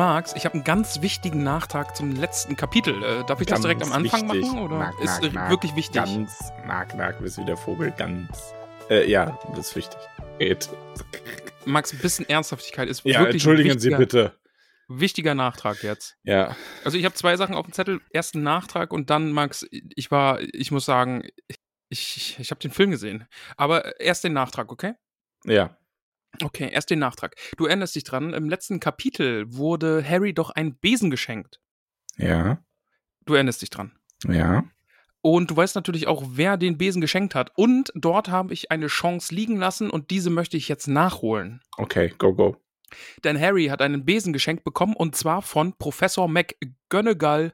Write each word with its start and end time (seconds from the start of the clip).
magst, 0.00 0.34
ich 0.34 0.46
habe 0.46 0.54
einen 0.54 0.64
ganz 0.64 1.02
wichtigen 1.02 1.42
Nachtrag 1.42 1.94
zum 1.94 2.12
letzten 2.16 2.56
Kapitel. 2.56 2.94
Äh, 3.04 3.22
darf 3.26 3.38
ich 3.42 3.46
das 3.46 3.56
Ganz 3.56 3.62
direkt 3.62 3.82
am 3.82 3.92
Anfang 3.92 4.22
wichtig. 4.32 4.46
machen? 4.46 4.58
Oder 4.60 4.78
Nack, 4.78 4.98
ist 4.98 5.22
nack, 5.22 5.22
äh, 5.30 5.34
nack. 5.34 5.50
wirklich 5.50 5.76
wichtig? 5.76 5.94
Ganz, 6.02 6.52
nack, 6.66 6.94
nack, 6.94 7.20
bist 7.20 7.36
wie 7.36 7.44
der 7.44 7.58
Vogel, 7.58 7.90
ganz. 7.90 8.54
Äh, 8.88 9.10
ja, 9.10 9.38
das 9.54 9.68
ist 9.68 9.76
wichtig. 9.76 10.00
Geht. 10.38 10.70
Max, 11.66 11.92
ein 11.92 11.98
bisschen 11.98 12.26
Ernsthaftigkeit 12.30 12.88
ist 12.88 13.04
Ja, 13.04 13.18
wirklich 13.20 13.34
entschuldigen 13.34 13.78
Sie 13.78 13.90
bitte. 13.90 14.32
wichtiger 14.88 15.34
Nachtrag 15.34 15.82
jetzt. 15.82 16.16
Ja, 16.24 16.56
Also 16.82 16.96
ich 16.96 17.04
habe 17.04 17.14
zwei 17.14 17.36
Sachen 17.36 17.54
auf 17.54 17.66
dem 17.66 17.74
Zettel. 17.74 18.00
Erst 18.10 18.34
einen 18.34 18.44
Nachtrag 18.44 18.92
und 18.94 19.10
dann, 19.10 19.32
Max, 19.32 19.66
ich 19.70 20.10
war, 20.10 20.40
ich 20.40 20.70
muss 20.70 20.86
sagen, 20.86 21.24
ich, 21.46 21.58
ich, 21.90 22.38
ich 22.40 22.50
habe 22.50 22.60
den 22.60 22.70
Film 22.70 22.90
gesehen. 22.90 23.26
Aber 23.58 24.00
erst 24.00 24.24
den 24.24 24.32
Nachtrag, 24.32 24.72
okay? 24.72 24.94
ja. 25.44 25.76
Okay, 26.42 26.70
erst 26.72 26.90
den 26.90 26.98
Nachtrag. 27.00 27.34
Du 27.56 27.66
erinnerst 27.66 27.94
dich 27.94 28.04
dran, 28.04 28.32
im 28.34 28.48
letzten 28.48 28.80
Kapitel 28.80 29.44
wurde 29.52 30.04
Harry 30.08 30.32
doch 30.32 30.50
ein 30.50 30.74
Besen 30.76 31.10
geschenkt. 31.10 31.60
Ja, 32.16 32.62
Du 33.26 33.34
erinnerst 33.34 33.62
dich 33.62 33.70
dran. 33.70 33.92
ja. 34.26 34.64
Und 35.22 35.50
du 35.50 35.56
weißt 35.56 35.74
natürlich 35.74 36.06
auch, 36.06 36.22
wer 36.28 36.56
den 36.56 36.78
Besen 36.78 37.02
geschenkt 37.02 37.34
hat. 37.34 37.52
Und 37.54 37.92
dort 37.94 38.30
habe 38.30 38.54
ich 38.54 38.70
eine 38.70 38.86
Chance 38.86 39.34
liegen 39.34 39.56
lassen 39.58 39.90
und 39.90 40.10
diese 40.10 40.30
möchte 40.30 40.56
ich 40.56 40.66
jetzt 40.66 40.88
nachholen. 40.88 41.60
Okay, 41.76 42.14
go, 42.16 42.32
go. 42.34 42.56
Denn 43.22 43.38
Harry 43.38 43.66
hat 43.66 43.82
einen 43.82 44.06
Besen 44.06 44.32
geschenkt 44.32 44.64
bekommen 44.64 44.96
und 44.96 45.14
zwar 45.16 45.42
von 45.42 45.76
Professor 45.76 46.26
McGonagall. 46.26 47.52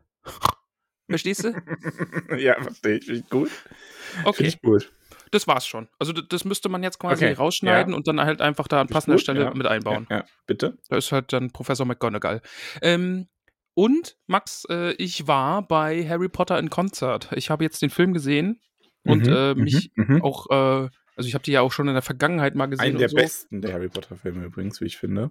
Verstehst 1.09 1.43
du? 1.43 1.55
ja, 2.39 2.55
verstehe 2.63 2.99
ich. 2.99 3.07
Finde 3.07 3.21
ich 3.21 3.29
gut. 3.29 3.51
Finde 3.51 4.29
Okay, 4.29 4.45
ich 4.47 4.63
gut. 4.63 4.93
Das 5.37 5.47
war's 5.47 5.67
schon. 5.67 5.89
Also 5.99 6.13
das 6.13 6.45
müsste 6.45 6.69
man 6.69 6.83
jetzt 6.83 6.99
quasi 6.99 7.25
Okay, 7.25 7.35
rausschneiden 7.35 7.93
ja. 7.93 7.97
und 7.97 8.09
dann 8.09 8.21
halt 8.21 8.41
einfach 8.41 8.69
da 8.69 8.81
an 8.81 8.89
passender 8.89 9.19
Stelle 9.19 9.45
ja. 9.45 9.55
mit 9.55 9.67
einbauen. 9.67 10.07
Ja, 10.11 10.19
ja, 10.19 10.25
bitte. 10.47 10.79
Da 10.89 10.97
ist 10.97 11.13
halt 11.13 11.33
dann 11.33 11.51
Professor 11.51 11.87
McGonagall. 11.87 12.43
Ähm, 12.83 13.29
und 13.75 14.17
Max, 14.27 14.65
äh, 14.71 14.93
ich 14.95 15.27
war 15.27 15.67
bei 15.67 16.09
Harry 16.09 16.29
Potter 16.29 16.59
in 16.59 16.71
Konzert. 16.71 17.29
Ich 17.37 17.51
habe 17.51 17.63
jetzt 17.63 17.83
den 17.83 17.91
Film 17.91 18.13
gesehen 18.15 18.61
und 19.05 19.27
Mhm, 19.27 19.33
äh, 19.33 19.55
mhm, 19.55 19.63
mich 19.63 19.91
mhm. 19.95 20.23
auch, 20.23 20.51
äh, 20.51 20.89
also 21.15 21.29
ich 21.29 21.35
habe 21.35 21.45
die 21.45 21.53
ja 21.53 21.61
auch 21.61 21.73
schon 21.73 21.87
in 21.89 21.95
der 21.95 22.03
Vergangenheit 22.03 22.55
mal 22.55 22.67
gesehen. 22.67 22.87
Einen 22.87 22.99
der 22.99 23.07
und 23.07 23.11
so. 23.11 23.17
besten 23.17 23.63
der 23.63 23.75
Harry 23.75 23.89
Potter 23.89 24.17
Filme 24.17 24.45
übrigens, 24.45 24.81
wie 24.81 24.87
ich 24.87 24.97
finde. 24.97 25.31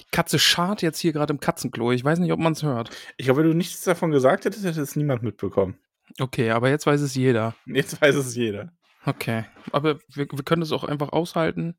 Die 0.00 0.06
Katze 0.10 0.38
schart 0.38 0.82
jetzt 0.82 0.98
hier 0.98 1.12
gerade 1.12 1.32
im 1.32 1.40
Katzenklo. 1.40 1.92
Ich 1.92 2.04
weiß 2.04 2.18
nicht, 2.18 2.32
ob 2.32 2.40
man 2.40 2.54
es 2.54 2.62
hört. 2.62 2.90
Ich 3.18 3.26
glaube, 3.26 3.42
wenn 3.42 3.50
du 3.50 3.56
nichts 3.56 3.82
davon 3.82 4.10
gesagt 4.10 4.44
hättest, 4.44 4.64
hätte 4.64 4.80
es 4.80 4.96
niemand 4.96 5.22
mitbekommen. 5.22 5.78
Okay, 6.18 6.50
aber 6.50 6.70
jetzt 6.70 6.86
weiß 6.86 7.00
es 7.00 7.14
jeder. 7.14 7.54
Jetzt 7.66 8.00
weiß 8.00 8.16
es 8.16 8.34
jeder. 8.34 8.72
Okay, 9.04 9.44
aber 9.72 9.98
wir, 10.08 10.26
wir 10.30 10.44
können 10.44 10.62
es 10.62 10.72
auch 10.72 10.84
einfach 10.84 11.10
aushalten. 11.10 11.74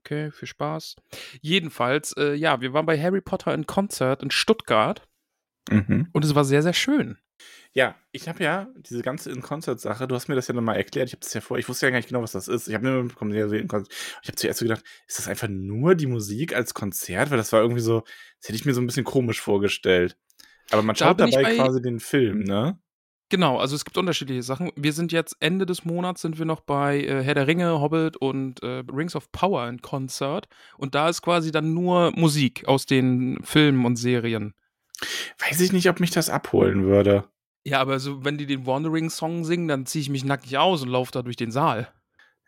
Okay, 0.00 0.30
viel 0.30 0.46
Spaß. 0.48 0.96
Jedenfalls, 1.40 2.12
äh, 2.16 2.34
ja, 2.34 2.60
wir 2.60 2.72
waren 2.72 2.86
bei 2.86 3.00
Harry 3.00 3.20
Potter 3.20 3.52
in 3.54 3.66
Konzert 3.66 4.22
in 4.22 4.30
Stuttgart 4.30 5.06
Mhm. 5.68 6.08
und 6.12 6.24
es 6.24 6.34
war 6.36 6.44
sehr, 6.44 6.62
sehr 6.62 6.74
schön. 6.74 7.18
Ja, 7.72 7.96
ich 8.12 8.28
habe 8.28 8.42
ja 8.42 8.68
diese 8.76 9.02
ganze 9.02 9.30
In-Concert-Sache, 9.30 10.06
du 10.06 10.14
hast 10.14 10.28
mir 10.28 10.34
das 10.36 10.46
ja 10.48 10.54
nochmal 10.54 10.76
erklärt, 10.76 11.08
ich 11.08 11.12
habe 11.12 11.20
das 11.20 11.34
ja 11.34 11.40
vor, 11.40 11.58
ich 11.58 11.68
wusste 11.68 11.86
ja 11.86 11.90
gar 11.90 11.98
nicht 11.98 12.08
genau, 12.08 12.22
was 12.22 12.32
das 12.32 12.46
ist. 12.48 12.68
Ich 12.68 12.74
habe 12.74 12.86
nur 12.86 13.02
mitbekommen, 13.02 13.34
ja, 13.34 13.48
so 13.48 13.54
In-Concert. 13.56 13.92
Ich 14.22 14.28
habe 14.28 14.36
zuerst 14.36 14.60
so 14.60 14.64
gedacht, 14.64 14.82
ist 15.08 15.18
das 15.18 15.28
einfach 15.28 15.48
nur 15.48 15.94
die 15.96 16.06
Musik 16.06 16.54
als 16.54 16.72
Konzert? 16.72 17.30
Weil 17.30 17.36
das 17.36 17.52
war 17.52 17.60
irgendwie 17.60 17.82
so, 17.82 18.00
das 18.40 18.48
hätte 18.48 18.56
ich 18.56 18.64
mir 18.64 18.72
so 18.72 18.80
ein 18.80 18.86
bisschen 18.86 19.04
komisch 19.04 19.40
vorgestellt. 19.40 20.16
Aber 20.70 20.82
man 20.82 20.94
Da 20.94 21.06
schaut 21.06 21.20
dabei 21.20 21.42
bei- 21.42 21.56
quasi 21.56 21.82
den 21.82 22.00
Film, 22.00 22.44
ne? 22.44 22.78
Genau, 23.28 23.58
also 23.58 23.74
es 23.74 23.84
gibt 23.84 23.98
unterschiedliche 23.98 24.42
Sachen. 24.44 24.70
Wir 24.76 24.92
sind 24.92 25.10
jetzt 25.10 25.36
Ende 25.40 25.66
des 25.66 25.84
Monats 25.84 26.22
sind 26.22 26.38
wir 26.38 26.44
noch 26.44 26.60
bei 26.60 27.00
äh, 27.02 27.22
Herr 27.24 27.34
der 27.34 27.48
Ringe, 27.48 27.80
Hobbit 27.80 28.16
und 28.16 28.62
äh, 28.62 28.84
Rings 28.92 29.16
of 29.16 29.32
Power 29.32 29.68
in 29.68 29.82
Konzert 29.82 30.46
und 30.78 30.94
da 30.94 31.08
ist 31.08 31.22
quasi 31.22 31.50
dann 31.50 31.74
nur 31.74 32.12
Musik 32.14 32.68
aus 32.68 32.86
den 32.86 33.38
Filmen 33.42 33.84
und 33.84 33.96
Serien. 33.96 34.54
Weiß 35.40 35.60
ich 35.60 35.72
nicht, 35.72 35.88
ob 35.90 35.98
mich 35.98 36.10
das 36.12 36.30
abholen 36.30 36.84
würde. 36.84 37.24
Ja, 37.64 37.80
aber 37.80 37.98
so, 37.98 38.24
wenn 38.24 38.38
die 38.38 38.46
den 38.46 38.64
Wandering 38.64 39.10
Song 39.10 39.44
singen, 39.44 39.66
dann 39.66 39.86
ziehe 39.86 40.02
ich 40.02 40.08
mich 40.08 40.24
nackig 40.24 40.56
aus 40.56 40.82
und 40.82 40.88
laufe 40.88 41.10
da 41.10 41.22
durch 41.22 41.36
den 41.36 41.50
Saal. 41.50 41.92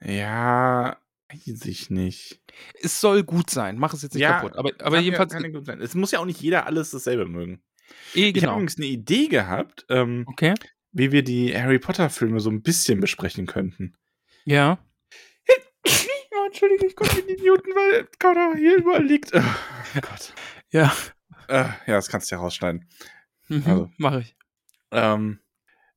Ja, 0.01 0.97
weiß 1.33 1.65
ich 1.67 1.91
nicht. 1.91 2.41
Es 2.81 3.01
soll 3.01 3.25
gut 3.25 3.51
sein, 3.51 3.79
mach 3.79 3.93
es 3.95 4.03
jetzt 4.03 4.15
nicht 4.15 4.23
Ja, 4.23 4.39
kaputt. 4.39 4.57
Aber, 4.57 4.69
aber 4.71 4.79
Kann 4.85 4.95
ja- 4.95 5.01
jedenfalls, 5.01 5.33
kann 5.33 5.43
ja 5.43 5.51
gut 5.51 5.67
sein. 5.67 5.81
Es 5.81 5.95
muss 5.95 6.13
ja 6.13 6.21
auch 6.21 6.25
nicht 6.25 6.41
jeder 6.41 6.67
alles 6.67 6.93
dasselbe 6.93 7.27
mögen. 7.27 7.61
Eh, 8.15 8.21
Ich 8.21 8.27
habe 8.29 8.33
genau. 8.41 8.53
übrigens 8.55 8.77
eine 8.79 8.87
Idee 8.87 9.29
gehabt, 9.29 9.85
ähm, 9.89 10.25
Okay, 10.29 10.55
wie 10.93 11.13
wir 11.13 11.23
die 11.23 11.55
Harry 11.57 11.79
Potter-Filme 11.79 12.41
so 12.41 12.51
ein 12.51 12.63
bisschen 12.63 13.01
besprechen 13.01 13.47
könnten. 13.47 13.95
ja. 14.45 14.79
Oh, 16.41 16.47
Entschuldige, 16.47 16.87
ich 16.87 16.95
konnte 16.95 17.19
ihn 17.21 17.27
nicht 17.27 17.41
muten, 17.45 17.71
weil 17.75 18.07
Connor 18.21 18.55
hier 18.57 18.77
überall 18.77 19.05
liegt. 19.05 19.33
Oh 19.35 19.41
Gott. 20.01 20.33
Ja, 20.71 20.95
Äh, 21.49 21.65
ja, 21.87 21.95
das 21.97 22.09
kannst 22.09 22.31
du 22.31 22.37
ja 22.37 22.41
rausschneiden. 22.41 22.89
mhm, 23.49 23.63
Also. 23.67 23.91
mache 23.97 24.21
ich. 24.21 24.37
Ähm, 24.93 25.41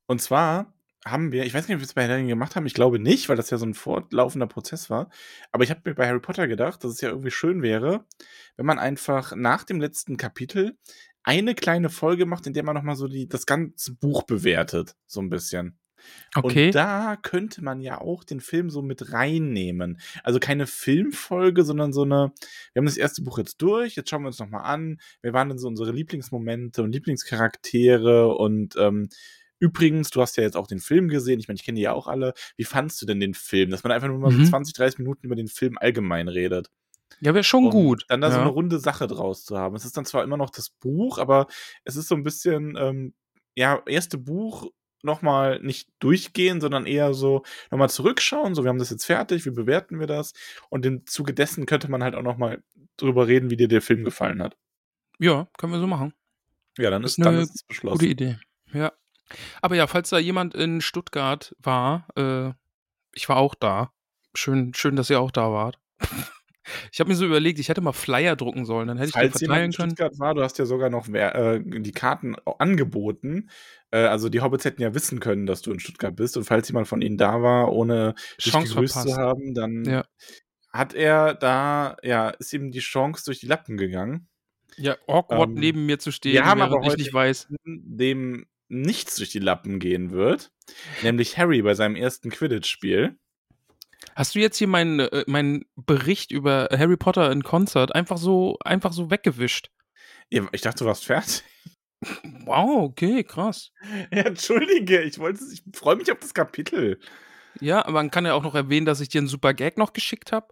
und 0.06 0.20
zwar 0.20 0.74
haben 1.04 1.30
wir, 1.32 1.44
ich 1.44 1.52
weiß 1.54 1.68
nicht, 1.68 1.74
ob 1.76 1.80
wir 1.80 1.84
es 1.86 1.94
bei 1.94 2.02
Harry 2.08 2.14
Potter 2.22 2.26
gemacht 2.28 2.56
haben, 2.56 2.66
ich 2.66 2.74
glaube 2.74 2.98
nicht, 2.98 3.28
weil 3.28 3.36
das 3.36 3.50
ja 3.50 3.58
so 3.58 3.66
ein 3.66 3.74
fortlaufender 3.74 4.46
Prozess 4.46 4.88
war. 4.90 5.10
Aber 5.52 5.62
ich 5.64 5.70
habe 5.70 5.82
mir 5.84 5.94
bei 5.94 6.08
Harry 6.08 6.20
Potter 6.20 6.48
gedacht, 6.48 6.82
dass 6.82 6.92
es 6.92 7.00
ja 7.00 7.10
irgendwie 7.10 7.30
schön 7.30 7.62
wäre, 7.62 8.04
wenn 8.56 8.66
man 8.66 8.78
einfach 8.78 9.34
nach 9.36 9.62
dem 9.64 9.80
letzten 9.80 10.16
Kapitel 10.16 10.76
eine 11.24 11.54
kleine 11.54 11.90
Folge 11.90 12.26
macht, 12.26 12.46
in 12.46 12.52
der 12.54 12.64
man 12.64 12.74
nochmal 12.74 12.96
so 12.96 13.08
die, 13.08 13.28
das 13.28 13.46
ganze 13.46 13.94
Buch 13.94 14.24
bewertet, 14.24 14.96
so 15.06 15.20
ein 15.20 15.30
bisschen. 15.30 15.78
Okay. 16.34 16.66
Und 16.66 16.74
da 16.74 17.16
könnte 17.16 17.62
man 17.62 17.80
ja 17.80 18.00
auch 18.00 18.24
den 18.24 18.40
Film 18.40 18.70
so 18.70 18.82
mit 18.82 19.12
reinnehmen. 19.12 20.00
Also 20.24 20.40
keine 20.40 20.66
Filmfolge, 20.66 21.62
sondern 21.64 21.92
so 21.92 22.02
eine, 22.02 22.32
wir 22.72 22.80
haben 22.80 22.86
das 22.86 22.96
erste 22.96 23.22
Buch 23.22 23.38
jetzt 23.38 23.58
durch, 23.62 23.94
jetzt 23.94 24.10
schauen 24.10 24.22
wir 24.22 24.26
uns 24.28 24.40
nochmal 24.40 24.64
an, 24.64 24.98
wer 25.22 25.32
waren 25.32 25.48
denn 25.48 25.58
so 25.58 25.68
unsere 25.68 25.92
Lieblingsmomente 25.92 26.82
und 26.82 26.90
Lieblingscharaktere 26.92 28.34
und 28.36 28.74
ähm, 28.76 29.08
übrigens, 29.60 30.10
du 30.10 30.20
hast 30.20 30.36
ja 30.36 30.42
jetzt 30.42 30.56
auch 30.56 30.66
den 30.66 30.80
Film 30.80 31.06
gesehen, 31.08 31.38
ich 31.38 31.46
meine, 31.46 31.56
ich 31.56 31.64
kenne 31.64 31.76
die 31.76 31.82
ja 31.82 31.92
auch 31.92 32.08
alle. 32.08 32.34
Wie 32.56 32.64
fandst 32.64 33.00
du 33.00 33.06
denn 33.06 33.20
den 33.20 33.34
Film? 33.34 33.70
Dass 33.70 33.84
man 33.84 33.92
einfach 33.92 34.08
nur 34.08 34.18
mal 34.18 34.32
Mhm. 34.32 34.44
so 34.44 34.50
20, 34.50 34.74
30 34.74 34.98
Minuten 34.98 35.24
über 35.26 35.36
den 35.36 35.46
Film 35.48 35.78
allgemein 35.78 36.26
redet. 36.28 36.68
Ja, 37.20 37.34
wäre 37.34 37.44
schon 37.44 37.66
Und 37.66 37.70
gut. 37.70 38.04
Dann 38.08 38.20
da 38.20 38.30
so 38.30 38.36
ja. 38.36 38.42
eine 38.42 38.50
runde 38.50 38.78
Sache 38.78 39.06
draus 39.06 39.44
zu 39.44 39.58
haben. 39.58 39.76
Es 39.76 39.84
ist 39.84 39.96
dann 39.96 40.04
zwar 40.04 40.24
immer 40.24 40.36
noch 40.36 40.50
das 40.50 40.70
Buch, 40.70 41.18
aber 41.18 41.46
es 41.84 41.96
ist 41.96 42.08
so 42.08 42.14
ein 42.14 42.22
bisschen, 42.22 42.76
ähm, 42.78 43.14
ja, 43.54 43.82
erste 43.86 44.18
Buch 44.18 44.70
nochmal 45.02 45.60
nicht 45.60 45.88
durchgehen, 45.98 46.60
sondern 46.60 46.86
eher 46.86 47.12
so 47.12 47.42
nochmal 47.70 47.90
zurückschauen, 47.90 48.54
so 48.54 48.62
wir 48.62 48.68
haben 48.68 48.78
das 48.78 48.90
jetzt 48.90 49.04
fertig, 49.04 49.44
wie 49.44 49.50
bewerten 49.50 49.98
wir 49.98 50.06
das? 50.06 50.32
Und 50.70 50.86
im 50.86 51.06
Zuge 51.06 51.34
dessen 51.34 51.66
könnte 51.66 51.90
man 51.90 52.02
halt 52.02 52.14
auch 52.14 52.22
nochmal 52.22 52.62
drüber 52.96 53.26
reden, 53.26 53.50
wie 53.50 53.56
dir 53.56 53.68
der 53.68 53.82
Film 53.82 54.04
gefallen 54.04 54.42
hat. 54.42 54.56
Ja, 55.18 55.48
können 55.58 55.72
wir 55.72 55.80
so 55.80 55.86
machen. 55.86 56.14
Ja, 56.78 56.90
dann 56.90 57.04
Ist 57.04 57.18
ist, 57.18 57.24
dann 57.24 57.38
ist 57.38 57.54
es 57.54 57.62
beschlossen. 57.64 57.98
Gute 57.98 58.10
Idee. 58.10 58.38
Ja. 58.72 58.92
Aber 59.60 59.76
ja, 59.76 59.86
falls 59.86 60.10
da 60.10 60.18
jemand 60.18 60.54
in 60.54 60.80
Stuttgart 60.80 61.54
war, 61.58 62.06
äh, 62.16 62.52
ich 63.14 63.28
war 63.28 63.36
auch 63.36 63.54
da. 63.54 63.92
Schön, 64.34 64.72
schön, 64.74 64.96
dass 64.96 65.10
ihr 65.10 65.20
auch 65.20 65.30
da 65.30 65.50
wart. 65.50 65.78
Ich 66.92 67.00
habe 67.00 67.10
mir 67.10 67.16
so 67.16 67.24
überlegt, 67.26 67.58
ich 67.58 67.68
hätte 67.68 67.80
mal 67.80 67.92
Flyer 67.92 68.36
drucken 68.36 68.64
sollen, 68.64 68.88
dann 68.88 68.98
hätte 68.98 69.08
ich 69.08 69.14
die 69.14 69.18
Falls 69.18 69.40
jemand 69.40 69.56
verteilen 69.58 69.70
in 69.70 69.76
können. 69.76 69.90
Stuttgart 69.90 70.18
war, 70.18 70.34
du 70.34 70.42
hast 70.42 70.58
ja 70.58 70.66
sogar 70.66 70.90
noch 70.90 71.06
wer, 71.10 71.34
äh, 71.34 71.62
die 71.64 71.92
Karten 71.92 72.36
auch 72.44 72.58
angeboten. 72.60 73.50
Äh, 73.90 73.98
also 73.98 74.28
die 74.28 74.40
Hobbits 74.40 74.64
hätten 74.64 74.82
ja 74.82 74.94
wissen 74.94 75.20
können, 75.20 75.46
dass 75.46 75.62
du 75.62 75.72
in 75.72 75.80
Stuttgart 75.80 76.14
bist. 76.14 76.36
Und 76.36 76.44
falls 76.44 76.68
jemand 76.68 76.88
von 76.88 77.02
ihnen 77.02 77.18
da 77.18 77.42
war, 77.42 77.72
ohne 77.72 78.14
dich 78.38 78.52
Chance 78.52 78.68
gegrüßt 78.74 78.92
verpasst. 78.94 79.14
zu 79.14 79.20
haben, 79.20 79.54
dann 79.54 79.84
Ja. 79.84 80.04
hat 80.72 80.94
er 80.94 81.34
da, 81.34 81.96
ja, 82.02 82.30
ist 82.30 82.52
ihm 82.52 82.70
die 82.70 82.80
Chance 82.80 83.24
durch 83.24 83.40
die 83.40 83.46
Lappen 83.46 83.76
gegangen. 83.76 84.28
Ja, 84.78 84.96
awkward 85.06 85.50
Ähm, 85.50 85.54
neben 85.54 85.86
mir 85.86 85.98
zu 85.98 86.10
stehen, 86.12 86.32
wir 86.32 86.46
haben 86.46 86.62
aber 86.62 86.80
ich 86.80 86.86
heute 86.88 86.96
nicht 86.98 87.12
weiß. 87.12 87.48
dem 87.64 88.46
nichts 88.68 89.16
durch 89.16 89.28
die 89.28 89.38
Lappen 89.38 89.78
gehen 89.80 90.12
wird, 90.12 90.50
nämlich 91.02 91.36
Harry 91.36 91.60
bei 91.60 91.74
seinem 91.74 91.94
ersten 91.94 92.30
Quidditch-Spiel. 92.30 93.18
Hast 94.14 94.34
du 94.34 94.38
jetzt 94.40 94.56
hier 94.58 94.68
meinen, 94.68 95.00
äh, 95.00 95.24
meinen 95.26 95.64
Bericht 95.76 96.30
über 96.30 96.68
Harry 96.72 96.96
Potter 96.96 97.30
in 97.30 97.42
Concert 97.42 97.94
einfach 97.94 98.18
so, 98.18 98.58
einfach 98.64 98.92
so 98.92 99.10
weggewischt? 99.10 99.70
Ja, 100.30 100.46
Ich 100.52 100.60
dachte, 100.62 100.84
du 100.84 100.86
warst 100.86 101.04
fertig. 101.04 101.42
Wow, 102.44 102.82
okay, 102.84 103.22
krass. 103.24 103.70
Ja, 104.12 104.22
Entschuldige, 104.24 105.02
ich 105.02 105.18
wollte, 105.18 105.40
ich 105.52 105.62
freue 105.74 105.96
mich 105.96 106.10
auf 106.10 106.18
das 106.18 106.34
Kapitel. 106.34 106.98
Ja, 107.60 107.80
aber 107.84 107.92
man 107.92 108.10
kann 108.10 108.24
ja 108.26 108.34
auch 108.34 108.42
noch 108.42 108.54
erwähnen, 108.54 108.86
dass 108.86 109.00
ich 109.00 109.08
dir 109.08 109.18
einen 109.20 109.28
super 109.28 109.54
Gag 109.54 109.78
noch 109.78 109.92
geschickt 109.92 110.32
habe. 110.32 110.48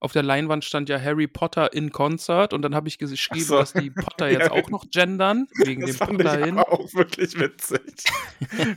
Auf 0.00 0.12
der 0.12 0.24
Leinwand 0.24 0.64
stand 0.64 0.88
ja 0.88 1.00
Harry 1.00 1.28
Potter 1.28 1.72
in 1.72 1.92
Concert 1.92 2.52
und 2.52 2.62
dann 2.62 2.74
habe 2.74 2.88
ich 2.88 2.98
geschrieben, 2.98 3.44
so. 3.44 3.56
dass 3.58 3.72
die 3.72 3.90
Potter 3.90 4.26
Ja, 4.30 4.40
jetzt 4.40 4.50
auch 4.50 4.68
noch 4.68 4.84
gendern, 4.90 5.46
wegen 5.64 5.82
Das 5.82 5.92
dem 5.92 5.96
fand 5.98 6.10
ich 6.20 6.26
Potter 6.26 6.44
hin. 6.44 6.58
aber 6.58 6.72
auch 6.72 6.92
wirklich 6.92 7.38
witzig. 7.38 8.04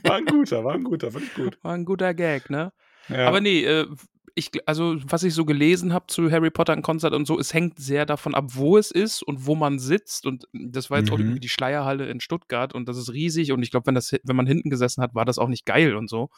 War 0.03 0.15
ein 0.17 0.25
guter, 0.25 0.63
war 0.63 0.75
ein 0.75 0.83
guter, 0.83 1.11
fand 1.11 1.25
ich 1.25 1.33
gut. 1.33 1.57
War 1.63 1.73
ein 1.73 1.83
guter 1.85 2.13
Gag, 2.13 2.49
ne? 2.51 2.71
Ja. 3.09 3.27
Aber 3.27 3.41
nee, 3.41 3.63
äh, 3.63 3.87
ich, 4.37 4.49
also 4.67 4.97
was 5.05 5.23
ich 5.23 5.33
so 5.33 5.45
gelesen 5.45 5.93
habe 5.93 6.07
zu 6.07 6.29
Harry 6.29 6.49
Potter 6.51 6.73
in 6.73 6.81
Konzert 6.81 7.13
und 7.13 7.25
so, 7.25 7.39
es 7.39 7.53
hängt 7.53 7.79
sehr 7.79 8.05
davon 8.05 8.35
ab, 8.35 8.45
wo 8.55 8.77
es 8.77 8.91
ist 8.91 9.23
und 9.23 9.45
wo 9.45 9.55
man 9.55 9.79
sitzt. 9.79 10.25
Und 10.25 10.45
das 10.51 10.89
war 10.89 10.99
jetzt 10.99 11.09
auch 11.11 11.17
Mhm. 11.17 11.23
irgendwie 11.23 11.39
die 11.39 11.49
Schleierhalle 11.49 12.07
in 12.09 12.19
Stuttgart 12.19 12.73
und 12.73 12.89
das 12.89 12.97
ist 12.97 13.13
riesig. 13.13 13.51
Und 13.53 13.63
ich 13.63 13.71
glaube, 13.71 13.87
wenn 13.87 13.95
das, 13.95 14.13
wenn 14.23 14.35
man 14.35 14.45
hinten 14.47 14.69
gesessen 14.69 15.01
hat, 15.01 15.15
war 15.15 15.23
das 15.25 15.37
auch 15.39 15.47
nicht 15.47 15.65
geil 15.65 15.95
und 15.95 16.09
so. 16.09 16.29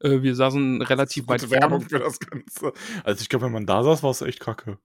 Äh, 0.00 0.20
wir 0.22 0.34
saßen 0.34 0.82
relativ 0.82 1.28
weit 1.28 1.40
Gute 1.40 1.50
Werbung 1.52 1.80
vorne. 1.80 1.88
für 1.88 1.98
das 2.00 2.18
Ganze. 2.20 2.72
Also 3.04 3.22
ich 3.22 3.28
glaube, 3.30 3.46
wenn 3.46 3.52
man 3.52 3.66
da 3.66 3.82
saß, 3.82 4.02
war 4.02 4.10
es 4.10 4.20
echt 4.22 4.40
kacke. 4.40 4.78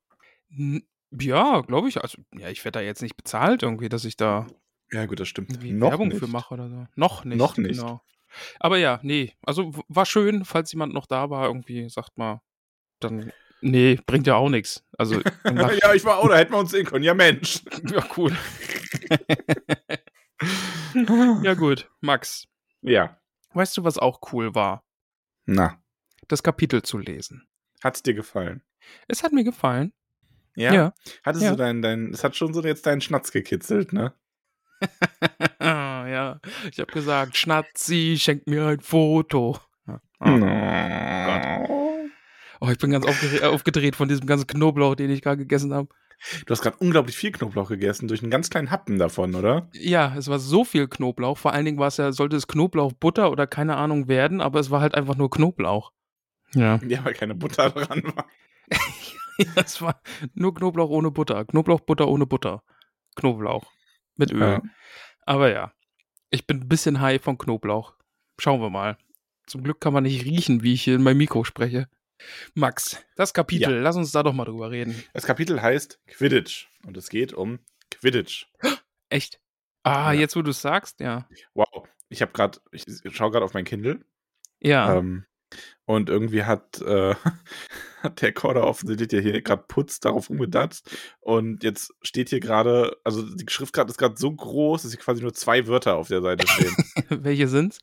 N- 0.49 0.83
Ja, 1.11 1.61
glaube 1.61 1.89
ich. 1.89 2.01
Also, 2.01 2.19
ja, 2.37 2.49
ich 2.49 2.63
werde 2.65 2.79
da 2.79 2.85
jetzt 2.85 3.01
nicht 3.01 3.15
bezahlt 3.17 3.63
irgendwie, 3.63 3.89
dass 3.89 4.05
ich 4.05 4.15
da 4.17 4.47
Ja, 4.91 5.05
gut, 5.07 5.19
das 5.19 5.27
stimmt. 5.27 5.51
irgendwie 5.51 5.79
Werbung 5.81 6.11
für 6.11 6.27
mache 6.27 6.53
oder 6.53 6.69
so. 6.69 6.85
Noch 6.95 7.25
nicht. 7.25 7.37
Noch 7.37 7.57
nicht. 7.57 7.79
Genau. 7.79 8.01
Aber 8.59 8.77
ja, 8.77 8.99
nee. 9.03 9.33
Also 9.45 9.71
war 9.87 10.05
schön, 10.05 10.45
falls 10.45 10.71
jemand 10.71 10.93
noch 10.93 11.05
da 11.05 11.29
war, 11.29 11.47
irgendwie, 11.47 11.89
sagt 11.89 12.17
mal, 12.17 12.41
dann. 12.99 13.31
Nee, 13.61 13.99
bringt 14.05 14.27
ja 14.27 14.35
auch 14.35 14.49
nichts. 14.49 14.83
Also, 14.97 15.21
ja, 15.45 15.93
ich 15.93 16.03
war 16.05 16.17
auch, 16.19 16.27
da 16.29 16.37
hätten 16.37 16.51
wir 16.53 16.59
uns 16.59 16.71
sehen 16.71 16.85
können. 16.85 17.03
Ja, 17.03 17.13
Mensch. 17.13 17.61
ja, 17.91 18.05
cool. 18.17 18.35
ja, 21.43 21.53
gut. 21.53 21.89
Max, 22.01 22.47
Ja. 22.81 23.19
weißt 23.53 23.77
du, 23.77 23.83
was 23.83 23.97
auch 23.97 24.19
cool 24.31 24.53
war? 24.55 24.83
Na, 25.45 25.79
Das 26.27 26.43
Kapitel 26.43 26.81
zu 26.83 26.97
lesen. 26.97 27.47
hat's 27.83 28.01
dir 28.03 28.13
gefallen? 28.13 28.63
Es 29.07 29.23
hat 29.23 29.31
mir 29.31 29.43
gefallen. 29.43 29.93
Ja. 30.55 30.73
Ja. 30.73 30.93
Hattest 31.23 31.43
Ja. 31.43 31.51
du 31.51 31.57
dein, 31.57 31.81
dein, 31.81 32.11
es 32.13 32.23
hat 32.23 32.35
schon 32.35 32.53
so 32.53 32.61
jetzt 32.63 32.85
deinen 32.85 33.01
Schnatz 33.01 33.31
gekitzelt, 33.31 33.93
ne? 33.93 34.13
ja. 35.61 36.39
Ich 36.71 36.79
habe 36.79 36.91
gesagt, 36.91 37.37
Schnatzi, 37.37 38.17
schenk 38.19 38.47
mir 38.47 38.67
ein 38.67 38.79
Foto. 38.79 39.57
Ja. 39.87 40.01
Hm. 40.21 40.43
Ah. 40.43 41.65
Oh. 41.67 41.85
Oh, 42.61 42.69
ich 42.69 42.77
bin 42.77 42.91
ganz 42.91 43.05
aufgedreht, 43.05 43.43
aufgedreht 43.43 43.95
von 43.95 44.07
diesem 44.07 44.25
ganzen 44.25 44.47
Knoblauch, 44.47 44.95
den 44.95 45.09
ich 45.09 45.21
gerade 45.21 45.37
gegessen 45.37 45.73
habe. 45.73 45.89
Du 46.45 46.51
hast 46.51 46.61
gerade 46.61 46.77
unglaublich 46.77 47.15
viel 47.15 47.31
Knoblauch 47.31 47.67
gegessen, 47.69 48.07
durch 48.07 48.21
einen 48.21 48.31
ganz 48.31 48.49
kleinen 48.49 48.71
Happen 48.71 48.97
davon, 48.97 49.35
oder? 49.35 49.69
Ja, 49.73 50.15
es 50.17 50.27
war 50.29 50.39
so 50.39 50.63
viel 50.63 50.87
Knoblauch. 50.87 51.37
Vor 51.37 51.53
allen 51.53 51.65
Dingen 51.65 51.77
war 51.77 51.87
es 51.87 51.97
ja, 51.97 52.11
sollte 52.11 52.37
es 52.37 52.47
Knoblauchbutter 52.47 53.29
oder 53.29 53.47
keine 53.47 53.75
Ahnung 53.75 54.07
werden, 54.07 54.41
aber 54.41 54.59
es 54.59 54.71
war 54.71 54.81
halt 54.81 54.95
einfach 54.95 55.15
nur 55.15 55.29
Knoblauch. 55.29 55.91
Ja. 56.53 56.79
Ja, 56.87 57.03
weil 57.03 57.13
keine 57.13 57.35
Butter 57.35 57.69
dran 57.69 58.03
war. 58.15 58.25
es 59.55 59.81
war 59.81 60.01
nur 60.33 60.53
Knoblauch 60.53 60.89
ohne 60.89 61.11
Butter. 61.11 61.45
Knoblauchbutter 61.45 62.07
ohne 62.07 62.25
Butter. 62.25 62.63
Knoblauch. 63.15 63.71
Mit 64.17 64.31
Öl. 64.31 64.39
Ja. 64.41 64.61
Aber 65.25 65.51
ja, 65.51 65.73
ich 66.29 66.45
bin 66.47 66.61
ein 66.61 66.67
bisschen 66.69 67.01
high 67.01 67.21
von 67.21 67.37
Knoblauch. 67.37 67.95
Schauen 68.39 68.61
wir 68.61 68.69
mal. 68.69 68.97
Zum 69.47 69.63
Glück 69.63 69.79
kann 69.79 69.93
man 69.93 70.03
nicht 70.03 70.25
riechen, 70.25 70.63
wie 70.63 70.73
ich 70.73 70.83
hier 70.83 70.95
in 70.95 71.03
meinem 71.03 71.17
Mikro 71.17 71.43
spreche. 71.43 71.87
Max, 72.53 73.03
das 73.15 73.33
Kapitel, 73.33 73.79
lass 73.79 73.95
uns 73.97 74.11
da 74.11 74.23
doch 74.23 74.33
mal 74.33 74.45
drüber 74.45 74.71
reden. 74.71 75.03
Das 75.13 75.25
Kapitel 75.25 75.61
heißt 75.61 75.99
Quidditch 76.07 76.67
und 76.85 76.95
es 76.97 77.09
geht 77.09 77.33
um 77.33 77.59
Quidditch. 77.91 78.47
Echt? 79.09 79.39
Ah, 79.83 80.13
Ja. 80.13 80.21
jetzt 80.21 80.35
wo 80.35 80.41
du 80.41 80.51
es 80.51 80.61
sagst, 80.61 80.99
ja. 81.01 81.27
Wow. 81.53 81.87
Ich 82.09 82.21
habe 82.21 82.31
gerade, 82.31 82.59
ich 82.71 82.85
schaue 83.11 83.31
gerade 83.31 83.45
auf 83.45 83.53
mein 83.53 83.65
Kindle 83.65 84.03
Ja. 84.61 84.95
ähm, 84.95 85.25
und 85.85 86.09
irgendwie 86.09 86.43
hat, 86.43 86.81
äh, 86.81 87.15
hat 88.01 88.21
der 88.21 88.33
Corder 88.33 88.65
offensichtlich 88.65 89.09
der 89.09 89.21
hier 89.21 89.41
gerade 89.41 89.63
Putz 89.67 89.99
darauf 89.99 90.29
umgedatzt 90.29 90.89
und 91.19 91.63
jetzt 91.63 91.93
steht 92.01 92.29
hier 92.29 92.39
gerade, 92.39 92.97
also 93.03 93.21
die 93.21 93.45
Schriftgrad 93.49 93.89
ist 93.89 93.97
gerade 93.97 94.17
so 94.17 94.31
groß, 94.31 94.83
dass 94.83 94.91
hier 94.91 94.99
quasi 94.99 95.21
nur 95.21 95.33
zwei 95.33 95.67
Wörter 95.67 95.95
auf 95.95 96.07
der 96.07 96.21
Seite 96.21 96.47
stehen. 96.47 96.75
Welche 97.09 97.47
sind's? 97.47 97.79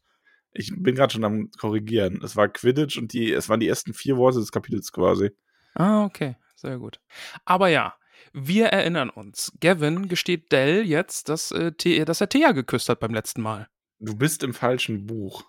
ich 0.55 0.71
bin 0.77 0.95
gerade 0.95 1.13
schon 1.13 1.25
am 1.25 1.51
korrigieren. 1.59 2.21
Es 2.23 2.37
war 2.37 2.49
Quidditch 2.49 2.99
und 2.99 3.13
die, 3.13 3.33
es 3.33 3.49
waren 3.49 3.61
die 3.61 3.69
ersten 3.69 3.95
vier 3.95 4.17
Worte 4.17 4.39
des 4.39 4.53
Kapitels 4.53 4.93
quasi. 4.93 5.31
Ah, 5.75 6.05
okay. 6.05 6.37
Sehr 6.55 6.79
gut. 6.79 7.01
Aber 7.45 7.69
ja, 7.69 7.95
wir 8.33 8.67
erinnern 8.67 9.11
uns. 9.11 9.53
Gavin 9.61 10.09
gesteht 10.09 10.53
Dell 10.53 10.87
jetzt, 10.87 11.29
dass, 11.29 11.51
äh, 11.51 11.73
dass 12.05 12.21
er 12.21 12.29
Thea 12.29 12.53
geküsst 12.53 12.89
hat 12.89 13.01
beim 13.01 13.15
letzten 13.15 13.43
Mal. 13.43 13.69
Du 13.99 14.15
bist 14.17 14.43
im 14.43 14.55
falschen 14.55 15.07
Buch. 15.07 15.45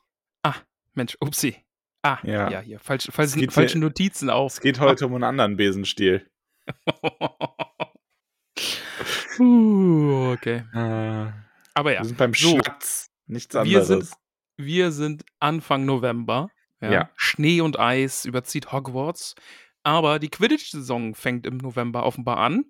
Mensch, 0.96 1.18
upsi. 1.20 1.56
Ah, 2.04 2.20
ja, 2.24 2.50
Ja. 2.52 2.60
hier. 2.60 2.80
Falsch, 2.80 3.10
falsch, 3.12 3.34
falsche 3.50 3.74
hier- 3.74 3.82
Notizen 3.82 4.30
auf. 4.30 4.54
Es 4.54 4.62
geht 4.62 4.80
heute 4.80 5.08
um 5.08 5.16
einen 5.16 5.24
anderen 5.24 5.58
Besenstiel. 5.58 6.30
uh, 9.40 10.32
okay. 10.34 10.64
Äh, 10.74 11.32
Aber 11.74 11.94
ja, 11.94 12.00
Wir 12.02 12.06
sind 12.06 12.18
beim 12.18 12.34
so. 12.34 12.60
Schnatz. 12.60 13.10
Nichts 13.28 13.54
Wir 13.54 13.62
anderes. 13.62 13.88
sind- 13.88 14.12
wir 14.58 14.92
sind 14.92 15.24
Anfang 15.40 15.86
November. 15.86 16.50
Ja. 16.82 16.92
Ja. 16.92 17.10
Schnee 17.16 17.62
und 17.62 17.80
Eis 17.80 18.26
überzieht 18.26 18.72
Hogwarts. 18.72 19.36
Aber 19.84 20.20
die 20.20 20.30
Quidditch-Saison 20.30 21.16
fängt 21.16 21.46
im 21.48 21.58
November 21.58 22.06
offenbar 22.06 22.38
an. 22.38 22.66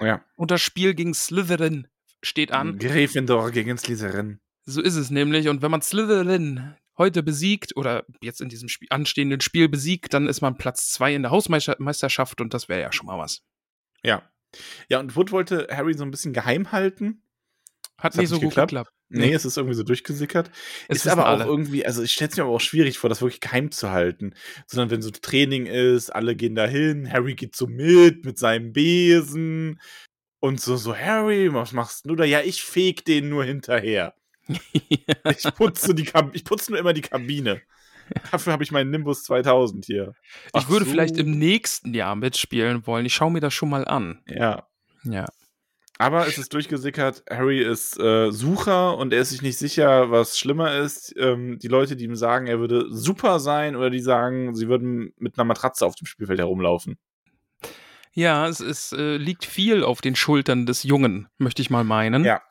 ja. 0.00 0.24
Und 0.36 0.50
das 0.50 0.60
Spiel 0.62 0.94
gegen 0.94 1.14
Slytherin 1.14 1.88
steht 2.22 2.52
an. 2.52 2.78
Gryffindor 2.78 3.50
gegen 3.50 3.76
Slytherin. 3.78 4.40
So 4.66 4.80
ist 4.80 4.96
es 4.96 5.10
nämlich. 5.10 5.48
Und 5.48 5.62
wenn 5.62 5.70
man 5.70 5.82
Slytherin 5.82 6.74
heute 6.98 7.22
besiegt 7.22 7.76
oder 7.76 8.04
jetzt 8.22 8.40
in 8.40 8.48
diesem 8.48 8.68
Spiel, 8.68 8.88
anstehenden 8.90 9.40
Spiel 9.40 9.68
besiegt, 9.68 10.14
dann 10.14 10.28
ist 10.28 10.40
man 10.40 10.56
Platz 10.56 10.90
zwei 10.90 11.14
in 11.14 11.22
der 11.22 11.30
Hausmeisterschaft 11.30 12.40
und 12.40 12.54
das 12.54 12.68
wäre 12.68 12.80
ja 12.80 12.92
schon 12.92 13.06
mal 13.06 13.18
was. 13.18 13.42
Ja. 14.02 14.22
Ja, 14.88 15.00
und 15.00 15.16
Wood 15.16 15.32
wollte 15.32 15.66
Harry 15.70 15.94
so 15.94 16.04
ein 16.04 16.10
bisschen 16.10 16.32
geheim 16.32 16.70
halten. 16.72 17.22
Hat 17.98 18.12
Das 18.12 18.16
hat 18.16 18.20
nicht 18.22 18.28
so 18.28 18.34
nicht 18.36 18.42
gut 18.44 18.50
geklappt. 18.50 18.70
geklappt. 18.70 18.90
Nee, 19.08 19.26
Nee. 19.28 19.32
es 19.34 19.44
ist 19.44 19.56
irgendwie 19.56 19.76
so 19.76 19.82
durchgesickert. 19.82 20.50
Es 20.88 20.98
ist 21.04 21.08
aber 21.08 21.24
auch 21.26 21.38
alle. 21.40 21.44
irgendwie, 21.44 21.84
also 21.86 22.02
ich 22.02 22.12
stelle 22.12 22.30
es 22.30 22.36
mir 22.36 22.44
aber 22.44 22.52
auch 22.52 22.60
schwierig 22.60 22.98
vor, 22.98 23.08
das 23.10 23.20
wirklich 23.20 23.40
geheim 23.40 23.70
zu 23.70 23.90
halten. 23.90 24.34
Sondern 24.66 24.90
wenn 24.90 25.02
so 25.02 25.10
Training 25.10 25.66
ist, 25.66 26.10
alle 26.10 26.34
gehen 26.36 26.54
dahin, 26.54 27.10
Harry 27.12 27.34
geht 27.34 27.54
so 27.54 27.66
mit, 27.66 28.24
mit 28.24 28.38
seinem 28.38 28.72
Besen. 28.72 29.80
Und 30.40 30.60
so, 30.60 30.76
so, 30.76 30.96
Harry, 30.96 31.52
was 31.54 31.72
machst 31.72 32.06
du 32.06 32.16
da? 32.16 32.24
Ja, 32.24 32.40
ich 32.40 32.62
feg 32.64 33.04
den 33.04 33.28
nur 33.28 33.44
hinterher. 33.44 34.14
Ich 35.36 35.44
putze, 35.56 35.94
die 35.94 36.04
Kab 36.04 36.34
ich 36.34 36.44
putze 36.44 36.72
nur 36.72 36.80
immer 36.80 36.92
die 36.92 37.00
Kabine. 37.00 37.62
Dafür 38.30 38.52
habe 38.52 38.62
ich 38.62 38.70
meinen 38.70 38.90
Nimbus 38.90 39.24
2000 39.24 39.86
hier. 39.86 40.14
ich 40.46 40.50
Ach 40.52 40.68
würde 40.68 40.84
so. 40.84 40.90
vielleicht 40.90 41.16
im 41.16 41.30
nächsten 41.38 41.94
Jahr 41.94 42.16
mitspielen 42.16 42.86
wollen. 42.86 43.06
Ich 43.06 43.14
schaue 43.14 43.30
mir 43.30 43.40
das 43.40 43.54
schon 43.54 43.70
mal 43.70 43.86
an. 43.86 44.22
Ja. 44.26 44.66
Ja. 45.04 45.26
Aber 45.98 46.26
es 46.26 46.38
ist 46.38 46.52
durchgesickert, 46.52 47.22
Harry 47.30 47.62
ist 47.62 47.98
äh, 48.00 48.32
Sucher 48.32 48.98
und 48.98 49.12
er 49.12 49.20
ist 49.20 49.30
sich 49.30 49.42
nicht 49.42 49.56
sicher, 49.56 50.10
was 50.10 50.38
schlimmer 50.38 50.76
ist. 50.76 51.14
Ähm, 51.16 51.58
die 51.60 51.68
Leute, 51.68 51.94
die 51.94 52.04
ihm 52.04 52.16
sagen, 52.16 52.48
er 52.48 52.58
würde 52.58 52.86
super 52.90 53.38
sein 53.38 53.76
oder 53.76 53.90
die 53.90 54.00
sagen, 54.00 54.54
sie 54.56 54.68
würden 54.68 55.12
mit 55.18 55.38
einer 55.38 55.44
Matratze 55.44 55.86
auf 55.86 55.94
dem 55.94 56.06
Spielfeld 56.06 56.40
herumlaufen. 56.40 56.98
Ja, 58.12 58.48
es, 58.48 58.60
es 58.60 58.92
äh, 58.92 59.16
liegt 59.16 59.44
viel 59.44 59.84
auf 59.84 60.00
den 60.00 60.16
Schultern 60.16 60.66
des 60.66 60.82
Jungen, 60.82 61.28
möchte 61.38 61.62
ich 61.62 61.70
mal 61.70 61.84
meinen. 61.84 62.24
Ja. 62.24 62.42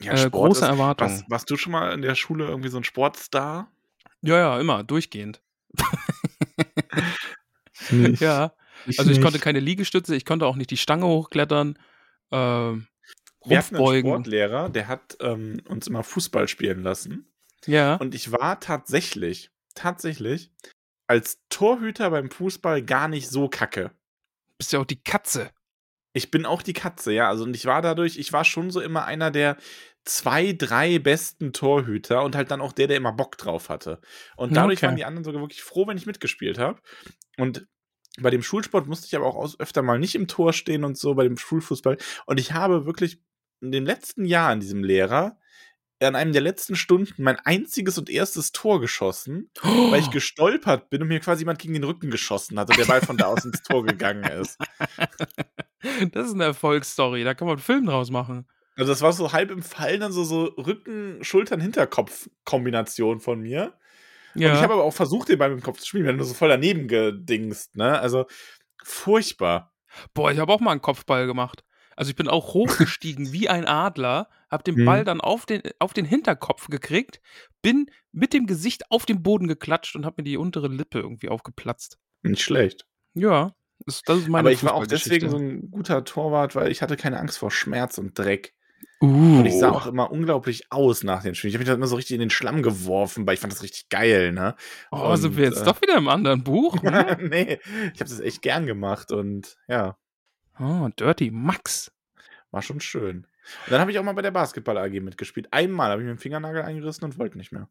Ja, 0.00 0.12
äh, 0.12 0.30
große 0.30 0.64
Erwartungen. 0.64 1.10
Was, 1.10 1.30
warst 1.30 1.50
du 1.50 1.56
schon 1.56 1.72
mal 1.72 1.92
in 1.92 2.02
der 2.02 2.14
Schule 2.14 2.46
irgendwie 2.46 2.68
so 2.68 2.76
ein 2.76 2.84
Sportstar? 2.84 3.72
Ja, 4.22 4.38
ja, 4.38 4.60
immer, 4.60 4.84
durchgehend. 4.84 5.42
Nicht. 7.90 8.20
Ja. 8.20 8.52
Also 8.96 9.10
ich 9.10 9.20
konnte 9.20 9.38
keine 9.38 9.60
Liegestütze, 9.60 10.14
ich 10.14 10.24
konnte 10.24 10.46
auch 10.46 10.56
nicht 10.56 10.70
die 10.70 10.76
Stange 10.76 11.06
hochklettern. 11.06 11.78
Ähm, 12.30 12.86
Wir 13.44 13.58
hatten 13.58 13.76
einen. 13.76 14.00
Sportlehrer, 14.00 14.68
der 14.68 14.88
hat 14.88 15.16
ähm, 15.20 15.60
uns 15.66 15.86
immer 15.86 16.02
Fußball 16.02 16.48
spielen 16.48 16.82
lassen. 16.82 17.30
Ja. 17.66 17.96
Und 17.96 18.14
ich 18.14 18.32
war 18.32 18.60
tatsächlich, 18.60 19.50
tatsächlich 19.74 20.50
als 21.06 21.40
Torhüter 21.48 22.10
beim 22.10 22.30
Fußball 22.30 22.82
gar 22.82 23.08
nicht 23.08 23.28
so 23.28 23.48
kacke. 23.48 23.90
Bist 24.58 24.72
ja 24.72 24.80
auch 24.80 24.86
die 24.86 25.02
Katze. 25.02 25.50
Ich 26.12 26.30
bin 26.30 26.46
auch 26.46 26.62
die 26.62 26.72
Katze, 26.72 27.12
ja. 27.12 27.28
Also 27.28 27.44
und 27.44 27.54
ich 27.54 27.66
war 27.66 27.82
dadurch, 27.82 28.18
ich 28.18 28.32
war 28.32 28.44
schon 28.44 28.70
so 28.70 28.80
immer 28.80 29.04
einer 29.04 29.30
der 29.30 29.56
zwei, 30.04 30.52
drei 30.52 30.98
besten 30.98 31.52
Torhüter 31.52 32.24
und 32.24 32.34
halt 32.34 32.50
dann 32.50 32.60
auch 32.60 32.72
der, 32.72 32.86
der 32.86 32.96
immer 32.96 33.12
Bock 33.12 33.36
drauf 33.36 33.68
hatte. 33.68 34.00
Und 34.36 34.56
dadurch 34.56 34.78
Okay. 34.78 34.86
waren 34.86 34.96
die 34.96 35.04
anderen 35.04 35.24
sogar 35.24 35.42
wirklich 35.42 35.62
froh, 35.62 35.86
wenn 35.86 35.98
ich 35.98 36.06
mitgespielt 36.06 36.58
habe. 36.58 36.80
Und 37.36 37.66
bei 38.20 38.30
dem 38.30 38.42
Schulsport 38.42 38.86
musste 38.86 39.06
ich 39.06 39.14
aber 39.16 39.26
auch 39.26 39.36
aus, 39.36 39.60
öfter 39.60 39.82
mal 39.82 39.98
nicht 39.98 40.14
im 40.14 40.26
Tor 40.26 40.52
stehen 40.52 40.84
und 40.84 40.96
so, 40.96 41.14
bei 41.14 41.24
dem 41.24 41.36
Schulfußball. 41.36 41.98
Und 42.26 42.40
ich 42.40 42.52
habe 42.52 42.86
wirklich 42.86 43.20
in 43.60 43.70
dem 43.70 43.84
letzten 43.84 44.24
Jahr 44.24 44.50
an 44.50 44.60
diesem 44.60 44.82
Lehrer 44.82 45.38
an 46.00 46.14
einem 46.14 46.32
der 46.32 46.42
letzten 46.42 46.76
Stunden 46.76 47.22
mein 47.22 47.38
einziges 47.40 47.98
und 47.98 48.08
erstes 48.08 48.52
Tor 48.52 48.80
geschossen, 48.80 49.50
oh. 49.62 49.90
weil 49.90 50.00
ich 50.00 50.10
gestolpert 50.10 50.90
bin 50.90 51.02
und 51.02 51.08
mir 51.08 51.20
quasi 51.20 51.40
jemand 51.40 51.58
gegen 51.58 51.74
den 51.74 51.84
Rücken 51.84 52.10
geschossen 52.10 52.58
hat 52.58 52.70
und 52.70 52.78
der 52.78 52.84
Ball 52.84 53.00
von 53.00 53.16
da 53.16 53.26
aus 53.26 53.44
ins 53.44 53.62
Tor 53.62 53.84
gegangen 53.84 54.22
ist. 54.22 54.58
Das 56.12 56.26
ist 56.26 56.34
eine 56.34 56.44
Erfolgsstory, 56.44 57.24
da 57.24 57.34
kann 57.34 57.46
man 57.46 57.56
einen 57.56 57.62
Film 57.62 57.86
draus 57.86 58.10
machen. 58.10 58.46
Also 58.76 58.92
das 58.92 59.02
war 59.02 59.12
so 59.12 59.32
halb 59.32 59.50
im 59.50 59.62
Fallen, 59.62 60.00
dann 60.00 60.12
so, 60.12 60.22
so 60.22 60.44
Rücken, 60.44 61.22
Schultern, 61.24 61.60
Hinterkopf-Kombination 61.60 63.20
von 63.20 63.40
mir. 63.40 63.74
Ja. 64.34 64.50
Und 64.50 64.56
ich 64.56 64.62
habe 64.62 64.74
aber 64.74 64.84
auch 64.84 64.94
versucht, 64.94 65.28
den 65.28 65.38
Ball 65.38 65.50
mit 65.50 65.58
dem 65.58 65.64
Kopf 65.64 65.80
zu 65.80 65.86
spielen, 65.86 66.06
wenn 66.06 66.18
du 66.18 66.24
so 66.24 66.34
voll 66.34 66.48
daneben 66.48 66.86
gedingst, 66.86 67.76
ne? 67.76 67.98
Also 67.98 68.26
furchtbar. 68.84 69.72
Boah, 70.14 70.30
ich 70.30 70.38
habe 70.38 70.52
auch 70.52 70.60
mal 70.60 70.70
einen 70.70 70.82
Kopfball 70.82 71.26
gemacht. 71.26 71.64
Also 71.96 72.10
ich 72.10 72.16
bin 72.16 72.28
auch 72.28 72.54
hochgestiegen 72.54 73.32
wie 73.32 73.48
ein 73.48 73.66
Adler, 73.66 74.28
habe 74.48 74.62
den 74.62 74.84
Ball 74.84 75.00
hm. 75.00 75.06
dann 75.06 75.20
auf 75.20 75.44
den, 75.44 75.62
auf 75.80 75.92
den 75.92 76.04
Hinterkopf 76.04 76.68
gekriegt, 76.68 77.20
bin 77.62 77.90
mit 78.12 78.32
dem 78.32 78.46
Gesicht 78.46 78.90
auf 78.92 79.06
den 79.06 79.24
Boden 79.24 79.48
geklatscht 79.48 79.96
und 79.96 80.06
habe 80.06 80.22
mir 80.22 80.24
die 80.24 80.36
untere 80.36 80.68
Lippe 80.68 81.00
irgendwie 81.00 81.28
aufgeplatzt. 81.28 81.98
Nicht 82.22 82.42
schlecht. 82.42 82.86
Ja, 83.14 83.54
das, 83.86 84.02
das 84.02 84.18
ist 84.18 84.28
meine 84.28 84.40
Aber 84.40 84.52
ich 84.52 84.64
war 84.64 84.74
auch 84.74 84.86
deswegen 84.86 85.30
so 85.30 85.36
ein 85.36 85.70
guter 85.70 86.04
Torwart, 86.04 86.54
weil 86.54 86.70
ich 86.70 86.82
hatte 86.82 86.96
keine 86.96 87.18
Angst 87.18 87.38
vor 87.38 87.50
Schmerz 87.50 87.98
und 87.98 88.18
Dreck. 88.18 88.54
Uh. 89.00 89.38
Und 89.38 89.46
ich 89.46 89.58
sah 89.58 89.70
uh. 89.70 89.74
auch 89.74 89.86
immer 89.86 90.10
unglaublich 90.10 90.70
aus 90.70 91.04
nach 91.04 91.22
den 91.22 91.34
Spielen. 91.34 91.50
Ich 91.50 91.54
habe 91.54 91.60
mich 91.60 91.68
da 91.68 91.74
immer 91.74 91.86
so 91.86 91.96
richtig 91.96 92.14
in 92.14 92.20
den 92.20 92.30
Schlamm 92.30 92.62
geworfen, 92.62 93.26
weil 93.26 93.34
ich 93.34 93.40
fand 93.40 93.52
das 93.52 93.62
richtig 93.62 93.88
geil, 93.88 94.32
ne? 94.32 94.56
Oh, 94.90 95.10
und, 95.10 95.16
sind 95.18 95.36
wir 95.36 95.44
jetzt 95.44 95.62
äh, 95.62 95.64
doch 95.64 95.80
wieder 95.80 95.96
im 95.96 96.08
anderen 96.08 96.42
Buch? 96.42 96.76
nee, 96.82 97.60
ich 97.94 98.00
habe 98.00 98.10
das 98.10 98.20
echt 98.20 98.42
gern 98.42 98.66
gemacht 98.66 99.12
und 99.12 99.56
ja. 99.68 99.96
Oh, 100.58 100.88
Dirty 100.98 101.30
Max. 101.30 101.92
War 102.50 102.62
schon 102.62 102.80
schön. 102.80 103.26
Und 103.66 103.72
dann 103.72 103.80
habe 103.80 103.90
ich 103.90 103.98
auch 103.98 104.04
mal 104.04 104.14
bei 104.14 104.22
der 104.22 104.30
Basketball 104.30 104.78
AG 104.78 105.00
mitgespielt. 105.00 105.48
Einmal 105.52 105.90
habe 105.90 106.02
ich 106.02 106.06
mir 106.06 106.14
den 106.14 106.18
Fingernagel 106.18 106.62
eingerissen 106.62 107.04
und 107.04 107.18
wollte 107.18 107.38
nicht 107.38 107.52
mehr. 107.52 107.68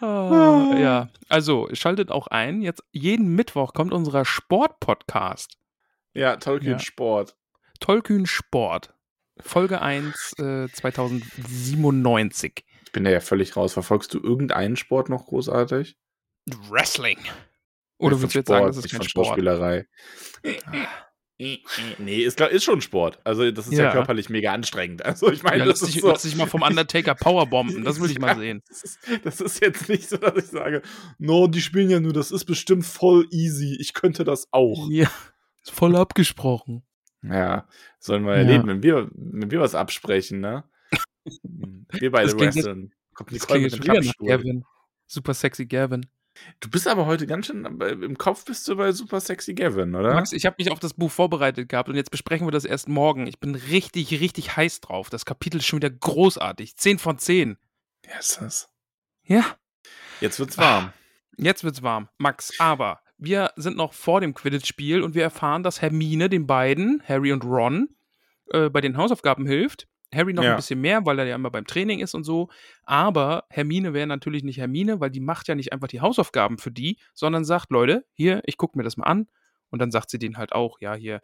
Oh, 0.00 0.74
ja, 0.76 1.08
also 1.28 1.68
schaltet 1.72 2.10
auch 2.10 2.26
ein. 2.28 2.62
Jetzt 2.62 2.82
jeden 2.92 3.34
Mittwoch 3.34 3.72
kommt 3.74 3.92
unser 3.92 4.24
Sport-Podcast. 4.24 5.58
Ja, 6.12 6.36
Tolkien 6.36 6.72
ja. 6.72 6.78
Sport. 6.78 7.36
Tolkien 7.80 8.26
Sport. 8.26 8.94
Folge 9.40 9.82
1 9.82 10.34
äh, 10.38 10.68
2097. 10.68 12.64
Ich 12.84 12.92
bin 12.92 13.04
da 13.04 13.10
ja 13.10 13.20
völlig 13.20 13.56
raus. 13.56 13.72
Verfolgst 13.72 14.14
du 14.14 14.20
irgendeinen 14.20 14.76
Sport 14.76 15.08
noch 15.08 15.26
großartig? 15.26 15.96
Wrestling. 16.68 17.18
Oder 17.98 18.20
würdest 18.20 18.34
du 18.34 18.38
jetzt 18.40 18.48
sagen, 18.48 18.66
das 18.66 18.76
ist 18.76 18.90
kein 18.90 19.02
Sport? 19.02 19.26
Sportspielerei. 19.26 19.86
Nee, 21.36 22.22
ist, 22.22 22.40
ist 22.40 22.64
schon 22.64 22.80
Sport. 22.80 23.18
Also, 23.24 23.50
das 23.50 23.66
ist 23.66 23.72
ja, 23.72 23.84
ja 23.84 23.92
körperlich 23.92 24.30
mega 24.30 24.52
anstrengend. 24.52 25.04
Also, 25.04 25.32
ich 25.32 25.42
meine, 25.42 25.58
ja, 25.58 25.64
das 25.64 25.80
lass 25.80 25.90
ist 25.90 26.00
so. 26.00 26.08
Lass 26.08 26.22
dich 26.22 26.36
mal 26.36 26.46
vom 26.46 26.62
Undertaker 26.62 27.14
Powerbomben. 27.16 27.82
Das 27.82 28.00
will 28.00 28.10
ich 28.10 28.20
mal 28.20 28.36
sehen. 28.36 28.62
Das 28.68 28.82
ist, 28.84 28.98
das 29.24 29.40
ist, 29.40 29.60
jetzt 29.60 29.88
nicht 29.88 30.08
so, 30.08 30.16
dass 30.16 30.36
ich 30.36 30.50
sage, 30.50 30.82
no, 31.18 31.48
die 31.48 31.60
spielen 31.60 31.90
ja 31.90 31.98
nur, 31.98 32.12
das 32.12 32.30
ist 32.30 32.44
bestimmt 32.44 32.86
voll 32.86 33.26
easy. 33.32 33.76
Ich 33.80 33.94
könnte 33.94 34.22
das 34.22 34.46
auch. 34.52 34.88
Ja, 34.90 35.10
ist 35.62 35.72
voll 35.72 35.96
abgesprochen. 35.96 36.84
Ja, 37.22 37.66
sollen 37.98 38.24
wir 38.24 38.34
ja. 38.34 38.38
erleben, 38.38 38.68
wenn 38.68 38.82
wir, 38.82 39.10
wenn 39.14 39.50
wir 39.50 39.60
was 39.60 39.74
absprechen, 39.74 40.40
ne? 40.40 40.64
wir 41.90 42.10
beide 42.12 42.38
wresteln. 42.38 42.92
Kommt 43.14 43.32
Nicole 43.32 43.60
mit 43.60 43.72
dem 43.72 43.80
Klappstuhl. 43.80 44.62
Super 45.06 45.34
sexy 45.34 45.66
Gavin. 45.66 46.06
Du 46.60 46.68
bist 46.68 46.88
aber 46.88 47.06
heute 47.06 47.26
ganz 47.26 47.46
schön, 47.46 47.64
im 47.64 48.18
Kopf 48.18 48.44
bist 48.44 48.66
du 48.66 48.76
bei 48.76 48.92
Super 48.92 49.20
Sexy 49.20 49.54
Gavin, 49.54 49.94
oder? 49.94 50.14
Max, 50.14 50.32
ich 50.32 50.46
habe 50.46 50.56
mich 50.58 50.70
auf 50.70 50.80
das 50.80 50.94
Buch 50.94 51.10
vorbereitet 51.10 51.68
gehabt 51.68 51.88
und 51.88 51.94
jetzt 51.94 52.10
besprechen 52.10 52.46
wir 52.46 52.52
das 52.52 52.64
erst 52.64 52.88
morgen. 52.88 53.26
Ich 53.26 53.38
bin 53.38 53.54
richtig, 53.54 54.10
richtig 54.20 54.56
heiß 54.56 54.80
drauf. 54.80 55.10
Das 55.10 55.24
Kapitel 55.24 55.58
ist 55.58 55.66
schon 55.66 55.78
wieder 55.78 55.90
großartig. 55.90 56.76
10 56.76 56.98
von 56.98 57.18
10. 57.18 57.56
Ja, 58.06 58.18
ist 58.18 58.40
das. 58.40 58.68
Ja. 59.24 59.56
Jetzt 60.20 60.38
wird's 60.38 60.58
warm. 60.58 60.92
Jetzt 61.36 61.64
wird's 61.64 61.82
warm. 61.82 62.08
Max, 62.18 62.58
aber 62.58 63.00
wir 63.16 63.52
sind 63.56 63.76
noch 63.76 63.92
vor 63.92 64.20
dem 64.20 64.34
Quidditch-Spiel 64.34 65.02
und 65.02 65.14
wir 65.14 65.22
erfahren, 65.22 65.62
dass 65.62 65.82
Hermine 65.82 66.28
den 66.28 66.46
beiden, 66.46 67.02
Harry 67.06 67.32
und 67.32 67.44
Ron, 67.44 67.88
äh, 68.50 68.68
bei 68.68 68.80
den 68.80 68.96
Hausaufgaben 68.96 69.46
hilft. 69.46 69.88
Harry 70.14 70.32
noch 70.32 70.44
ja. 70.44 70.50
ein 70.50 70.56
bisschen 70.56 70.80
mehr, 70.80 71.04
weil 71.04 71.18
er 71.18 71.26
ja 71.26 71.34
immer 71.34 71.50
beim 71.50 71.66
Training 71.66 72.00
ist 72.00 72.14
und 72.14 72.24
so. 72.24 72.48
Aber 72.84 73.44
Hermine 73.50 73.92
wäre 73.92 74.06
natürlich 74.06 74.44
nicht 74.44 74.58
Hermine, 74.58 75.00
weil 75.00 75.10
die 75.10 75.20
macht 75.20 75.48
ja 75.48 75.54
nicht 75.54 75.72
einfach 75.72 75.88
die 75.88 76.00
Hausaufgaben 76.00 76.58
für 76.58 76.70
die, 76.70 76.98
sondern 77.14 77.44
sagt, 77.44 77.70
Leute, 77.70 78.04
hier, 78.12 78.42
ich 78.46 78.56
gucke 78.56 78.78
mir 78.78 78.84
das 78.84 78.96
mal 78.96 79.06
an. 79.06 79.28
Und 79.70 79.80
dann 79.80 79.90
sagt 79.90 80.10
sie 80.10 80.18
denen 80.18 80.36
halt 80.36 80.52
auch, 80.52 80.80
ja, 80.80 80.94
hier, 80.94 81.20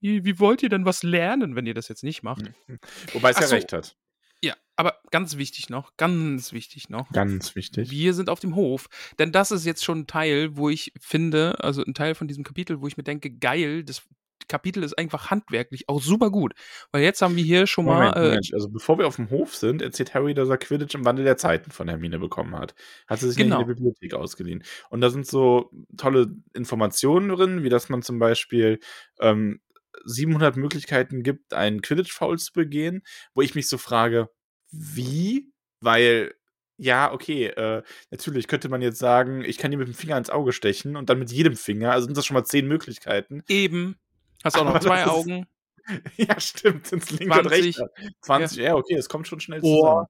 wie, 0.00 0.24
wie 0.24 0.38
wollt 0.38 0.62
ihr 0.62 0.68
denn 0.68 0.84
was 0.84 1.02
lernen, 1.02 1.56
wenn 1.56 1.66
ihr 1.66 1.74
das 1.74 1.88
jetzt 1.88 2.04
nicht 2.04 2.22
macht? 2.22 2.52
Hm. 2.66 2.78
Wobei 3.14 3.30
es 3.30 3.40
ja 3.40 3.46
so, 3.46 3.54
recht 3.54 3.72
hat. 3.72 3.96
Ja, 4.42 4.54
aber 4.76 4.98
ganz 5.10 5.38
wichtig 5.38 5.70
noch, 5.70 5.96
ganz 5.96 6.52
wichtig 6.52 6.90
noch. 6.90 7.10
Ganz 7.12 7.56
wichtig. 7.56 7.90
Wir 7.90 8.12
sind 8.12 8.28
auf 8.28 8.40
dem 8.40 8.54
Hof, 8.54 8.88
denn 9.18 9.32
das 9.32 9.50
ist 9.50 9.64
jetzt 9.64 9.82
schon 9.82 10.00
ein 10.00 10.06
Teil, 10.06 10.58
wo 10.58 10.68
ich 10.68 10.92
finde, 11.00 11.56
also 11.64 11.82
ein 11.82 11.94
Teil 11.94 12.14
von 12.14 12.28
diesem 12.28 12.44
Kapitel, 12.44 12.82
wo 12.82 12.86
ich 12.86 12.98
mir 12.98 13.04
denke, 13.04 13.30
geil, 13.30 13.84
das 13.84 14.02
Kapitel 14.48 14.82
ist 14.82 14.96
einfach 14.98 15.30
handwerklich 15.30 15.88
auch 15.88 16.00
super 16.00 16.30
gut. 16.30 16.54
Weil 16.92 17.02
jetzt 17.02 17.22
haben 17.22 17.36
wir 17.36 17.44
hier 17.44 17.66
schon 17.66 17.84
Moment, 17.84 18.14
mal. 18.14 18.34
Äh, 18.34 18.40
also 18.52 18.68
bevor 18.68 18.98
wir 18.98 19.06
auf 19.06 19.16
dem 19.16 19.30
Hof 19.30 19.54
sind, 19.54 19.82
erzählt 19.82 20.14
Harry, 20.14 20.34
dass 20.34 20.48
er 20.48 20.58
Quidditch 20.58 20.94
im 20.94 21.04
Wandel 21.04 21.24
der 21.24 21.36
Zeiten 21.36 21.70
von 21.70 21.88
Hermine 21.88 22.18
bekommen 22.18 22.56
hat. 22.56 22.74
Hat 23.06 23.20
sie 23.20 23.28
sich 23.28 23.36
genau. 23.36 23.60
in 23.60 23.66
der 23.66 23.74
Bibliothek 23.74 24.14
ausgeliehen. 24.14 24.62
Und 24.90 25.00
da 25.00 25.10
sind 25.10 25.26
so 25.26 25.70
tolle 25.96 26.34
Informationen 26.54 27.28
drin, 27.28 27.62
wie 27.62 27.68
dass 27.68 27.88
man 27.88 28.02
zum 28.02 28.18
Beispiel 28.18 28.80
ähm, 29.20 29.60
700 30.04 30.56
Möglichkeiten 30.56 31.22
gibt, 31.22 31.54
einen 31.54 31.80
Quidditch-Foul 31.80 32.38
zu 32.38 32.52
begehen, 32.52 33.02
wo 33.34 33.42
ich 33.42 33.54
mich 33.54 33.68
so 33.68 33.78
frage, 33.78 34.28
wie? 34.70 35.52
Weil 35.80 36.34
ja, 36.76 37.12
okay, 37.12 37.46
äh, 37.46 37.82
natürlich 38.10 38.48
könnte 38.48 38.68
man 38.68 38.82
jetzt 38.82 38.98
sagen, 38.98 39.44
ich 39.44 39.58
kann 39.58 39.70
dir 39.70 39.76
mit 39.76 39.86
dem 39.86 39.94
Finger 39.94 40.18
ins 40.18 40.30
Auge 40.30 40.52
stechen 40.52 40.96
und 40.96 41.08
dann 41.08 41.18
mit 41.18 41.30
jedem 41.30 41.56
Finger, 41.56 41.92
also 41.92 42.06
sind 42.06 42.16
das 42.16 42.26
schon 42.26 42.34
mal 42.34 42.44
zehn 42.44 42.66
Möglichkeiten. 42.66 43.42
Eben. 43.48 43.96
Hast 44.44 44.58
auch 44.58 44.64
noch 44.64 44.78
zwei 44.80 45.06
Augen. 45.06 45.46
ja, 46.16 46.38
stimmt. 46.38 46.92
Ins 46.92 47.10
linke 47.10 47.38
und 47.38 47.46
rechte. 47.46 47.90
20, 48.22 48.58
ja. 48.58 48.64
ja, 48.64 48.74
okay, 48.76 48.94
es 48.94 49.08
kommt 49.08 49.26
schon 49.26 49.40
schnell 49.40 49.60
oh. 49.62 49.80
zusammen. 49.80 50.06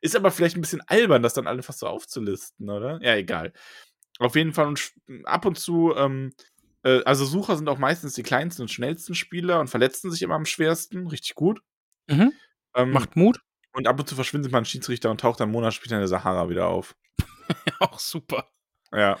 Ist 0.00 0.16
aber 0.16 0.30
vielleicht 0.30 0.56
ein 0.56 0.60
bisschen 0.60 0.82
albern, 0.86 1.22
das 1.22 1.34
dann 1.34 1.46
einfach 1.46 1.74
so 1.74 1.86
aufzulisten, 1.86 2.68
oder? 2.68 2.98
Ja, 3.02 3.14
egal. 3.14 3.52
Auf 4.18 4.36
jeden 4.36 4.52
Fall 4.52 4.66
und 4.66 4.92
ab 5.24 5.46
und 5.46 5.58
zu, 5.58 5.94
ähm, 5.96 6.32
äh, 6.82 7.02
also 7.04 7.24
Sucher 7.24 7.56
sind 7.56 7.68
auch 7.68 7.78
meistens 7.78 8.14
die 8.14 8.22
kleinsten 8.22 8.62
und 8.62 8.68
schnellsten 8.68 9.14
Spieler 9.14 9.60
und 9.60 9.68
verletzen 9.68 10.10
sich 10.10 10.22
immer 10.22 10.34
am 10.34 10.44
schwersten. 10.44 11.06
Richtig 11.06 11.34
gut. 11.34 11.60
Mhm. 12.08 12.32
Ähm, 12.74 12.90
Macht 12.90 13.16
Mut. 13.16 13.40
Und 13.72 13.86
ab 13.86 13.98
und 13.98 14.08
zu 14.08 14.14
verschwindet 14.14 14.52
man 14.52 14.62
ein 14.62 14.66
Schiedsrichter 14.66 15.10
und 15.10 15.20
taucht 15.20 15.40
dann 15.40 15.50
Monat 15.50 15.72
später 15.72 15.94
in 15.94 16.00
der 16.00 16.08
Sahara 16.08 16.50
wieder 16.50 16.66
auf. 16.68 16.94
auch 17.80 17.98
super. 17.98 18.48
Ja. 18.92 19.18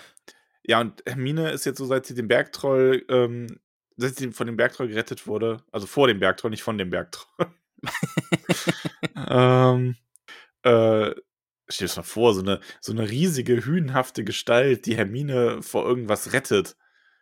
Ja, 0.64 0.80
und 0.80 1.02
Hermine 1.06 1.50
ist 1.50 1.64
jetzt 1.64 1.78
so, 1.78 1.86
seit 1.86 2.06
sie 2.06 2.14
den 2.14 2.28
Bergtroll 2.28 3.04
ähm, 3.08 3.58
seit 3.96 4.16
sie 4.16 4.32
von 4.32 4.46
dem 4.46 4.56
Bergtroll 4.56 4.88
gerettet 4.88 5.26
wurde, 5.26 5.62
also 5.70 5.86
vor 5.86 6.08
dem 6.08 6.20
Bergtroll, 6.20 6.50
nicht 6.50 6.62
von 6.62 6.78
dem 6.78 6.90
Bergtroll. 6.90 7.46
ähm, 9.16 9.96
äh, 10.62 11.10
stell 11.68 11.88
dir 11.88 11.96
mal 11.96 12.02
vor, 12.02 12.34
so 12.34 12.40
eine, 12.40 12.60
so 12.80 12.92
eine 12.92 13.10
riesige, 13.10 13.64
hünenhafte 13.64 14.24
Gestalt, 14.24 14.86
die 14.86 14.96
Hermine 14.96 15.62
vor 15.62 15.86
irgendwas 15.86 16.32
rettet 16.32 16.76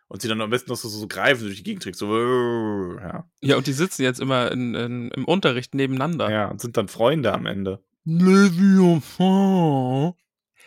und 0.07 0.21
sie 0.21 0.27
dann 0.27 0.41
am 0.41 0.49
besten 0.49 0.69
noch 0.69 0.77
so, 0.77 0.89
so 0.89 1.07
greifen 1.07 1.45
durch 1.45 1.55
die 1.57 1.63
Gegend 1.63 1.83
trägt. 1.83 1.95
So, 1.95 2.97
ja. 2.99 3.29
ja, 3.39 3.55
und 3.55 3.65
die 3.65 3.73
sitzen 3.73 4.03
jetzt 4.03 4.19
immer 4.19 4.51
in, 4.51 4.75
in, 4.75 5.09
im 5.11 5.25
Unterricht 5.25 5.73
nebeneinander. 5.73 6.29
Ja, 6.29 6.47
und 6.47 6.59
sind 6.59 6.75
dann 6.75 6.89
Freunde 6.89 7.33
am 7.33 7.45
Ende. 7.45 7.81
Leviathan. 8.03 9.01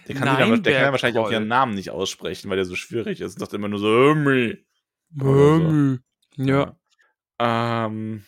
Der 0.09 0.15
kann, 0.15 0.25
Nein, 0.25 0.63
der 0.63 0.73
kann 0.73 0.83
ja 0.83 0.93
wahrscheinlich 0.93 1.19
auch 1.19 1.31
ihren 1.31 1.47
Namen 1.47 1.75
nicht 1.75 1.91
aussprechen, 1.91 2.49
weil 2.49 2.57
der 2.57 2.65
so 2.65 2.75
schwierig 2.75 3.21
ist 3.21 3.35
und 3.35 3.41
sagt 3.41 3.53
immer 3.55 3.69
nur 3.69 3.79
so, 3.79 4.15
Hermie. 5.19 5.99
So. 6.37 6.45
Ja. 6.45 6.77
Ähm, 7.39 8.25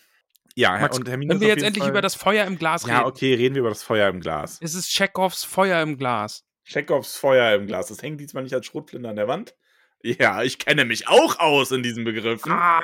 ja, 0.54 0.78
Max, 0.78 0.98
und 0.98 1.08
Hermine 1.08 1.34
Wenn 1.34 1.40
wir 1.40 1.48
jetzt 1.48 1.62
endlich 1.62 1.82
Fall... 1.82 1.90
über 1.90 2.00
das 2.00 2.14
Feuer 2.14 2.46
im 2.46 2.56
Glas 2.56 2.86
reden. 2.86 2.96
Ja, 2.96 3.06
okay, 3.06 3.34
reden 3.34 3.54
wir 3.54 3.60
über 3.60 3.68
das 3.68 3.82
Feuer 3.82 4.08
im 4.08 4.20
Glas. 4.20 4.58
Es 4.62 4.74
ist 4.74 4.88
Chekhovs 4.88 5.44
Feuer 5.44 5.82
im 5.82 5.98
Glas. 5.98 6.44
Chekhovs 6.64 7.16
Feuer 7.16 7.54
im 7.54 7.66
Glas. 7.66 7.88
Das 7.88 8.02
hängt 8.02 8.20
diesmal 8.20 8.42
nicht 8.42 8.54
als 8.54 8.66
Schrotflinte 8.66 9.08
an 9.08 9.16
der 9.16 9.28
Wand. 9.28 9.54
Ja, 10.02 10.42
ich 10.42 10.58
kenne 10.58 10.84
mich 10.84 11.08
auch 11.08 11.38
aus 11.38 11.72
in 11.72 11.82
diesen 11.82 12.04
Begriffen. 12.04 12.52
Ah. 12.52 12.82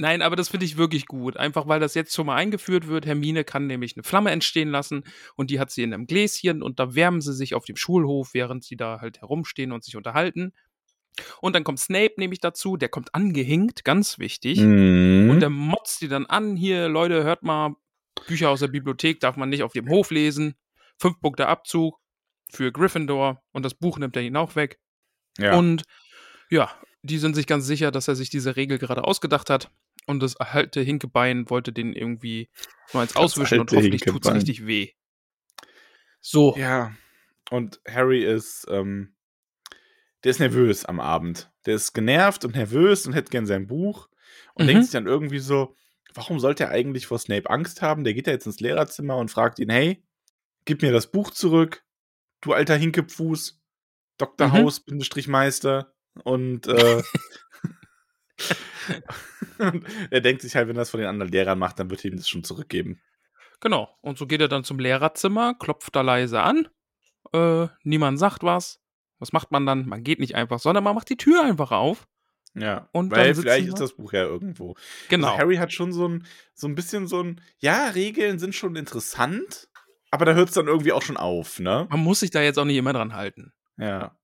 Nein, 0.00 0.22
aber 0.22 0.36
das 0.36 0.48
finde 0.48 0.64
ich 0.64 0.76
wirklich 0.76 1.06
gut. 1.06 1.36
Einfach 1.36 1.66
weil 1.66 1.80
das 1.80 1.94
jetzt 1.94 2.14
schon 2.14 2.26
mal 2.26 2.36
eingeführt 2.36 2.86
wird. 2.86 3.04
Hermine 3.04 3.44
kann 3.44 3.66
nämlich 3.66 3.96
eine 3.96 4.04
Flamme 4.04 4.30
entstehen 4.30 4.68
lassen 4.68 5.04
und 5.34 5.50
die 5.50 5.58
hat 5.58 5.70
sie 5.70 5.82
in 5.82 5.92
einem 5.92 6.06
Gläschen 6.06 6.62
und 6.62 6.78
da 6.78 6.94
wärmen 6.94 7.20
sie 7.20 7.34
sich 7.34 7.54
auf 7.54 7.64
dem 7.64 7.76
Schulhof, 7.76 8.32
während 8.32 8.64
sie 8.64 8.76
da 8.76 9.00
halt 9.00 9.20
herumstehen 9.20 9.72
und 9.72 9.82
sich 9.84 9.96
unterhalten. 9.96 10.52
Und 11.40 11.54
dann 11.54 11.64
kommt 11.64 11.80
Snape 11.80 12.14
nämlich 12.16 12.40
dazu, 12.40 12.76
der 12.76 12.88
kommt 12.88 13.14
angehinkt, 13.14 13.84
ganz 13.84 14.18
wichtig. 14.18 14.60
Mhm. 14.60 15.30
Und 15.30 15.40
der 15.40 15.50
motzt 15.50 16.00
die 16.02 16.08
dann 16.08 16.26
an, 16.26 16.56
hier, 16.56 16.88
Leute, 16.88 17.24
hört 17.24 17.42
mal, 17.42 17.76
Bücher 18.26 18.50
aus 18.50 18.60
der 18.60 18.68
Bibliothek 18.68 19.20
darf 19.20 19.36
man 19.36 19.48
nicht 19.48 19.62
auf 19.62 19.72
dem 19.72 19.88
Hof 19.88 20.10
lesen. 20.10 20.54
Fünf 20.98 21.20
Punkte 21.20 21.46
Abzug 21.46 22.00
für 22.50 22.72
Gryffindor 22.72 23.42
und 23.52 23.64
das 23.64 23.74
Buch 23.74 23.98
nimmt 23.98 24.16
er 24.16 24.22
ihn 24.22 24.36
auch 24.36 24.56
weg. 24.56 24.80
Ja. 25.38 25.56
Und 25.56 25.84
ja, 26.50 26.70
die 27.02 27.18
sind 27.18 27.34
sich 27.34 27.46
ganz 27.46 27.66
sicher, 27.66 27.90
dass 27.90 28.08
er 28.08 28.16
sich 28.16 28.30
diese 28.30 28.56
Regel 28.56 28.78
gerade 28.78 29.04
ausgedacht 29.04 29.50
hat. 29.50 29.70
Und 30.06 30.20
das 30.22 30.36
alte 30.36 30.80
Hinkebein 30.80 31.50
wollte 31.50 31.72
den 31.72 31.92
irgendwie 31.92 32.48
nur 32.92 33.02
eins 33.02 33.14
auswischen 33.14 33.60
und 33.60 33.70
hoffentlich 33.70 34.00
tut's 34.00 34.26
Hinkebein. 34.26 34.36
richtig 34.36 34.66
weh. 34.66 34.92
So. 36.20 36.56
Ja. 36.56 36.92
Und 37.50 37.80
Harry 37.86 38.24
ist, 38.24 38.66
ähm, 38.70 39.14
der 40.28 40.32
ist 40.32 40.40
nervös 40.40 40.84
am 40.84 41.00
Abend. 41.00 41.50
Der 41.64 41.74
ist 41.76 41.94
genervt 41.94 42.44
und 42.44 42.54
nervös 42.54 43.06
und 43.06 43.14
hätte 43.14 43.30
gern 43.30 43.46
sein 43.46 43.66
Buch 43.66 44.10
und 44.52 44.64
Mhm. 44.64 44.68
denkt 44.68 44.82
sich 44.84 44.92
dann 44.92 45.06
irgendwie 45.06 45.38
so, 45.38 45.74
warum 46.12 46.38
sollte 46.38 46.64
er 46.64 46.70
eigentlich 46.70 47.06
vor 47.06 47.18
Snape 47.18 47.48
Angst 47.48 47.80
haben? 47.80 48.04
Der 48.04 48.12
geht 48.12 48.26
ja 48.26 48.34
jetzt 48.34 48.44
ins 48.44 48.60
Lehrerzimmer 48.60 49.16
und 49.16 49.30
fragt 49.30 49.58
ihn, 49.58 49.70
hey, 49.70 50.04
gib 50.66 50.82
mir 50.82 50.92
das 50.92 51.10
Buch 51.10 51.30
zurück, 51.30 51.82
du 52.42 52.52
alter 52.52 52.76
Hinkepfuß, 52.76 53.58
Dr. 54.18 54.48
Mhm. 54.48 54.52
Haus, 54.52 54.80
Bindestrich 54.80 55.28
Meister. 55.28 55.94
Und, 56.24 56.66
äh, 56.66 57.02
er 60.10 60.20
denkt 60.20 60.42
sich 60.42 60.54
halt, 60.56 60.68
wenn 60.68 60.76
er 60.76 60.80
das 60.80 60.90
von 60.90 61.00
den 61.00 61.08
anderen 61.08 61.32
Lehrern 61.32 61.58
macht, 61.58 61.78
dann 61.78 61.88
wird 61.88 62.04
er 62.04 62.10
ihm 62.10 62.18
das 62.18 62.28
schon 62.28 62.44
zurückgeben. 62.44 63.00
Genau. 63.60 63.96
Und 64.02 64.18
so 64.18 64.26
geht 64.26 64.42
er 64.42 64.48
dann 64.48 64.62
zum 64.62 64.78
Lehrerzimmer, 64.78 65.54
klopft 65.54 65.96
da 65.96 66.02
leise 66.02 66.42
an. 66.42 66.68
Äh, 67.32 67.68
niemand 67.82 68.18
sagt 68.18 68.42
was. 68.42 68.78
Was 69.18 69.32
macht 69.32 69.50
man 69.50 69.66
dann? 69.66 69.86
Man 69.86 70.04
geht 70.04 70.20
nicht 70.20 70.34
einfach, 70.34 70.58
sondern 70.58 70.84
man 70.84 70.94
macht 70.94 71.08
die 71.08 71.16
Tür 71.16 71.44
einfach 71.44 71.72
auf. 71.72 72.06
Ja, 72.54 72.88
Und 72.92 73.10
weil 73.10 73.34
vielleicht 73.34 73.68
ist 73.68 73.80
das 73.80 73.94
Buch 73.94 74.12
ja 74.12 74.22
irgendwo. 74.24 74.74
Genau. 75.08 75.28
Also 75.28 75.38
Harry 75.38 75.56
hat 75.56 75.72
schon 75.72 75.92
so 75.92 76.08
ein, 76.08 76.26
so 76.54 76.66
ein 76.66 76.74
bisschen 76.74 77.06
so 77.06 77.22
ein, 77.22 77.40
ja, 77.58 77.88
Regeln 77.88 78.38
sind 78.38 78.54
schon 78.54 78.74
interessant, 78.74 79.68
aber 80.10 80.24
da 80.24 80.34
hört 80.34 80.48
es 80.48 80.54
dann 80.54 80.66
irgendwie 80.66 80.92
auch 80.92 81.02
schon 81.02 81.16
auf, 81.16 81.60
ne? 81.60 81.86
man 81.90 82.00
muss 82.00 82.20
sich 82.20 82.30
da 82.30 82.40
jetzt 82.42 82.58
auch 82.58 82.64
nicht 82.64 82.76
immer 82.76 82.92
dran 82.92 83.14
halten. 83.14 83.52
Ja. 83.76 84.16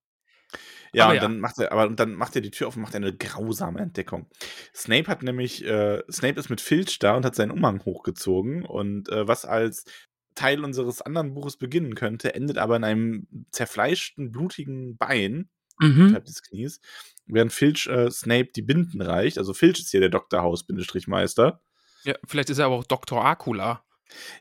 Ja, 0.94 1.04
Aber 1.04 1.10
und 1.10 1.16
ja. 1.16 1.22
dann 1.22 1.40
macht 1.40 1.58
er, 1.58 1.72
aber 1.72 1.88
und 1.88 1.98
dann 1.98 2.14
macht 2.14 2.36
er 2.36 2.40
die 2.40 2.52
Tür 2.52 2.68
auf 2.68 2.76
und 2.76 2.82
macht 2.82 2.94
eine 2.94 3.14
grausame 3.14 3.80
Entdeckung. 3.80 4.30
Snape 4.72 5.08
hat 5.08 5.24
nämlich, 5.24 5.64
äh, 5.64 6.02
Snape 6.08 6.38
ist 6.38 6.50
mit 6.50 6.60
Filch 6.60 7.00
da 7.00 7.16
und 7.16 7.24
hat 7.24 7.34
seinen 7.34 7.50
Umhang 7.50 7.84
hochgezogen 7.84 8.64
und 8.64 9.08
äh, 9.08 9.26
was 9.26 9.44
als 9.44 9.86
Teil 10.34 10.64
unseres 10.64 11.00
anderen 11.02 11.34
Buches 11.34 11.56
beginnen 11.56 11.94
könnte, 11.94 12.34
endet 12.34 12.58
aber 12.58 12.76
in 12.76 12.84
einem 12.84 13.26
zerfleischten, 13.50 14.32
blutigen 14.32 14.96
Bein 14.96 15.48
Mhm. 15.80 16.14
des 16.24 16.42
Knies, 16.44 16.80
während 17.26 17.52
Filch 17.52 17.88
äh, 17.88 18.08
Snape 18.08 18.50
die 18.54 18.62
Binden 18.62 19.00
reicht. 19.02 19.38
Also 19.38 19.54
Filch 19.54 19.80
ist 19.80 19.90
hier 19.90 19.98
der 19.98 20.08
Dr. 20.08 20.40
Haus-Meister. 20.40 21.60
Ja, 22.04 22.14
vielleicht 22.26 22.48
ist 22.50 22.58
er 22.58 22.66
aber 22.66 22.76
auch 22.76 22.84
Dr. 22.84 23.24
Akula. 23.24 23.84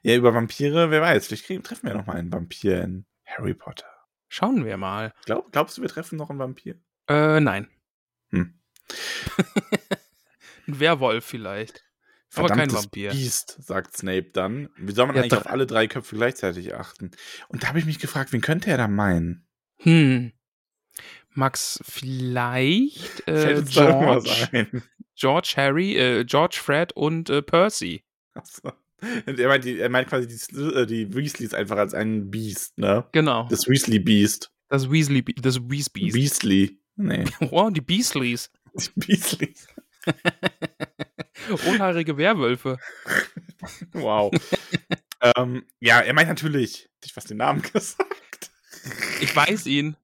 Ja, 0.03 0.15
über 0.15 0.33
Vampire, 0.35 0.91
wer 0.91 1.01
weiß, 1.01 1.25
vielleicht 1.25 1.45
kriegen, 1.45 1.63
treffen 1.63 1.87
wir 1.87 1.95
noch 1.95 2.05
mal 2.05 2.17
einen 2.17 2.31
Vampir 2.31 2.83
in 2.83 3.05
Harry 3.25 3.55
Potter. 3.55 3.87
Schauen 4.27 4.63
wir 4.63 4.77
mal. 4.77 5.11
Glaub, 5.25 5.51
glaubst 5.51 5.77
du, 5.77 5.81
wir 5.81 5.89
treffen 5.89 6.17
noch 6.17 6.29
einen 6.29 6.37
Vampir? 6.39 6.75
Äh, 7.07 7.39
nein. 7.39 7.67
Hm. 8.29 8.59
Ein 10.67 10.79
Werwolf 10.79 11.25
vielleicht. 11.25 11.83
Aber 12.35 12.47
kein 12.47 12.57
Verdammtes 12.69 12.83
Vampir. 12.85 13.11
Biest, 13.11 13.57
sagt 13.63 13.97
Snape 13.97 14.29
dann. 14.33 14.69
Wie 14.77 14.91
soll 14.93 15.07
man 15.07 15.15
Ja, 15.15 15.21
eigentlich 15.23 15.39
auf 15.39 15.47
alle 15.47 15.67
drei 15.67 15.87
Köpfe 15.87 16.15
gleichzeitig 16.15 16.73
achten? 16.75 17.11
Und 17.47 17.63
da 17.63 17.67
habe 17.67 17.79
ich 17.79 17.85
mich 17.85 17.99
gefragt, 17.99 18.33
wen 18.33 18.41
könnte 18.41 18.69
er 18.71 18.77
da 18.77 18.87
meinen? 18.87 19.45
Hm. 19.77 20.31
Max, 21.35 21.79
vielleicht 21.83 23.23
äh, 23.27 23.63
George? 23.67 24.83
George, 25.15 25.53
Harry, 25.57 25.95
äh, 25.97 26.25
George, 26.25 26.59
Fred 26.61 26.93
und 26.93 27.29
äh, 27.29 27.41
Percy. 27.41 28.03
Achso. 28.33 28.71
Er 29.25 29.47
meint, 29.49 29.65
er 29.65 29.89
meint 29.89 30.07
quasi 30.07 30.27
die, 30.27 30.61
äh, 30.61 30.85
die 30.85 31.13
Weasleys 31.13 31.53
einfach 31.53 31.77
als 31.77 31.93
ein 31.93 32.31
Biest, 32.31 32.77
ne? 32.77 33.05
Genau. 33.11 33.47
Das 33.49 33.67
Weasley-Beast. 33.67 34.49
Das 34.69 34.89
Weasley, 34.89 35.23
das 35.23 35.59
Weasbeast. 35.59 36.13
Beastly. 36.13 36.79
Nee, 36.95 37.25
Oh, 37.51 37.69
die 37.69 37.81
Beastleys. 37.81 38.49
die 38.73 38.89
Beastleys. 39.07 39.67
Unhaarige 41.67 42.17
Werwölfe. 42.17 42.77
Wow. 43.93 44.31
ähm, 45.35 45.65
ja, 45.79 45.99
er 46.01 46.13
meint 46.13 46.29
natürlich, 46.29 46.83
hätte 46.95 47.05
ich 47.05 47.13
fast 47.13 47.29
den 47.29 47.37
Namen 47.37 47.61
gesagt. 47.73 48.51
Ich 49.21 49.35
weiß 49.35 49.65
ihn. 49.67 49.95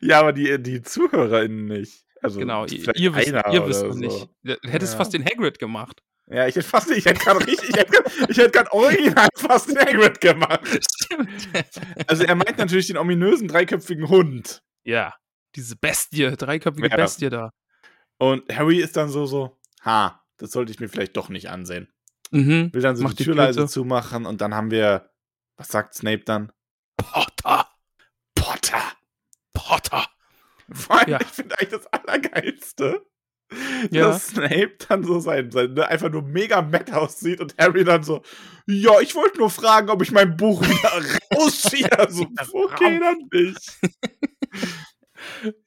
Ja, 0.00 0.20
aber 0.20 0.32
die, 0.32 0.60
die 0.62 0.82
ZuhörerInnen 0.82 1.66
nicht. 1.66 2.04
Also, 2.22 2.38
Genau, 2.40 2.64
ihr, 2.66 2.86
wisst, 2.86 2.98
ihr 3.00 3.14
wisst 3.66 3.82
oder 3.82 3.88
noch 3.88 3.94
nicht. 3.96 4.12
so. 4.12 4.28
Du 4.42 4.56
hättest 4.68 4.92
Ja. 4.94 4.98
fast 4.98 5.12
den 5.12 5.24
Hagrid 5.24 5.58
gemacht. 5.58 6.02
Ja, 6.28 6.46
ich 6.46 6.54
hätte 6.54 6.66
fast, 6.66 6.90
ich 6.90 7.04
hätte 7.04 7.20
gerade 7.22 7.44
richtig, 7.46 7.68
ich 7.70 7.76
hätte 7.76 8.02
ich 8.28 8.38
hätte 8.38 8.50
gerade 8.52 8.72
original 8.72 9.28
fast 9.36 9.68
den 9.68 9.78
Hagrid 9.78 10.20
gemacht. 10.20 10.60
Stimmt. 11.02 11.28
Also 12.06 12.22
er 12.24 12.34
meint 12.36 12.56
natürlich 12.58 12.86
den 12.86 12.96
ominösen 12.96 13.48
dreiköpfigen 13.48 14.08
Hund. 14.08 14.62
ja, 14.84 15.14
diese 15.56 15.76
Bestie, 15.76 16.30
dreiköpfige 16.34 16.88
Ja. 16.88 16.96
Bestie 16.96 17.28
da. 17.28 17.50
Und 18.18 18.50
Harry 18.56 18.78
ist 18.78 18.96
dann 18.96 19.10
so, 19.10 19.26
so, 19.26 19.58
ha, 19.84 20.21
das 20.42 20.50
sollte 20.52 20.72
ich 20.72 20.80
mir 20.80 20.88
vielleicht 20.88 21.16
doch 21.16 21.28
nicht 21.28 21.48
ansehen. 21.50 21.88
Mhm. 22.30 22.70
Will 22.72 22.82
dann 22.82 22.96
so 22.96 23.04
Macht 23.04 23.14
die 23.18 23.18
die 23.18 23.24
Tür 23.24 23.34
leise 23.36 23.60
zu. 23.60 23.66
zumachen 23.82 24.26
und 24.26 24.40
dann 24.40 24.54
haben 24.54 24.70
wir, 24.70 25.10
was 25.56 25.68
sagt 25.68 25.94
Snape 25.94 26.24
dann? 26.24 26.50
Potter, 26.96 27.68
Potter. 28.34 28.82
Potter. 29.54 30.06
Vor 30.72 30.98
allem, 30.98 31.10
Ja. 31.10 31.20
ich 31.20 31.26
finde 31.28 31.58
eigentlich 31.58 31.70
das 31.80 31.86
Allergeilste, 31.88 33.06
Ja. 33.90 34.08
dass 34.08 34.28
Snape 34.28 34.72
dann 34.88 35.04
so 35.04 35.20
sein, 35.20 35.50
sein 35.50 35.74
ne, 35.74 35.86
einfach 35.86 36.10
nur 36.10 36.22
mega 36.22 36.62
matt 36.62 36.90
aussieht 36.92 37.40
und 37.40 37.54
Harry 37.58 37.84
dann 37.84 38.02
so, 38.02 38.22
ja, 38.66 38.98
ich 39.00 39.14
wollte 39.14 39.38
nur 39.38 39.50
fragen, 39.50 39.90
ob 39.90 40.00
ich 40.02 40.10
mein 40.12 40.36
Buch 40.36 40.62
wieder 40.62 41.38
rausziehe. 41.38 41.88
So, 42.08 42.26
okay, 42.52 42.98
dann 42.98 43.28
nicht. 43.32 43.78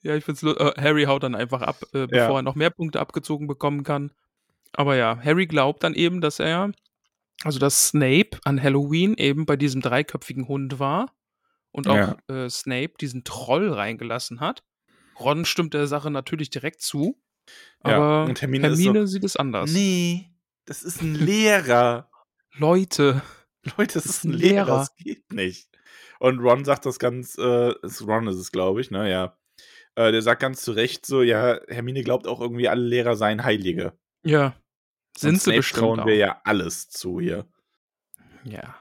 Ja, 0.02 0.14
ich 0.14 0.24
find's 0.24 0.42
äh, 0.42 0.54
Harry 0.76 1.04
haut 1.04 1.22
dann 1.22 1.34
einfach 1.34 1.62
ab, 1.62 1.82
äh, 1.94 2.06
bevor 2.06 2.14
Ja. 2.30 2.36
er 2.38 2.42
noch 2.42 2.56
mehr 2.56 2.68
Punkte 2.70 3.00
abgezogen 3.00 3.46
bekommen 3.46 3.84
kann. 3.84 4.12
Aber 4.76 4.96
ja, 4.96 5.18
Harry 5.22 5.46
glaubt 5.46 5.82
dann 5.84 5.94
eben, 5.94 6.20
dass 6.20 6.38
er, 6.38 6.72
also 7.44 7.58
dass 7.58 7.88
Snape 7.88 8.38
an 8.44 8.62
Halloween 8.62 9.14
eben 9.16 9.46
bei 9.46 9.56
diesem 9.56 9.80
dreiköpfigen 9.80 10.48
Hund 10.48 10.78
war 10.78 11.12
und 11.72 11.88
auch 11.88 11.94
Ja. 11.96 12.16
äh, 12.28 12.50
Snape 12.50 12.92
diesen 13.00 13.24
Troll 13.24 13.72
reingelassen 13.72 14.40
hat. 14.40 14.62
Ron 15.18 15.44
stimmt 15.46 15.72
der 15.74 15.86
Sache 15.86 16.10
natürlich 16.10 16.50
direkt 16.50 16.82
zu, 16.82 17.18
Ja, 17.86 17.96
aber 17.96 18.24
und 18.28 18.40
Hermine, 18.42 18.68
Hermine 18.68 19.06
so, 19.06 19.12
sieht 19.12 19.24
es 19.24 19.36
anders. 19.36 19.70
Nee, 19.72 20.30
das 20.66 20.82
ist 20.82 21.00
ein 21.00 21.14
Lehrer. 21.14 22.10
Leute, 22.58 23.22
Leute, 23.78 23.94
das 23.94 24.04
Das 24.04 24.06
ist 24.06 24.24
ein 24.24 24.32
Lehrer, 24.32 24.64
Lehrer. 24.66 24.78
das 24.78 24.94
geht 24.96 25.32
nicht. 25.32 25.68
Und 26.18 26.38
Ron 26.40 26.64
sagt 26.64 26.84
das 26.86 26.98
ganz, 26.98 27.36
äh, 27.38 27.42
Ron 28.02 28.26
ist 28.28 28.36
es, 28.36 28.52
glaube 28.52 28.80
ich, 28.80 28.90
ne, 28.90 29.10
ja. 29.10 29.36
Äh, 29.94 30.12
der 30.12 30.20
sagt 30.22 30.40
ganz 30.42 30.60
zu 30.62 30.72
Recht 30.72 31.06
so, 31.06 31.22
ja, 31.22 31.58
Hermine 31.68 32.02
glaubt 32.02 32.26
auch 32.26 32.40
irgendwie, 32.42 32.68
alle 32.68 32.86
Lehrer 32.86 33.16
seien 33.16 33.42
Heilige. 33.44 33.92
ja, 34.24 34.54
Sind 35.16 35.36
sie 35.36 35.44
Snape 35.44 35.56
bestimmt 35.58 35.80
trauen 35.80 36.00
auch. 36.00 36.06
wir 36.06 36.16
ja 36.16 36.40
alles 36.44 36.88
zu 36.88 37.20
hier. 37.20 37.46
Ja. 38.44 38.76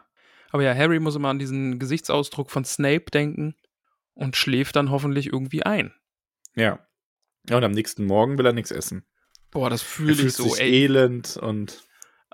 Aber 0.51 0.63
ja, 0.63 0.73
Harry 0.73 0.99
muss 0.99 1.15
immer 1.15 1.29
an 1.29 1.39
diesen 1.39 1.79
Gesichtsausdruck 1.79 2.51
von 2.51 2.65
Snape 2.65 3.05
denken 3.11 3.55
und 4.13 4.35
schläft 4.35 4.75
dann 4.75 4.89
hoffentlich 4.89 5.27
irgendwie 5.27 5.63
ein. 5.63 5.93
Ja. 6.55 6.85
Ja, 7.49 7.57
und 7.57 7.63
am 7.63 7.71
nächsten 7.71 8.05
Morgen 8.05 8.37
will 8.37 8.45
er 8.45 8.53
nichts 8.53 8.71
essen. 8.71 9.05
Boah, 9.51 9.69
das 9.69 9.81
fühle 9.81 10.13
ich 10.13 10.19
fühlt 10.19 10.33
so, 10.33 10.43
sich 10.49 10.61
ey. 10.61 10.83
elend 10.83 11.37
und. 11.37 11.83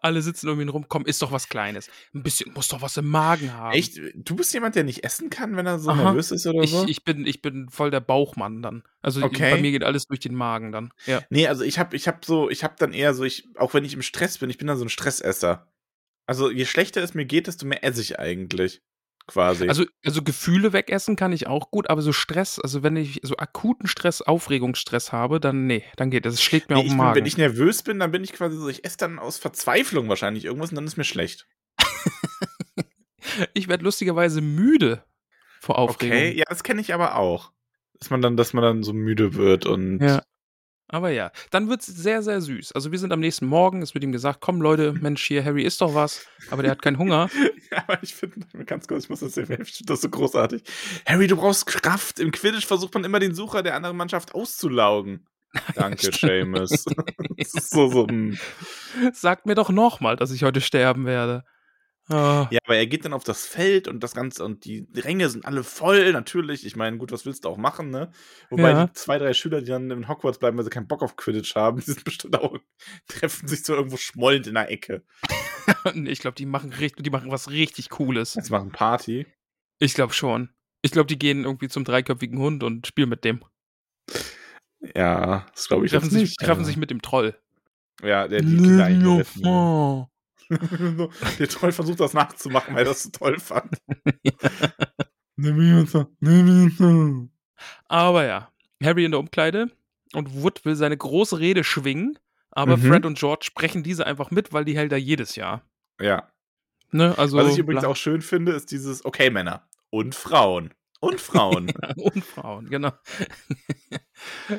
Alle 0.04 0.22
sitzen 0.24 0.50
um 0.50 0.60
ihn 0.60 0.70
rum, 0.70 0.86
komm, 0.90 1.06
isst 1.06 1.22
doch 1.22 1.32
was 1.32 1.48
Kleines. 1.48 1.88
Ein 2.14 2.24
bisschen, 2.24 2.52
muss 2.54 2.68
doch 2.68 2.82
was 2.82 2.98
im 2.98 3.08
Magen 3.08 3.54
haben. 3.54 3.74
Echt? 3.74 4.00
Du 4.16 4.36
bist 4.36 4.52
jemand, 4.54 4.76
der 4.76 4.84
nicht 4.84 5.04
essen 5.04 5.30
kann, 5.30 5.56
wenn 5.56 5.68
er 5.68 5.78
so 5.80 5.92
Aha. 5.92 6.04
nervös 6.06 6.32
ist 6.32 6.48
oder 6.48 6.64
Ich, 6.64 6.72
so? 6.72 6.86
ich, 6.88 7.04
bin, 7.04 7.26
ich 7.28 7.42
bin 7.44 7.70
voll 7.70 7.92
der 7.92 8.00
Bauchmann 8.00 8.62
dann. 8.64 8.84
Also 9.02 9.22
Okay. 9.22 9.52
bei 9.52 9.62
mir 9.62 9.72
geht 9.72 9.84
alles 9.84 10.08
durch 10.08 10.20
den 10.20 10.34
Magen 10.34 10.72
dann. 10.72 10.92
Ja. 11.06 11.22
Nee, 11.30 11.48
also 11.48 11.64
ich 11.64 11.78
hab, 11.78 11.94
ich 11.94 12.08
hab 12.08 12.26
so, 12.26 12.50
ich 12.50 12.64
hab 12.64 12.78
dann 12.78 12.94
eher 12.94 13.14
so, 13.14 13.24
ich, 13.24 13.48
auch 13.58 13.74
wenn 13.76 13.86
ich 13.86 13.94
im 13.94 14.02
Stress 14.02 14.40
bin, 14.40 14.50
ich 14.50 14.58
bin 14.58 14.68
dann 14.68 14.78
so 14.78 14.86
ein 14.86 14.90
Stressesser. 14.90 15.68
Also 16.26 16.50
je 16.50 16.66
schlechter 16.66 17.04
es 17.04 17.14
mir 17.14 17.26
geht, 17.26 17.46
desto 17.48 17.66
mehr 17.68 17.84
esse 17.84 18.02
ich 18.02 18.18
eigentlich. 18.20 18.82
Quasi. 19.28 19.68
Also, 19.68 19.86
also 20.04 20.22
Gefühle 20.24 20.74
wegessen 20.74 21.16
kann 21.16 21.32
ich 21.32 21.48
auch 21.48 21.72
gut, 21.72 21.90
aber 21.90 22.02
so 22.02 22.12
Stress, 22.12 22.60
also 22.60 22.84
wenn 22.84 22.96
ich 22.96 23.20
so 23.24 23.38
akuten 23.38 23.88
Stress, 23.88 24.22
Aufregungsstress 24.22 25.12
habe, 25.12 25.40
dann 25.40 25.68
nee, 25.68 25.84
dann 25.96 26.10
geht 26.10 26.26
das. 26.26 26.36
Es 26.36 26.44
schlägt 26.44 26.70
mir 26.70 26.76
nee, 26.76 26.82
auf 26.82 26.88
den 26.88 26.98
bin, 26.98 27.16
wenn 27.16 27.26
ich 27.26 27.38
nervös 27.38 27.84
bin, 27.84 28.00
dann 28.00 28.12
bin 28.12 28.24
ich 28.24 28.34
quasi 28.34 28.58
so, 28.58 28.68
ich 28.68 28.84
esse 28.84 28.98
dann 28.98 29.20
aus 29.20 29.38
Verzweiflung 29.38 30.10
wahrscheinlich 30.10 30.46
irgendwas 30.46 30.72
und 30.72 30.76
dann 30.76 30.86
ist 30.86 30.98
mir 30.98 31.04
schlecht. 31.04 31.48
ich 33.54 33.68
werde 33.68 33.84
lustigerweise 33.84 34.42
müde 34.42 35.04
vor 35.60 35.78
Aufregung. 35.78 36.18
Okay, 36.18 36.38
ja, 36.38 36.46
das 36.50 36.64
kenne 36.64 36.82
ich 36.82 36.94
aber 36.94 37.16
auch. 37.16 37.52
Dass 38.00 38.10
man 38.10 38.22
dann, 38.22 38.36
dass 38.36 38.54
man 38.54 38.64
dann 38.64 38.84
so 38.84 38.94
müde 38.94 39.36
wird 39.36 39.66
und 39.66 40.00
Ja. 40.00 40.24
Aber 40.92 41.10
ja, 41.10 41.32
dann 41.50 41.70
wird 41.70 41.82
es 41.82 41.88
sehr, 41.88 42.22
sehr 42.22 42.42
süß. 42.42 42.74
Also 42.74 42.92
wir 42.92 43.00
sind 43.00 43.14
am 43.14 43.20
nächsten 43.20 43.46
Morgen, 43.46 43.82
es 43.82 43.94
wird 43.94 44.04
ihm 44.04 44.12
gesagt, 44.12 44.40
komm 44.42 44.62
Leute, 44.62 44.94
Mensch, 44.94 45.24
hier, 45.24 45.44
Harry 45.44 45.64
isst 45.64 45.82
doch 45.82 45.96
was, 45.96 46.26
aber 46.50 46.62
der 46.62 46.72
hat 46.72 46.82
keinen 46.82 46.98
Hunger. 46.98 47.30
Ja, 47.72 47.86
aber 47.88 48.04
ich 48.04 48.14
finde, 48.14 48.46
ganz 48.66 48.86
kurz, 48.86 49.06
ich 49.06 49.10
muss 49.10 49.22
das 49.22 49.34
sehen, 49.34 49.44
ich 49.44 49.72
finde 49.74 49.94
das 49.94 50.02
so 50.02 50.10
großartig. 50.10 50.62
Harry, 51.06 51.28
du 51.28 51.38
brauchst 51.38 51.66
Kraft. 51.68 52.20
Im 52.20 52.34
Quidditch 52.34 52.66
versucht 52.66 52.94
man 52.94 53.06
immer 53.06 53.22
den 53.22 53.34
Sucher 53.34 53.64
der 53.64 53.76
anderen 53.76 53.96
Mannschaft 53.96 54.36
auszulaugen. 54.36 55.26
Danke, 55.76 56.12
Seamus. 56.12 56.84
so, 57.46 57.90
so, 57.90 58.08
hm. 58.08 58.38
Sagt 59.14 59.46
mir 59.46 59.56
doch 59.56 59.70
nochmal, 59.70 60.18
dass 60.18 60.32
ich 60.32 60.44
heute 60.44 60.60
sterben 60.60 61.06
werde. 61.06 61.46
Ah, 62.12 62.48
Ja, 62.52 62.60
aber 62.66 62.76
er 62.78 62.88
geht 62.88 63.06
dann 63.06 63.14
auf 63.14 63.24
das 63.24 63.46
Feld 63.46 63.88
und 63.88 64.02
das 64.04 64.14
Ganze 64.14 64.44
und 64.44 64.66
die 64.66 64.88
Ränge 64.96 65.30
sind 65.30 65.46
alle 65.46 65.64
voll, 65.64 66.12
natürlich. 66.12 66.66
Ich 66.66 66.76
meine, 66.76 66.98
gut, 66.98 67.12
was 67.12 67.26
willst 67.26 67.46
du 67.46 67.50
auch 67.50 67.58
machen, 67.58 67.90
ne? 67.90 68.12
Wobei 68.50 68.72
Ja. 68.72 68.86
die 68.88 68.94
zwei, 68.94 69.18
drei 69.18 69.34
Schüler, 69.34 69.62
die 69.62 69.68
dann 69.68 69.90
in 69.92 70.08
Hogwarts 70.08 70.40
bleiben, 70.40 70.58
weil 70.58 70.64
sie 70.64 70.70
keinen 70.70 70.88
Bock 70.88 71.02
auf 71.04 71.16
Quidditch 71.16 71.56
haben, 71.56 71.78
die 71.86 71.86
sind 71.92 72.04
bestimmt 72.04 72.38
auch, 72.38 72.58
treffen 73.08 73.48
sich 73.48 73.64
so 73.64 73.74
irgendwo 73.76 73.98
schmollend 73.98 74.48
in 74.48 74.56
der 74.56 74.70
Ecke. 74.72 75.04
ich 75.96 76.20
glaube, 76.20 76.36
die 76.36 76.46
machen 76.46 76.74
richtig, 76.74 77.04
die 77.04 77.10
machen 77.12 77.32
was 77.32 77.50
richtig 77.50 77.90
Cooles. 77.90 78.36
Jetzt 78.36 78.50
machen 78.52 78.72
Party. 78.72 79.26
Ich 79.80 79.94
glaube 79.94 80.14
schon. 80.14 80.50
Ich 80.84 80.92
glaube, 80.92 81.08
die 81.08 81.20
gehen 81.20 81.44
irgendwie 81.46 81.68
zum 81.70 81.84
dreiköpfigen 81.84 82.40
Hund 82.40 82.64
und 82.64 82.88
spielen 82.88 83.10
mit 83.10 83.24
dem. 83.24 83.44
Ja, 84.96 85.46
das 85.54 85.68
glaube 85.68 85.86
ich 85.86 85.92
Treffen, 85.92 86.10
sich, 86.10 86.22
nicht. 86.22 86.40
treffen 86.40 86.66
sich 86.66 86.76
mit 86.78 86.90
dem 86.90 87.02
Troll. 87.02 87.36
Ja, 88.04 88.28
der 88.28 88.42
die 88.42 88.58
Kinder 88.58 88.90
der 91.40 91.48
Troll 91.48 91.72
versucht 91.72 92.00
das 92.00 92.14
nachzumachen, 92.14 92.76
weil 92.76 92.82
er 92.82 92.90
das 92.90 93.04
so 93.04 93.10
toll 93.10 93.40
fand. 93.40 93.78
Aber 97.88 98.26
ja, 98.26 98.52
Harry 98.84 99.06
in 99.06 99.12
der 99.12 99.20
Umkleide 99.20 99.72
und 100.14 100.42
Wood 100.42 100.66
will 100.66 100.76
seine 100.76 100.98
große 100.98 101.40
Rede 101.40 101.64
schwingen, 101.64 102.18
aber 102.52 102.78
Mhm. 102.78 102.82
Fred 102.82 103.06
und 103.06 103.18
George 103.18 103.46
sprechen 103.46 103.84
diese 103.84 104.06
einfach 104.06 104.32
mit, 104.32 104.54
weil 104.54 104.66
die 104.66 104.76
hält 104.76 104.92
er 104.92 104.98
jedes 104.98 105.36
Jahr. 105.36 105.64
Ja. 106.00 106.30
Ne? 106.92 107.18
Also, 107.18 107.38
Was 107.38 107.54
ich 107.54 107.60
übrigens 107.60 107.86
auch 107.86 107.96
schön 107.96 108.22
finde, 108.22 108.52
ist 108.52 108.72
dieses, 108.72 109.06
okay, 109.06 109.30
Männer 109.30 109.68
und 109.90 110.16
Frauen. 110.16 110.74
Und 111.00 111.20
Frauen. 111.20 111.72
Und 111.98 112.24
Frauen, 112.24 112.70
genau. 112.70 112.92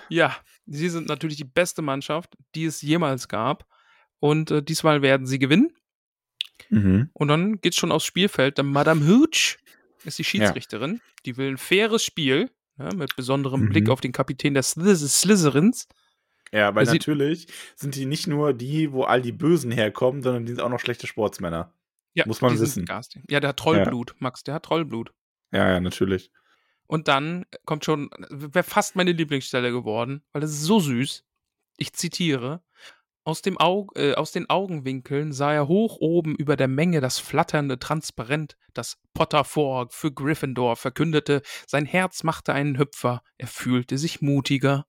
ja, 0.09 0.37
sie 0.67 0.89
sind 0.89 1.07
natürlich 1.07 1.37
die 1.37 1.45
beste 1.45 1.83
Mannschaft, 1.83 2.37
die 2.57 2.65
es 2.65 2.83
jemals 2.83 3.29
gab. 3.29 3.65
Und 4.19 4.51
äh, 4.51 4.61
diesmal 4.61 5.03
werden 5.03 5.29
sie 5.29 5.39
gewinnen. 5.39 5.73
Mhm. 6.71 7.11
Und 7.13 7.29
dann 7.29 7.61
geht's 7.61 7.77
schon 7.77 7.93
aufs 7.93 8.05
Spielfeld. 8.07 8.59
Dann 8.59 8.67
Madame 8.67 9.07
Hooch 9.07 9.59
ist 10.05 10.19
die 10.19 10.25
Schiedsrichterin. 10.25 11.01
Die 11.25 11.37
will 11.37 11.49
ein 11.49 11.59
faires 11.59 12.05
Spiel 12.05 12.51
ja, 12.79 12.93
mit 12.95 13.15
besonderem 13.17 13.63
Mhm. 13.63 13.69
Blick 13.71 13.89
auf 13.89 14.01
den 14.01 14.13
Kapitän 14.13 14.55
der 14.55 14.63
Slyth 14.63 14.99
Slytherins. 14.99 15.87
Ja, 16.53 16.75
weil 16.75 16.85
natürlich 16.85 17.47
sind 17.77 17.95
die 17.95 18.05
nicht 18.05 18.27
nur 18.27 18.53
die, 18.53 18.93
wo 18.93 19.05
all 19.05 19.23
die 19.23 19.33
Bösen 19.33 19.71
herkommen, 19.71 20.23
sondern 20.23 20.45
die 20.45 20.53
sind 20.53 20.61
auch 20.61 20.69
noch 20.69 20.81
schlechte 20.81 21.07
Sportsmänner. 21.07 21.73
Ja, 22.15 22.25
Muss 22.27 22.43
man 22.43 22.59
wissen. 22.61 22.85
garstig. 22.85 23.23
Ja, 23.31 23.41
der 23.41 23.51
hat 23.51 23.59
Trollblut, 23.59 24.15
Max, 24.19 24.45
der 24.45 24.55
hat 24.55 24.65
Trollblut. 24.65 25.15
Ja, 25.51 25.71
ja, 25.71 25.81
natürlich. 25.81 26.31
Und 26.87 27.09
dann 27.09 27.47
kommt 27.65 27.87
schon, 27.87 28.11
wäre 28.29 28.65
fast 28.65 28.97
meine 28.97 29.13
Lieblingsstelle 29.13 29.73
geworden, 29.73 30.23
weil 30.33 30.43
das 30.43 30.51
ist 30.51 30.63
so 30.65 30.79
süß. 30.79 31.25
Ich 31.79 31.95
zitiere. 31.95 32.63
Aus, 33.25 33.41
dem 33.41 33.57
Aug, 33.59 33.93
äh, 33.97 34.15
aus 34.15 34.33
den 34.33 34.51
Augenwinkeln 34.51 35.33
sah 35.33 35.53
er 35.53 35.69
hoch 35.69 35.99
oben 36.01 36.35
über 36.35 36.57
der 36.57 36.67
Menge 36.67 37.01
das 37.01 37.21
flatternde 37.21 37.79
Transparent, 37.79 38.57
das 38.75 38.99
Potter 39.15 39.45
vor 39.45 39.89
für 39.91 40.11
Gryffindor 40.13 40.75
verkündete. 40.75 41.43
Sein 41.69 41.87
Herz 41.87 42.25
machte 42.25 42.53
einen 42.53 42.79
Hüpfer. 42.79 43.23
Er 43.39 43.47
fühlte 43.47 43.97
sich 43.97 44.23
mutiger. 44.23 44.87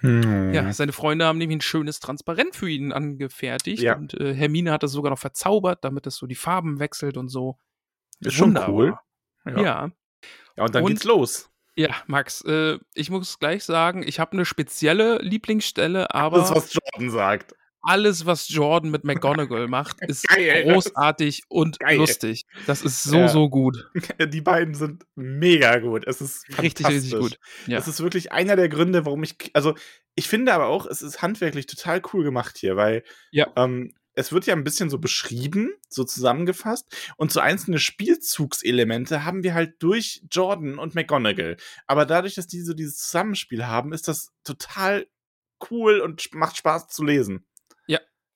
Hm. 0.00 0.52
Ja, 0.52 0.70
seine 0.74 0.92
Freunde 0.92 1.24
haben 1.24 1.38
nämlich 1.38 1.56
ein 1.58 1.62
schönes 1.62 1.98
Transparent 2.00 2.54
für 2.54 2.68
ihn 2.68 2.92
angefertigt. 2.92 3.82
Ja. 3.82 3.96
Und 3.96 4.12
äh, 4.20 4.34
Hermine 4.34 4.70
hat 4.72 4.82
das 4.82 4.92
sogar 4.92 5.10
noch 5.10 5.18
verzaubert, 5.18 5.82
damit 5.82 6.06
es 6.06 6.16
so 6.16 6.26
die 6.26 6.34
Farben 6.34 6.78
wechselt 6.78 7.16
und 7.16 7.28
so. 7.28 7.58
Ist 8.20 8.34
schon 8.34 8.58
cool. 8.68 8.98
Ja. 9.46 9.60
ja. 9.60 9.90
Ja, 10.56 10.64
und 10.64 10.74
dann 10.74 10.84
Und- 10.84 10.90
geht's 10.90 11.04
los. 11.04 11.50
Ja, 11.76 11.90
Max, 12.06 12.42
äh, 12.46 12.78
ich 12.94 13.10
muss 13.10 13.38
gleich 13.38 13.62
sagen, 13.64 14.02
ich 14.06 14.18
habe 14.18 14.32
eine 14.32 14.44
spezielle 14.46 15.18
Lieblingsstelle, 15.18 16.14
aber 16.14 16.42
ist, 16.42 16.54
was 16.54 16.72
Jordan 16.74 17.10
sagt. 17.10 17.54
alles, 17.82 18.24
was 18.26 18.48
Jordan 18.48 18.90
mit 18.90 19.04
McGonagall 19.04 19.68
macht, 19.68 20.00
ist 20.08 20.26
Geil. 20.26 20.64
großartig 20.72 21.42
und 21.48 21.78
Geil. 21.78 21.98
lustig. 21.98 22.44
Das 22.66 22.82
ist 22.82 23.02
so, 23.04 23.18
Ja. 23.18 23.28
so 23.28 23.48
gut. 23.50 23.90
Die 24.32 24.40
beiden 24.40 24.74
sind 24.74 25.04
mega 25.14 25.78
gut. 25.78 26.04
Es 26.06 26.20
ist 26.20 26.46
Richtig, 26.60 26.88
richtig 26.88 27.12
gut. 27.18 27.38
Ja. 27.66 27.76
Das 27.76 27.86
ist 27.88 28.00
wirklich 28.02 28.32
einer 28.32 28.56
der 28.56 28.68
Gründe, 28.70 29.04
warum 29.04 29.22
ich. 29.22 29.36
Also, 29.52 29.74
ich 30.14 30.28
finde 30.28 30.54
aber 30.54 30.66
auch, 30.66 30.86
es 30.86 31.02
ist 31.02 31.20
handwerklich 31.20 31.66
total 31.66 32.00
cool 32.12 32.24
gemacht 32.24 32.56
hier, 32.58 32.76
weil 32.76 33.04
Ja. 33.30 33.48
ähm, 33.56 33.92
es 34.16 34.32
wird 34.32 34.46
ja 34.46 34.54
ein 34.54 34.64
bisschen 34.64 34.90
so 34.90 34.98
beschrieben, 34.98 35.70
so 35.88 36.02
zusammengefasst. 36.02 36.86
Und 37.16 37.30
so 37.32 37.40
einzelne 37.40 37.78
Spielzugselemente 37.78 39.24
haben 39.24 39.44
wir 39.44 39.54
halt 39.54 39.74
durch 39.80 40.22
Jordan 40.30 40.78
und 40.78 40.94
McGonagall. 40.94 41.56
Aber 41.86 42.04
dadurch, 42.06 42.34
dass 42.34 42.46
die 42.48 42.62
so 42.62 42.74
dieses 42.74 42.96
Zusammenspiel 42.98 43.66
haben, 43.66 43.92
ist 43.92 44.08
das 44.08 44.32
total 44.42 45.06
cool 45.70 46.00
und 46.00 46.34
macht 46.34 46.56
Spaß 46.56 46.88
zu 46.88 47.04
lesen. 47.04 47.46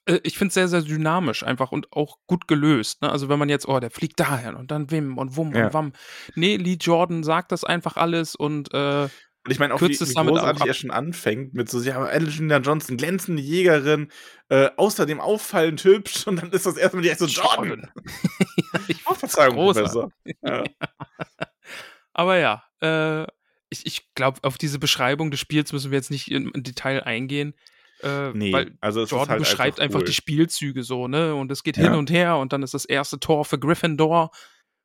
Äh, 0.06 0.20
ich 0.22 0.36
finde 0.36 0.48
es 0.48 0.54
sehr, 0.54 0.68
sehr 0.68 0.82
dynamisch 0.82 1.42
einfach 1.42 1.72
und 1.72 1.92
auch 1.92 2.18
gut 2.26 2.48
gelöst. 2.48 3.02
Ne? 3.02 3.10
Also 3.10 3.28
wenn 3.28 3.38
man 3.38 3.48
jetzt, 3.48 3.68
oh, 3.68 3.80
der 3.80 3.90
fliegt 3.90 4.20
dahin 4.20 4.54
und 4.54 4.70
dann 4.70 4.90
Wim 4.90 5.18
und 5.18 5.36
Wum 5.36 5.54
Ja. 5.54 5.66
und 5.66 5.74
Wam. 5.74 5.92
Nee, 6.34 6.56
Lee 6.56 6.78
Jordan 6.80 7.22
sagt 7.22 7.52
das 7.52 7.64
einfach 7.64 7.96
alles 7.96 8.34
und 8.34 8.72
äh, 8.74 9.08
Und 9.46 9.52
ich 9.52 9.58
meine 9.58 9.72
auch, 9.74 9.80
wie, 9.80 9.90
es 9.90 10.00
wie 10.00 10.14
großartig 10.14 10.66
er 10.66 10.74
schon 10.74 10.90
anfängt 10.90 11.54
mit 11.54 11.70
so, 11.70 11.80
ja, 11.80 11.98
Alexander 11.98 12.60
Johnson, 12.60 12.98
glänzende 12.98 13.40
Jägerin, 13.42 14.10
äh, 14.50 14.68
außerdem 14.76 15.18
auffallend 15.18 15.82
hübsch 15.82 16.26
und 16.26 16.36
dann 16.42 16.50
ist 16.50 16.66
das 16.66 16.76
erstmal 16.76 17.02
direkt 17.02 17.20
so, 17.20 17.26
Jordan! 17.26 17.90
ich 18.88 18.98
Oh, 19.06 19.14
Verzeihung. 19.14 19.54
Professor. 19.54 20.12
Ja. 20.42 20.64
Aber 22.12 22.38
ja, 22.38 22.64
äh, 22.82 23.22
ich, 23.70 23.86
ich 23.86 24.14
glaube, 24.14 24.40
auf 24.42 24.58
diese 24.58 24.78
Beschreibung 24.78 25.30
des 25.30 25.40
Spiels 25.40 25.72
müssen 25.72 25.90
wir 25.90 25.96
jetzt 25.98 26.10
nicht 26.10 26.30
im, 26.30 26.52
Detail 26.54 27.04
eingehen. 27.04 27.54
Äh, 28.02 28.32
Nee, 28.32 28.52
weil 28.52 28.76
also 28.80 29.02
es 29.02 29.10
Jordan 29.10 29.24
ist 29.24 29.30
halt 29.30 29.40
beschreibt 29.40 29.80
einfach, 29.80 30.00
cool. 30.00 30.06
die 30.06 30.12
Spielzüge 30.12 30.82
so, 30.82 31.08
ne? 31.08 31.34
Und 31.34 31.50
es 31.52 31.62
geht 31.62 31.76
Ja. 31.76 31.84
hin 31.84 31.94
und 31.94 32.10
her 32.10 32.36
und 32.36 32.52
dann 32.52 32.62
ist 32.62 32.74
das 32.74 32.84
erste 32.84 33.20
Tor 33.20 33.44
für 33.44 33.58
Gryffindor. 33.58 34.30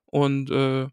Und 0.06 0.50
äh, 0.52 0.88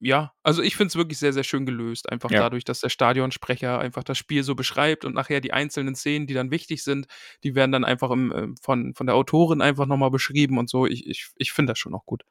ja, 0.00 0.32
also 0.42 0.62
ich 0.62 0.76
finde 0.76 0.88
es 0.88 0.96
wirklich 0.96 1.18
sehr, 1.18 1.32
sehr 1.32 1.44
schön 1.44 1.64
gelöst. 1.66 2.10
Einfach 2.10 2.30
Ja. 2.30 2.40
dadurch, 2.40 2.64
dass 2.64 2.80
der 2.80 2.88
Stadionsprecher 2.90 3.78
einfach 3.78 4.04
das 4.04 4.18
Spiel 4.18 4.42
so 4.42 4.54
beschreibt 4.54 5.04
und 5.04 5.14
nachher 5.14 5.40
die 5.40 5.52
einzelnen 5.52 5.94
Szenen, 5.94 6.26
die 6.26 6.34
dann 6.34 6.50
wichtig 6.50 6.82
sind, 6.84 7.06
die 7.42 7.54
werden 7.54 7.72
dann 7.72 7.84
einfach 7.84 8.10
im, 8.10 8.32
äh, 8.32 8.48
von, 8.60 8.94
von 8.94 9.06
der 9.06 9.14
Autorin 9.16 9.60
einfach 9.62 9.86
nochmal 9.86 10.10
beschrieben 10.10 10.58
und 10.58 10.68
so. 10.68 10.86
Ich, 10.86 11.06
ich, 11.06 11.28
ich 11.36 11.52
finde 11.52 11.72
das 11.72 11.78
schon 11.78 11.94
auch 11.94 12.04
gut. 12.06 12.22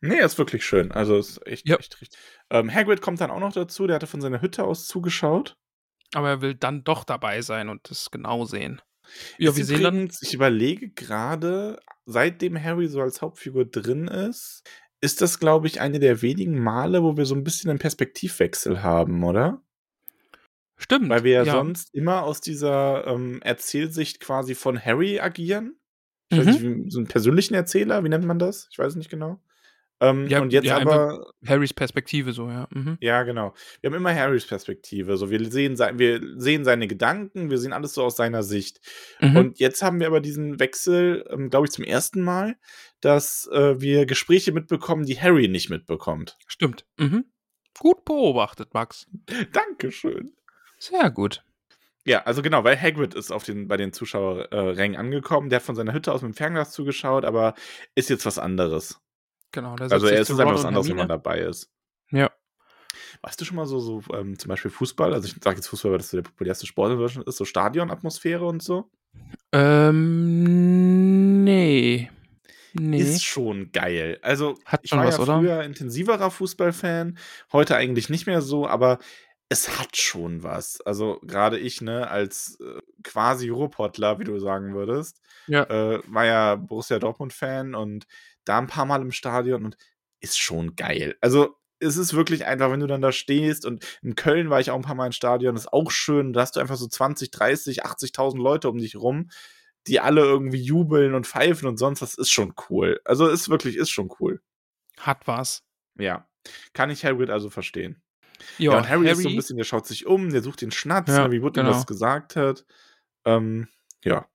Nee, 0.00 0.20
ist 0.20 0.38
wirklich 0.38 0.64
schön. 0.64 0.92
Also 0.92 1.16
ist 1.18 1.44
echt, 1.46 1.68
Ja. 1.68 1.76
echt 1.76 2.00
richtig. 2.00 2.20
Ähm, 2.50 2.72
Hagrid 2.72 3.00
kommt 3.00 3.20
dann 3.20 3.32
auch 3.32 3.40
noch 3.40 3.52
dazu, 3.52 3.86
der 3.88 3.96
hatte 3.96 4.06
von 4.06 4.20
seiner 4.20 4.40
Hütte 4.40 4.62
aus 4.64 4.86
zugeschaut. 4.86 5.56
Aber 6.14 6.28
er 6.28 6.40
will 6.40 6.54
dann 6.54 6.84
doch 6.84 7.02
dabei 7.04 7.42
sein 7.42 7.68
und 7.68 7.90
das 7.90 8.10
genau 8.10 8.44
sehen. 8.44 8.80
Ja, 9.38 9.56
wir 9.56 9.64
sehen 9.64 9.82
dann. 9.82 10.10
Ich 10.20 10.34
überlege 10.34 10.90
gerade, 10.90 11.80
seitdem 12.06 12.62
Harry 12.62 12.86
so 12.88 13.00
als 13.00 13.22
Hauptfigur 13.22 13.64
drin 13.64 14.06
ist, 14.06 14.62
ist 15.00 15.20
das, 15.20 15.38
glaube 15.38 15.66
ich, 15.66 15.80
eine 15.80 15.98
der 16.00 16.22
wenigen 16.22 16.58
Male, 16.58 17.02
wo 17.02 17.16
wir 17.16 17.24
so 17.26 17.34
ein 17.34 17.44
bisschen 17.44 17.70
einen 17.70 17.78
Perspektivwechsel 17.78 18.82
haben, 18.82 19.22
oder? 19.24 19.62
Stimmt. 20.76 21.08
Weil 21.08 21.24
wir 21.24 21.44
ja, 21.44 21.52
sonst 21.52 21.92
immer 21.94 22.22
aus 22.22 22.40
dieser 22.40 23.06
ähm, 23.06 23.40
Erzählsicht 23.42 24.20
quasi 24.20 24.54
von 24.54 24.78
Harry 24.82 25.18
agieren. 25.20 25.76
Ich 26.30 26.38
weiß 26.38 26.46
Mhm. 26.46 26.52
nicht, 26.52 26.62
wie, 26.62 26.90
so 26.90 26.98
einen 26.98 27.08
persönlichen 27.08 27.54
Erzähler, 27.54 28.04
wie 28.04 28.08
nennt 28.08 28.24
man 28.24 28.38
das? 28.38 28.68
Ich 28.70 28.78
weiß 28.78 28.92
es 28.92 28.96
nicht 28.96 29.10
genau. 29.10 29.40
Ähm, 30.00 30.26
Ja, 30.28 30.40
und 30.40 30.52
jetzt 30.52 30.66
ja, 30.66 30.78
aber, 30.78 31.32
Harrys 31.46 31.74
Perspektive 31.74 32.32
so, 32.32 32.48
ja. 32.48 32.68
Mhm. 32.70 32.98
ja, 33.00 33.22
genau. 33.24 33.54
Wir 33.80 33.90
haben 33.90 33.96
immer 33.96 34.14
Harrys 34.14 34.46
Perspektive. 34.46 35.16
So, 35.16 35.30
wir 35.30 35.50
sehen, 35.50 35.76
sein, 35.76 35.98
wir 35.98 36.20
sehen 36.36 36.64
seine 36.64 36.86
Gedanken, 36.86 37.50
wir 37.50 37.58
sehen 37.58 37.72
alles 37.72 37.94
so 37.94 38.04
aus 38.04 38.16
seiner 38.16 38.42
Sicht. 38.42 38.80
Mhm. 39.20 39.36
Und 39.36 39.58
jetzt 39.58 39.82
haben 39.82 40.00
wir 40.00 40.06
aber 40.06 40.20
diesen 40.20 40.60
Wechsel, 40.60 41.24
ähm, 41.30 41.50
glaube 41.50 41.66
ich, 41.66 41.72
zum 41.72 41.84
ersten 41.84 42.22
Mal, 42.22 42.56
dass 43.00 43.48
äh, 43.52 43.80
wir 43.80 44.06
Gespräche 44.06 44.52
mitbekommen, 44.52 45.04
die 45.04 45.20
Harry 45.20 45.48
nicht 45.48 45.70
mitbekommt. 45.70 46.36
Stimmt. 46.46 46.84
Mhm. 46.96 47.24
Gut 47.78 48.04
beobachtet, 48.04 48.74
Max. 48.74 49.06
Dankeschön. 49.52 50.32
Sehr 50.78 51.10
gut. 51.10 51.42
Ja, 52.04 52.22
also 52.22 52.40
genau, 52.40 52.64
weil 52.64 52.80
Hagrid 52.80 53.14
ist 53.14 53.30
auf 53.30 53.44
den, 53.44 53.68
bei 53.68 53.76
den 53.76 53.92
Zuschauerrängen 53.92 54.96
angekommen. 54.96 55.50
Der 55.50 55.58
hat 55.58 55.66
von 55.66 55.74
seiner 55.74 55.92
Hütte 55.92 56.12
aus 56.12 56.22
mit 56.22 56.32
dem 56.32 56.34
Fernglas 56.34 56.72
zugeschaut, 56.72 57.24
aber 57.24 57.54
ist 57.94 58.08
jetzt 58.08 58.24
was 58.24 58.38
anderes. 58.38 58.98
Genau. 59.52 59.76
da 59.76 59.86
Also 59.86 60.06
er 60.06 60.20
ist 60.20 60.30
es 60.30 60.38
einfach 60.38 60.54
was 60.54 60.64
anderes, 60.64 60.88
wenn 60.88 60.96
man 60.96 61.08
dabei 61.08 61.40
ist. 61.40 61.70
Ja. 62.10 62.30
Warst 63.22 63.40
du 63.40 63.44
schon 63.44 63.56
mal 63.56 63.66
so, 63.66 63.78
so 63.80 64.02
ähm, 64.14 64.38
zum 64.38 64.48
Beispiel 64.48 64.70
Fußball? 64.70 65.12
Also 65.14 65.28
ich 65.28 65.34
sage 65.42 65.56
jetzt 65.56 65.68
Fußball, 65.68 65.92
weil 65.92 65.98
das 65.98 66.10
so 66.10 66.16
der 66.16 66.24
populärste 66.24 66.66
Sport 66.66 66.92
in 66.92 66.98
Deutschland 66.98 67.26
ist, 67.28 67.36
so 67.36 67.44
Stadionatmosphäre 67.44 68.44
und 68.46 68.62
so? 68.62 68.90
Ähm, 69.52 71.44
nee. 71.44 72.10
Nee. 72.74 72.98
Ist 73.00 73.24
schon 73.24 73.72
geil. 73.72 74.18
Also 74.22 74.58
Hat 74.64 74.80
ich 74.84 74.90
schon 74.90 74.98
war 75.00 75.06
was, 75.06 75.16
ja 75.16 75.22
oder? 75.22 75.38
früher 75.38 75.62
intensiverer 75.64 76.30
Fußballfan, 76.30 77.18
heute 77.52 77.76
eigentlich 77.76 78.08
nicht 78.10 78.26
mehr 78.26 78.42
so, 78.42 78.66
aber 78.68 78.98
es 79.48 79.78
hat 79.78 79.96
schon 79.96 80.42
was. 80.42 80.80
Also 80.82 81.18
gerade 81.22 81.58
ich, 81.58 81.80
ne, 81.80 82.08
als 82.10 82.58
äh, 82.60 82.80
quasi 83.02 83.48
Ruhrpottler, 83.48 84.18
wie 84.18 84.24
du 84.24 84.38
sagen 84.38 84.74
würdest, 84.74 85.20
Ja. 85.46 85.62
äh, 85.64 86.00
war 86.06 86.26
ja 86.26 86.54
Borussia 86.56 86.98
Dortmund-Fan 86.98 87.74
und 87.74 88.06
da 88.48 88.58
ein 88.58 88.66
paar 88.66 88.86
Mal 88.86 89.02
im 89.02 89.12
Stadion 89.12 89.64
und 89.64 89.76
ist 90.20 90.38
schon 90.38 90.76
geil. 90.76 91.16
Also 91.20 91.56
es 91.80 91.96
ist 91.96 92.14
wirklich 92.14 92.44
einfach, 92.46 92.70
wenn 92.70 92.80
du 92.80 92.86
dann 92.86 93.02
da 93.02 93.12
stehst 93.12 93.64
und 93.64 93.84
in 94.02 94.16
Köln 94.16 94.50
war 94.50 94.60
ich 94.60 94.70
auch 94.70 94.76
ein 94.76 94.82
paar 94.82 94.94
Mal 94.94 95.06
im 95.06 95.12
Stadion, 95.12 95.54
ist 95.54 95.72
auch 95.72 95.90
schön, 95.90 96.32
da 96.32 96.40
hast 96.40 96.56
du 96.56 96.60
einfach 96.60 96.76
so 96.76 96.88
20, 96.88 97.30
30, 97.30 97.84
80.000 97.84 98.38
Leute 98.38 98.68
um 98.68 98.78
dich 98.78 98.96
rum. 98.96 99.30
die 99.86 100.00
alle 100.00 100.20
irgendwie 100.22 100.60
jubeln 100.60 101.14
und 101.14 101.26
pfeifen 101.26 101.66
und 101.66 101.78
sonst, 101.78 102.02
das 102.02 102.14
ist 102.14 102.30
schon 102.30 102.52
cool. 102.68 103.00
Also 103.04 103.26
ist 103.26 103.48
wirklich, 103.48 103.76
ist 103.76 103.88
schon 103.88 104.10
cool. 104.20 104.42
Hat 104.98 105.26
was. 105.26 105.62
Ja. 105.98 106.28
Kann 106.74 106.90
ich 106.90 107.06
Hagrid 107.06 107.30
also 107.30 107.48
verstehen. 107.48 108.02
Ja, 108.58 108.72
ja 108.72 108.78
und 108.78 108.88
Harry, 108.88 109.06
Harry, 109.06 109.12
ist 109.12 109.22
so 109.22 109.28
ein 109.28 109.36
bisschen, 109.36 109.56
der 109.56 109.64
schaut 109.64 109.86
sich 109.86 110.06
um, 110.06 110.30
der 110.30 110.42
sucht 110.42 110.60
den 110.60 110.72
Schnatz, 110.72 111.08
ja, 111.08 111.26
ne, 111.26 111.32
wie 111.32 111.42
Wood 111.42 111.54
genau. 111.54 111.70
das 111.70 111.86
gesagt 111.86 112.36
hat. 112.36 112.66
Ähm, 113.24 113.68
ja. 114.04 114.26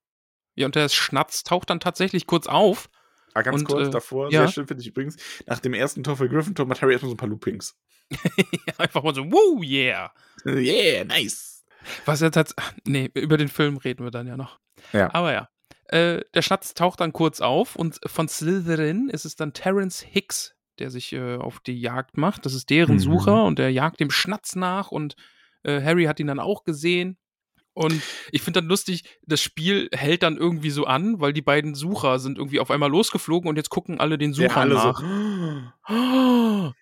Ja, 0.56 0.66
und 0.66 0.76
der 0.76 0.90
Schnatz 0.90 1.44
taucht 1.44 1.70
dann 1.70 1.80
tatsächlich 1.80 2.26
kurz 2.26 2.48
auf. 2.48 2.90
Ah, 3.34 3.42
ganz 3.42 3.62
und, 3.62 3.68
kurz 3.68 3.88
äh, 3.88 3.92
davor, 3.92 4.32
ja. 4.32 4.42
sehr 4.42 4.50
schön 4.50 4.68
finde 4.68 4.82
ich 4.82 4.88
übrigens, 4.88 5.18
nach 5.48 5.60
dem 5.60 5.74
ersten 5.74 6.04
Tor 6.04 6.18
für 6.18 6.30
Gryffindor 6.30 6.66
macht 6.66 6.82
Harry 6.82 6.94
erstmal 6.94 7.10
so 7.10 7.16
ein 7.16 7.18
paar 7.18 7.30
Loopings. 7.30 7.76
Einfach 8.78 9.04
mal 9.04 9.16
so, 9.16 9.26
woo, 9.26 9.64
yeah. 9.64 10.14
Yeah, 10.46 11.04
nice. 11.06 11.64
Was 12.06 12.22
jetzt 12.22 12.38
hat, 12.38 12.54
nee, 12.86 13.10
über 13.14 13.38
den 13.38 13.48
Film 13.48 13.78
reden 13.78 14.04
wir 14.04 14.12
dann 14.12 14.28
ja 14.28 14.38
noch. 14.38 14.60
Ja. 14.92 15.14
Aber 15.14 15.34
ja. 15.34 15.50
Äh, 15.88 16.22
der 16.34 16.42
Schatz 16.42 16.74
taucht 16.74 17.02
dann 17.02 17.14
kurz 17.14 17.42
auf 17.42 17.76
und 17.76 18.00
von 18.06 18.28
Slytherin 18.28 19.10
ist 19.10 19.26
es 19.26 19.36
dann 19.36 19.54
Terence 19.54 20.02
Hicks, 20.02 20.56
der 20.80 20.90
sich 20.90 21.14
äh, 21.14 21.36
auf 21.36 21.60
die 21.60 21.80
Jagd 21.80 22.18
macht. 22.18 22.46
Das 22.46 22.54
ist 22.54 22.70
deren 22.70 22.96
mhm. 22.96 23.00
Sucher 23.00 23.44
und 23.44 23.60
der 23.60 23.72
jagt 23.72 24.00
dem 24.00 24.12
Schnatz 24.12 24.56
nach 24.56 24.92
und 24.92 25.16
äh, 25.64 25.82
Harry 25.82 26.06
hat 26.06 26.20
ihn 26.20 26.28
dann 26.28 26.40
auch 26.40 26.64
gesehen. 26.64 27.18
Und 27.74 28.02
ich 28.32 28.42
finde 28.44 28.62
dann 28.62 28.70
lustig, 28.70 29.04
das 29.26 29.42
Spiel 29.42 29.90
hält 29.92 30.24
dann 30.24 30.38
irgendwie 30.38 30.70
so 30.70 30.86
an, 30.86 31.20
weil 31.20 31.34
die 31.34 31.42
beiden 31.42 31.74
Sucher 31.74 32.20
sind 32.20 32.38
irgendwie 32.38 32.60
auf 32.60 32.70
einmal 32.70 32.90
losgeflogen 32.90 33.50
und 33.50 33.56
jetzt 33.56 33.70
gucken 33.70 34.00
alle 34.00 34.18
den 34.18 34.34
Sucher 34.34 34.48
ja, 34.48 34.56
alle 34.56 34.76
nach. 34.76 35.00
So. 35.00 36.74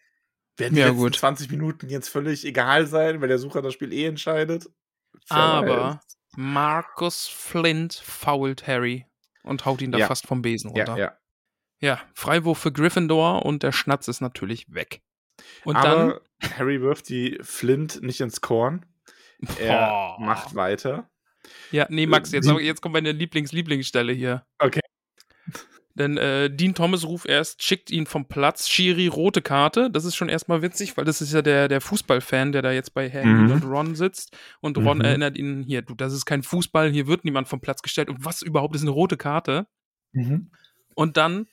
Werden 0.58 0.76
die 0.76 0.82
ja, 0.82 0.90
gut. 0.90 1.16
20 1.16 1.50
Minuten 1.50 1.90
jetzt 1.90 2.10
völlig 2.10 2.46
egal 2.46 2.88
sein, 2.88 3.22
weil 3.22 3.30
der 3.30 3.40
Sucher 3.40 3.62
das 3.62 3.74
Spiel 3.74 3.94
eh 3.94 4.06
entscheidet? 4.06 4.70
Aber 5.30 6.02
Markus 6.36 7.28
Flint 7.28 7.94
fault 7.94 8.68
Harry 8.68 9.06
und 9.44 9.66
haut 9.66 9.82
ihn 9.82 9.92
da 9.92 9.98
ja. 9.98 10.08
fast 10.08 10.28
vom 10.28 10.42
Besen 10.42 10.72
runter. 10.72 10.98
Ja, 10.98 11.04
ja. 11.06 11.18
Ja, 11.80 12.00
Freiwurf 12.14 12.60
für 12.60 12.72
Gryffindor 12.72 13.44
und 13.44 13.64
der 13.64 13.72
Schnatz 13.72 14.08
ist 14.08 14.22
natürlich 14.22 14.72
weg. 14.72 15.02
Und 15.66 15.78
Aber 15.78 16.22
dann 16.42 16.52
Harry 16.58 16.80
wirft 16.80 17.10
die 17.10 17.40
Flint 17.42 18.04
nicht 18.04 18.22
ins 18.22 18.42
Korn. 18.42 18.86
Er 19.60 19.78
Boah. 19.78 20.18
macht 20.20 20.56
weiter. 20.56 21.10
Ja, 21.72 21.88
nee, 21.90 22.06
Max, 22.06 22.32
jetzt, 22.32 22.50
jetzt 22.60 22.82
kommt 22.82 22.94
meine 22.94 23.12
Lieblings-Lieblingsstelle 23.12 24.14
hier. 24.14 24.46
Okay. 24.60 24.82
Denn 25.96 26.18
äh, 26.18 26.50
Dean 26.50 26.74
Thomas 26.74 27.06
ruft 27.06 27.28
erst, 27.28 27.64
schickt 27.64 27.92
ihn 27.92 28.06
vom 28.06 28.26
Platz, 28.28 28.70
Schiri, 28.70 29.08
rote 29.08 29.42
Karte. 29.42 29.90
Das 29.90 30.06
ist 30.06 30.16
schon 30.16 30.30
erstmal 30.30 30.62
witzig, 30.62 30.96
weil 30.96 31.06
das 31.06 31.22
ist 31.22 31.34
ja 31.34 31.42
der, 31.42 31.68
der 31.68 31.82
Fußballfan, 31.82 32.54
der 32.54 32.62
da 32.62 32.72
jetzt 32.72 32.94
bei 32.94 33.10
Harry 33.10 33.26
mhm. 33.26 33.52
und 33.52 33.64
Ron 33.66 33.96
sitzt. 33.96 34.38
Und 34.62 34.78
Ron 34.78 35.00
mhm. 35.00 35.04
erinnert 35.04 35.38
ihn 35.38 35.64
hier, 35.64 35.82
du, 35.82 35.94
das 35.94 36.14
ist 36.14 36.26
kein 36.26 36.44
Fußball, 36.44 36.92
hier 36.92 37.08
wird 37.08 37.26
niemand 37.26 37.50
vom 37.50 37.60
Platz 37.60 37.82
gestellt. 37.82 38.10
Und 38.10 38.24
was 38.24 38.42
überhaupt 38.42 38.76
ist 38.76 38.84
eine 38.84 38.92
rote 38.92 39.18
Karte? 39.18 39.68
Mhm. 40.14 40.52
Und 40.96 41.18
dann 41.18 41.48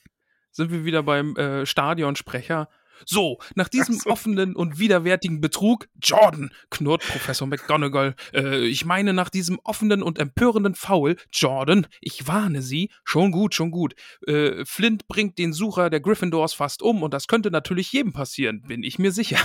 sind 0.53 0.71
wir 0.71 0.85
wieder 0.85 1.03
beim 1.03 1.35
äh, 1.37 1.67
Stadionsprecher. 1.67 2.69
So, 3.05 3.39
nach 3.55 3.69
diesem 3.69 3.97
so. 3.97 4.11
offenen 4.11 4.55
und 4.55 4.79
widerwärtigen 4.79 5.41
Betrug, 5.41 5.89
Jordan, 6.03 6.51
knurrt 6.71 7.03
Professor 7.03 7.47
McGonagall, 7.47 8.15
äh, 8.35 8.67
ich 8.67 8.85
meine 8.85 9.13
nach 9.13 9.29
diesem 9.29 9.59
offenen 9.65 10.03
und 10.03 10.19
empörenden 10.19 10.75
Foul, 10.75 11.17
Jordan, 11.33 11.87
ich 12.01 12.27
warne 12.27 12.63
Sie, 12.63 12.91
schon 13.05 13.33
gut, 13.33 13.55
schon 13.55 13.71
gut. 13.71 13.95
Äh, 14.27 14.65
Flint 14.65 15.09
bringt 15.09 15.39
den 15.39 15.53
Sucher 15.53 15.91
der 15.91 16.01
Gryffindors 16.01 16.55
fast 16.55 16.83
um 16.83 17.03
und 17.03 17.15
das 17.15 17.29
könnte 17.29 17.51
natürlich 17.51 17.93
jedem 17.93 18.13
passieren, 18.13 18.63
bin 18.63 18.83
ich 18.83 18.99
mir 18.99 19.13
sicher. 19.13 19.39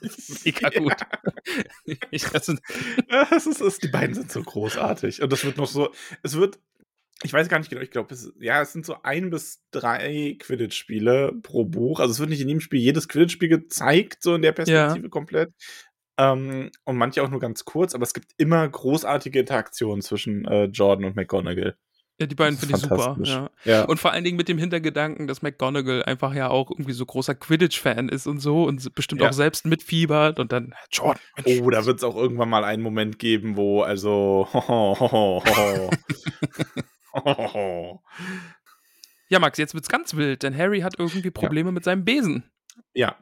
Mega 0.44 0.70
gut. 0.70 1.00
Ja. 1.00 1.06
Ich, 2.10 2.32
also, 2.32 2.54
das 3.08 3.46
ist, 3.46 3.60
das, 3.60 3.78
die 3.78 3.88
beiden 3.88 4.14
sind 4.14 4.30
so 4.30 4.42
großartig 4.42 5.22
und 5.22 5.30
das 5.32 5.44
wird 5.44 5.58
noch 5.58 5.66
so, 5.66 5.90
es 6.22 6.34
wird 6.34 6.58
ich 7.22 7.32
weiß 7.32 7.48
gar 7.48 7.58
nicht 7.58 7.70
genau, 7.70 7.82
ich 7.82 7.90
glaube, 7.90 8.12
es, 8.12 8.32
ja, 8.40 8.60
es 8.60 8.72
sind 8.72 8.84
so 8.84 8.96
ein 9.02 9.30
bis 9.30 9.62
drei 9.70 10.36
Quidditch-Spiele 10.38 11.32
pro 11.42 11.64
Buch. 11.64 12.00
Also 12.00 12.12
es 12.12 12.18
wird 12.18 12.30
nicht 12.30 12.40
in 12.40 12.48
jedem 12.48 12.60
Spiel 12.60 12.80
jedes 12.80 13.08
Quidditch-Spiel 13.08 13.48
gezeigt, 13.48 14.22
so 14.22 14.34
in 14.34 14.42
der 14.42 14.52
Perspektive 14.52 15.06
ja. 15.06 15.08
komplett. 15.08 15.52
Ähm, 16.18 16.70
und 16.84 16.96
manche 16.96 17.22
auch 17.22 17.30
nur 17.30 17.40
ganz 17.40 17.64
kurz, 17.64 17.94
aber 17.94 18.04
es 18.04 18.14
gibt 18.14 18.32
immer 18.36 18.68
großartige 18.68 19.40
Interaktionen 19.40 20.02
zwischen 20.02 20.44
äh, 20.46 20.64
Jordan 20.64 21.06
und 21.06 21.16
McGonagall. 21.16 21.76
Ja, 22.20 22.26
die 22.26 22.36
beiden 22.36 22.56
finde 22.56 22.76
ich 22.76 22.82
super. 22.82 23.16
Ja. 23.24 23.50
ja. 23.64 23.84
Und 23.86 23.98
vor 23.98 24.12
allen 24.12 24.22
Dingen 24.22 24.36
mit 24.36 24.48
dem 24.48 24.58
Hintergedanken, 24.58 25.26
dass 25.26 25.42
McGonagall 25.42 26.04
einfach 26.04 26.32
ja 26.32 26.48
auch 26.48 26.70
irgendwie 26.70 26.92
so 26.92 27.04
großer 27.04 27.34
Quidditch-Fan 27.34 28.08
ist 28.08 28.28
und 28.28 28.38
so 28.38 28.64
und 28.64 28.94
bestimmt 28.94 29.22
ja. 29.22 29.28
auch 29.28 29.32
selbst 29.32 29.66
mitfiebert 29.66 30.38
und 30.38 30.52
dann 30.52 30.74
Jordan. 30.92 31.20
Mensch. 31.44 31.60
Oh, 31.60 31.70
da 31.70 31.84
wird 31.86 31.98
es 31.98 32.04
auch 32.04 32.14
irgendwann 32.14 32.48
mal 32.48 32.62
einen 32.62 32.84
Moment 32.84 33.18
geben, 33.18 33.56
wo 33.56 33.82
also 33.82 34.46
ho, 34.52 34.96
ho, 35.00 35.42
ho, 35.44 35.90
ja, 39.28 39.38
Max, 39.38 39.58
jetzt 39.58 39.74
wird's 39.74 39.88
ganz 39.88 40.14
wild, 40.14 40.42
denn 40.42 40.56
Harry 40.56 40.80
hat 40.80 40.98
irgendwie 40.98 41.30
Probleme 41.30 41.68
ja. 41.68 41.72
mit 41.72 41.84
seinem 41.84 42.04
Besen. 42.04 42.50
Ja. 42.92 43.16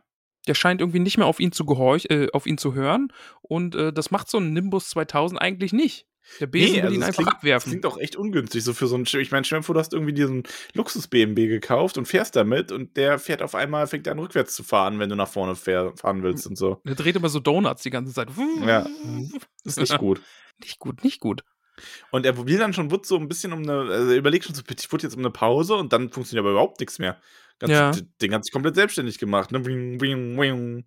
Der 0.48 0.54
scheint 0.54 0.80
irgendwie 0.80 0.98
nicht 0.98 1.18
mehr 1.18 1.26
auf 1.26 1.40
ihn 1.40 1.52
zu 1.52 1.64
gehorch, 1.64 2.06
äh, 2.10 2.28
auf 2.32 2.46
ihn 2.46 2.58
zu 2.58 2.74
hören 2.74 3.12
und 3.42 3.74
äh, 3.74 3.92
das 3.92 4.10
macht 4.10 4.28
so 4.28 4.38
ein 4.38 4.52
Nimbus 4.52 4.90
2000 4.90 5.40
eigentlich 5.40 5.72
nicht. 5.72 6.06
Der 6.40 6.46
Besen 6.46 6.70
nee, 6.70 6.76
will 6.78 6.84
also 6.84 6.94
ihn 6.94 7.02
einfach 7.02 7.22
klingt, 7.22 7.32
abwerfen. 7.32 7.64
Das 7.64 7.70
klingt 7.70 7.86
auch 7.86 7.98
echt 7.98 8.16
ungünstig, 8.16 8.62
so 8.64 8.72
für 8.72 8.86
so 8.86 8.96
ein 8.96 9.04
Ich 9.04 9.30
meine, 9.32 9.44
stell 9.44 9.60
du 9.60 9.74
hast 9.74 9.92
irgendwie 9.92 10.12
diesen 10.12 10.44
Luxus-BMW 10.74 11.48
gekauft 11.48 11.98
und 11.98 12.06
fährst 12.06 12.36
damit 12.36 12.72
und 12.72 12.96
der 12.96 13.18
fährt 13.18 13.42
auf 13.42 13.54
einmal, 13.54 13.86
fängt 13.86 14.06
an 14.08 14.18
rückwärts 14.18 14.54
zu 14.54 14.62
fahren, 14.62 14.98
wenn 14.98 15.08
du 15.08 15.16
nach 15.16 15.28
vorne 15.28 15.56
fahren 15.56 16.22
willst 16.22 16.46
und 16.46 16.56
so. 16.56 16.80
Der 16.86 16.94
dreht 16.94 17.16
immer 17.16 17.28
so 17.28 17.40
Donuts 17.40 17.82
die 17.82 17.90
ganze 17.90 18.12
Zeit. 18.12 18.28
Ja, 18.64 18.86
ist 19.64 19.78
nicht 19.78 19.98
gut. 19.98 20.22
nicht 20.60 20.78
gut, 20.78 21.04
nicht 21.04 21.20
gut. 21.20 21.44
Und 22.10 22.26
er 22.26 22.36
will 22.46 22.58
dann 22.58 22.72
schon, 22.72 22.90
wird 22.90 23.06
so 23.06 23.16
ein 23.16 23.28
bisschen 23.28 23.52
um 23.52 23.62
eine, 23.62 23.92
also 23.92 24.10
er 24.10 24.16
überlegt 24.16 24.44
schon 24.44 24.54
so, 24.54 24.62
ich 24.68 24.92
wurde 24.92 25.04
jetzt 25.04 25.14
um 25.14 25.20
eine 25.20 25.30
Pause 25.30 25.74
und 25.76 25.92
dann 25.92 26.10
funktioniert 26.10 26.44
aber 26.44 26.52
überhaupt 26.52 26.80
nichts 26.80 26.98
mehr. 26.98 27.20
Ganz, 27.58 27.72
ja. 27.72 27.92
Den 28.20 28.34
hat 28.34 28.44
sich 28.44 28.52
komplett 28.52 28.74
selbstständig 28.74 29.18
gemacht. 29.18 29.52
Ne? 29.52 29.64
Wing, 29.64 30.00
wing, 30.00 30.38
wing. 30.38 30.84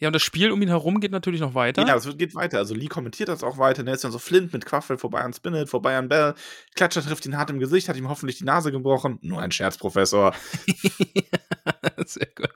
Ja, 0.00 0.08
und 0.08 0.12
das 0.12 0.22
Spiel 0.22 0.52
um 0.52 0.62
ihn 0.62 0.68
herum 0.68 1.00
geht 1.00 1.10
natürlich 1.10 1.40
noch 1.40 1.54
weiter. 1.54 1.84
Ja, 1.86 1.96
es 1.96 2.16
geht 2.16 2.34
weiter. 2.36 2.58
Also 2.58 2.74
Lee 2.74 2.86
kommentiert 2.86 3.28
das 3.28 3.42
auch 3.42 3.58
weiter. 3.58 3.82
Ne? 3.82 3.92
Ist 3.92 4.04
dann 4.04 4.12
so 4.12 4.20
Flint 4.20 4.52
mit 4.52 4.64
Quaffel 4.64 4.96
vorbei 4.96 5.20
an 5.20 5.32
Spinnet, 5.32 5.68
vorbei 5.68 5.96
an 5.96 6.08
Bell. 6.08 6.34
Klatscher 6.76 7.02
trifft 7.02 7.26
ihn 7.26 7.36
hart 7.36 7.50
im 7.50 7.58
Gesicht, 7.58 7.88
hat 7.88 7.96
ihm 7.96 8.08
hoffentlich 8.08 8.38
die 8.38 8.44
Nase 8.44 8.70
gebrochen. 8.70 9.18
Nur 9.22 9.40
ein 9.40 9.50
Scherz, 9.50 9.76
Professor. 9.76 10.34
Sehr 12.06 12.28
gut. 12.36 12.54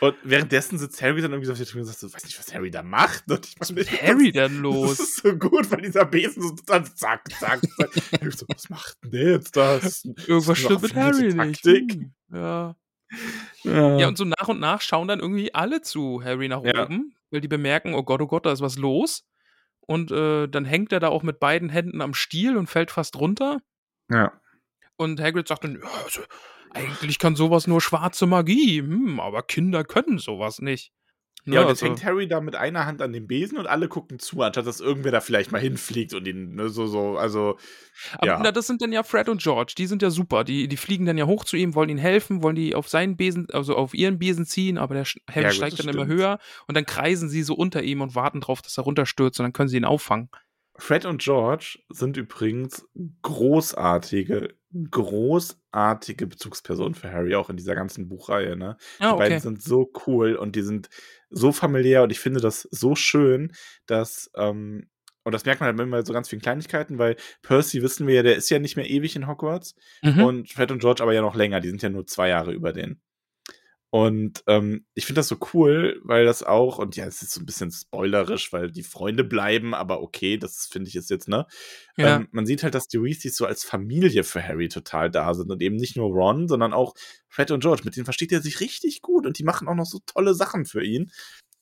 Und 0.00 0.16
währenddessen 0.22 0.78
sitzt 0.78 1.00
Harry 1.02 1.20
dann 1.20 1.32
irgendwie 1.32 1.46
so 1.46 1.52
auf 1.52 1.58
der 1.58 1.66
Tür 1.66 1.80
und 1.80 1.86
sagt 1.86 1.98
so, 1.98 2.12
weiß 2.12 2.24
nicht, 2.24 2.38
was 2.38 2.54
Harry 2.54 2.70
da 2.70 2.82
macht. 2.82 3.30
Und 3.30 3.46
ich 3.46 3.54
was 3.58 3.70
ist 3.70 3.76
mit 3.76 4.02
Harry 4.02 4.32
denn 4.32 4.58
los? 4.58 4.96
Das 4.96 5.08
ist 5.08 5.16
so 5.22 5.36
gut, 5.36 5.70
weil 5.70 5.82
dieser 5.82 6.04
Besen 6.04 6.42
so 6.42 6.54
dann 6.66 6.84
zack, 6.84 7.22
zack, 7.38 7.60
zack. 7.76 7.90
Harry 8.12 8.30
so, 8.30 8.46
was 8.48 8.68
macht 8.68 8.96
denn 9.04 9.10
der 9.12 9.30
jetzt 9.32 9.56
das? 9.56 10.04
Irgendwas 10.04 10.58
stimmt 10.58 10.82
mit 10.82 10.94
Harry 10.94 11.34
Taktik. 11.34 11.86
nicht. 11.86 11.94
Hm, 11.94 12.14
ja. 12.32 12.76
ja. 13.64 13.98
Ja, 13.98 14.08
und 14.08 14.18
so 14.18 14.24
nach 14.24 14.48
und 14.48 14.60
nach 14.60 14.80
schauen 14.80 15.08
dann 15.08 15.20
irgendwie 15.20 15.54
alle 15.54 15.82
zu 15.82 16.22
Harry 16.24 16.48
nach 16.48 16.62
ja. 16.64 16.84
oben, 16.84 17.14
weil 17.30 17.40
die 17.40 17.48
bemerken, 17.48 17.94
oh 17.94 18.02
Gott, 18.02 18.20
oh 18.20 18.26
Gott, 18.26 18.46
da 18.46 18.52
ist 18.52 18.60
was 18.60 18.76
los. 18.76 19.24
Und 19.80 20.10
äh, 20.10 20.48
dann 20.48 20.64
hängt 20.64 20.92
er 20.92 21.00
da 21.00 21.08
auch 21.08 21.22
mit 21.22 21.38
beiden 21.38 21.68
Händen 21.68 22.00
am 22.00 22.14
Stiel 22.14 22.56
und 22.56 22.66
fällt 22.66 22.90
fast 22.90 23.16
runter. 23.16 23.60
Ja. 24.10 24.32
Und 24.96 25.20
Hagrid 25.20 25.46
sagt 25.46 25.64
dann, 25.64 25.80
ja, 25.80 25.88
also, 26.04 26.22
eigentlich 26.76 27.18
kann 27.18 27.36
sowas 27.36 27.66
nur 27.66 27.80
schwarze 27.80 28.26
Magie, 28.26 28.80
hm, 28.80 29.20
aber 29.20 29.42
Kinder 29.42 29.84
können 29.84 30.18
sowas 30.18 30.60
nicht. 30.60 30.92
Ne, 31.48 31.54
ja, 31.54 31.62
und 31.62 31.68
jetzt 31.68 31.80
also. 31.80 31.94
hängt 31.94 32.04
Harry 32.04 32.26
da 32.26 32.40
mit 32.40 32.56
einer 32.56 32.86
Hand 32.86 33.00
an 33.00 33.12
dem 33.12 33.28
Besen 33.28 33.56
und 33.56 33.68
alle 33.68 33.86
gucken 33.86 34.18
zu, 34.18 34.42
anstatt 34.42 34.66
dass 34.66 34.80
irgendwer 34.80 35.12
da 35.12 35.20
vielleicht 35.20 35.52
mal 35.52 35.60
hinfliegt 35.60 36.12
und 36.12 36.26
ihn 36.26 36.56
ne, 36.56 36.70
so, 36.70 36.88
so, 36.88 37.16
also. 37.16 37.56
Aber 38.18 38.26
ja. 38.26 38.40
na, 38.42 38.50
das 38.50 38.66
sind 38.66 38.82
dann 38.82 38.92
ja 38.92 39.04
Fred 39.04 39.28
und 39.28 39.40
George, 39.40 39.74
die 39.78 39.86
sind 39.86 40.02
ja 40.02 40.10
super. 40.10 40.42
Die, 40.42 40.66
die 40.66 40.76
fliegen 40.76 41.06
dann 41.06 41.16
ja 41.16 41.26
hoch 41.26 41.44
zu 41.44 41.56
ihm, 41.56 41.76
wollen 41.76 41.88
ihn 41.88 41.98
helfen, 41.98 42.42
wollen 42.42 42.56
die 42.56 42.74
auf 42.74 42.88
seinen 42.88 43.16
Besen, 43.16 43.46
also 43.52 43.76
auf 43.76 43.94
ihren 43.94 44.18
Besen 44.18 44.44
ziehen, 44.44 44.76
aber 44.76 44.94
der 44.94 45.04
Harry 45.30 45.44
ja, 45.44 45.50
steigt 45.52 45.78
dann 45.78 45.84
stimmt. 45.84 45.94
immer 45.94 46.06
höher 46.06 46.40
und 46.66 46.76
dann 46.76 46.84
kreisen 46.84 47.28
sie 47.28 47.44
so 47.44 47.54
unter 47.54 47.80
ihm 47.84 48.00
und 48.00 48.16
warten 48.16 48.40
drauf, 48.40 48.60
dass 48.60 48.76
er 48.76 48.82
runterstürzt 48.82 49.38
und 49.38 49.44
dann 49.44 49.52
können 49.52 49.68
sie 49.68 49.76
ihn 49.76 49.84
auffangen. 49.84 50.30
Fred 50.78 51.06
und 51.06 51.22
George 51.22 51.78
sind 51.88 52.16
übrigens 52.16 52.86
großartige, 53.22 54.54
großartige 54.90 56.26
Bezugspersonen 56.26 56.94
für 56.94 57.10
Harry, 57.10 57.34
auch 57.34 57.50
in 57.50 57.56
dieser 57.56 57.74
ganzen 57.74 58.08
Buchreihe. 58.08 58.56
Ne? 58.56 58.76
Ah, 58.98 59.12
die 59.12 59.18
beiden 59.18 59.40
sind 59.40 59.62
so 59.62 59.90
cool 60.06 60.34
und 60.36 60.56
die 60.56 60.62
sind 60.62 60.88
so 61.30 61.52
familiär 61.52 62.02
und 62.02 62.10
ich 62.10 62.20
finde 62.20 62.40
das 62.40 62.68
so 62.70 62.94
schön, 62.94 63.52
dass, 63.86 64.30
ähm, 64.36 64.88
und 65.24 65.32
das 65.32 65.44
merkt 65.44 65.60
man 65.60 65.68
halt 65.68 65.80
immer 65.80 66.04
so 66.04 66.12
ganz 66.12 66.28
vielen 66.28 66.42
Kleinigkeiten, 66.42 66.98
weil 66.98 67.16
Percy, 67.42 67.82
wissen 67.82 68.06
wir 68.06 68.14
ja, 68.16 68.22
der 68.22 68.36
ist 68.36 68.48
ja 68.50 68.58
nicht 68.58 68.76
mehr 68.76 68.88
ewig 68.88 69.16
in 69.16 69.26
Hogwarts 69.26 69.74
mhm. 70.02 70.22
und 70.22 70.52
Fred 70.52 70.70
und 70.70 70.80
George 70.80 71.02
aber 71.02 71.14
ja 71.14 71.22
noch 71.22 71.34
länger, 71.34 71.60
die 71.60 71.68
sind 71.68 71.82
ja 71.82 71.88
nur 71.88 72.06
zwei 72.06 72.28
Jahre 72.28 72.52
über 72.52 72.72
den. 72.72 73.00
Und 73.96 74.42
ähm, 74.46 74.84
ich 74.92 75.06
finde 75.06 75.20
das 75.20 75.28
so 75.28 75.38
cool, 75.54 76.02
weil 76.04 76.26
das 76.26 76.42
auch, 76.42 76.78
und 76.78 76.96
ja, 76.96 77.06
es 77.06 77.22
ist 77.22 77.32
so 77.32 77.40
ein 77.40 77.46
bisschen 77.46 77.70
spoilerisch, 77.70 78.52
weil 78.52 78.70
die 78.70 78.82
Freunde 78.82 79.24
bleiben, 79.24 79.72
aber 79.72 80.02
okay, 80.02 80.36
das 80.36 80.68
finde 80.70 80.90
ich 80.90 80.96
ist 80.96 81.08
jetzt, 81.08 81.28
ne? 81.28 81.46
Ja. 81.96 82.16
Ähm, 82.16 82.28
man 82.30 82.44
sieht 82.44 82.62
halt, 82.62 82.74
dass 82.74 82.88
die 82.88 83.02
Weasleys 83.02 83.36
so 83.36 83.46
als 83.46 83.64
Familie 83.64 84.22
für 84.22 84.46
Harry 84.46 84.68
total 84.68 85.10
da 85.10 85.32
sind 85.32 85.50
und 85.50 85.62
eben 85.62 85.76
nicht 85.76 85.96
nur 85.96 86.10
Ron, 86.10 86.46
sondern 86.46 86.74
auch 86.74 86.92
Fred 87.30 87.50
und 87.50 87.60
George. 87.60 87.84
Mit 87.86 87.96
denen 87.96 88.04
versteht 88.04 88.32
er 88.32 88.42
sich 88.42 88.60
richtig 88.60 89.00
gut 89.00 89.24
und 89.24 89.38
die 89.38 89.44
machen 89.44 89.66
auch 89.66 89.74
noch 89.74 89.86
so 89.86 90.00
tolle 90.04 90.34
Sachen 90.34 90.66
für 90.66 90.84
ihn. 90.84 91.10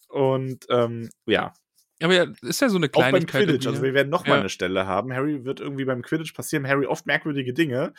Und 0.08 0.66
ähm, 0.70 1.10
ja, 1.26 1.54
Aber 2.02 2.12
ja, 2.14 2.26
ist 2.42 2.60
ja 2.60 2.68
so 2.68 2.76
eine 2.76 2.88
Auch 2.92 3.00
beim. 3.10 3.24
Quidditch. 3.24 3.66
Also 3.66 3.78
ne? 3.80 3.86
wir 3.86 3.94
werden 3.94 4.08
noch 4.10 4.26
mal 4.26 4.34
Ja. 4.34 4.40
eine 4.40 4.48
Stelle 4.48 4.86
haben. 4.86 5.12
Harry 5.12 5.44
wird 5.44 5.60
irgendwie 5.60 5.84
beim 5.84 6.02
Quidditch 6.02 6.34
passieren 6.34 6.66
Harry 6.66 6.86
oft 6.86 7.06
merkwürdige 7.06 7.52
Dinge, 7.54 7.94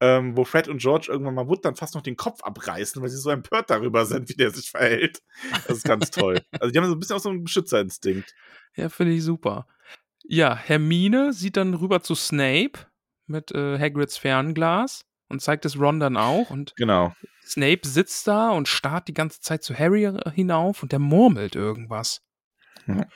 ähm, 0.00 0.36
wo 0.36 0.44
Fred 0.44 0.68
und 0.68 0.80
George 0.80 1.08
irgendwann 1.10 1.34
mal 1.34 1.48
Wood 1.48 1.64
dann 1.64 1.74
fast 1.74 1.94
noch 1.96 2.02
den 2.02 2.16
Kopf 2.16 2.42
abreißen, 2.44 3.02
weil 3.02 3.08
sie 3.08 3.16
so 3.16 3.28
empört 3.30 3.68
darüber 3.70 4.06
sind, 4.06 4.28
wie 4.28 4.34
der 4.34 4.50
sich 4.52 4.70
verhält. 4.70 5.20
Das 5.66 5.78
ist 5.78 5.84
ganz 5.84 6.10
toll. 6.10 6.40
Also 6.60 6.70
die 6.72 6.78
haben 6.78 6.86
so 6.86 6.94
ein 6.94 6.98
bisschen 7.00 7.16
auch 7.16 7.20
so 7.20 7.28
einen 7.30 7.42
Beschützerinstinkt. 7.42 8.34
Ja, 8.76 8.88
finde 8.88 9.14
ich 9.14 9.24
super. 9.24 9.66
Ja, 10.24 10.54
Hermine 10.56 11.32
sieht 11.32 11.56
dann 11.56 11.74
rüber 11.74 12.02
zu 12.02 12.14
Snape 12.14 12.72
mit 13.26 13.50
äh, 13.52 13.78
Hagrids 13.78 14.16
Fernglas 14.16 15.04
und 15.28 15.42
zeigt 15.42 15.64
es 15.64 15.78
Ron 15.78 15.98
dann 15.98 16.16
auch. 16.16 16.50
Und 16.50 16.74
Genau. 16.76 17.14
Snape 17.44 17.80
sitzt 17.84 18.28
da 18.28 18.50
und 18.50 18.68
starrt 18.68 19.08
die 19.08 19.14
ganze 19.14 19.40
Zeit 19.40 19.64
zu 19.64 19.76
Harry 19.76 20.04
äh, 20.04 20.30
hinauf 20.30 20.82
und 20.84 20.92
der 20.92 20.98
murmelt 21.00 21.56
irgendwas. 21.56 22.22
Ja. 22.86 23.06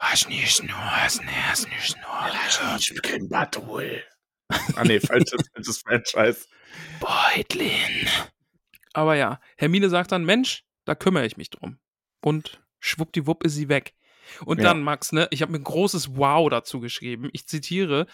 Was 0.00 0.28
nicht 0.28 0.62
nur, 0.62 0.76
was 0.76 1.20
nicht, 1.20 1.32
was 1.50 1.66
nicht 1.66 1.96
nur. 1.96 2.76
Ich 2.78 2.88
bin 2.90 3.02
kein 3.02 3.28
Batul. 3.28 4.02
Ah 4.76 4.84
nee, 4.84 5.00
falsches, 5.00 5.42
falsches 5.52 5.78
Franchise. 5.78 6.46
Beutlin. 7.00 8.08
Aber 8.92 9.16
ja, 9.16 9.40
Hermine 9.56 9.88
sagt 9.90 10.12
dann, 10.12 10.24
Mensch, 10.24 10.64
da 10.84 10.94
kümmere 10.94 11.26
ich 11.26 11.36
mich 11.36 11.50
drum. 11.50 11.78
Und 12.22 12.60
schwuppdiwupp 12.80 13.44
ist 13.44 13.54
sie 13.54 13.68
weg. 13.68 13.94
Und 14.44 14.58
Ja. 14.58 14.64
dann, 14.64 14.82
Max, 14.82 15.12
ne, 15.12 15.28
ich 15.30 15.42
habe 15.42 15.52
mir 15.52 15.58
ein 15.58 15.64
großes 15.64 16.16
Wow 16.16 16.48
dazu 16.50 16.80
geschrieben. 16.80 17.28
Ich 17.32 17.46
zitiere, 17.46 18.06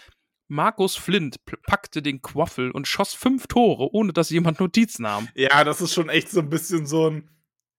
Markus 0.47 0.95
Flint 0.95 1.37
packte 1.67 2.01
den 2.01 2.21
Quaffel 2.21 2.71
und 2.71 2.87
schoss 2.87 3.13
fünf 3.13 3.47
Tore, 3.47 3.89
ohne 3.93 4.13
dass 4.13 4.29
jemand 4.29 4.59
Notiz 4.59 4.99
nahm. 4.99 5.27
Ja, 5.35 5.63
das 5.63 5.81
ist 5.81 5.93
schon 5.93 6.09
echt 6.09 6.29
so 6.29 6.39
ein 6.39 6.49
bisschen 6.49 6.85
so 6.85 7.09
ein 7.09 7.29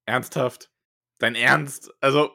ernsthaft. 0.04 0.70
Dein 1.18 1.34
Ernst? 1.34 1.90
Also 2.00 2.30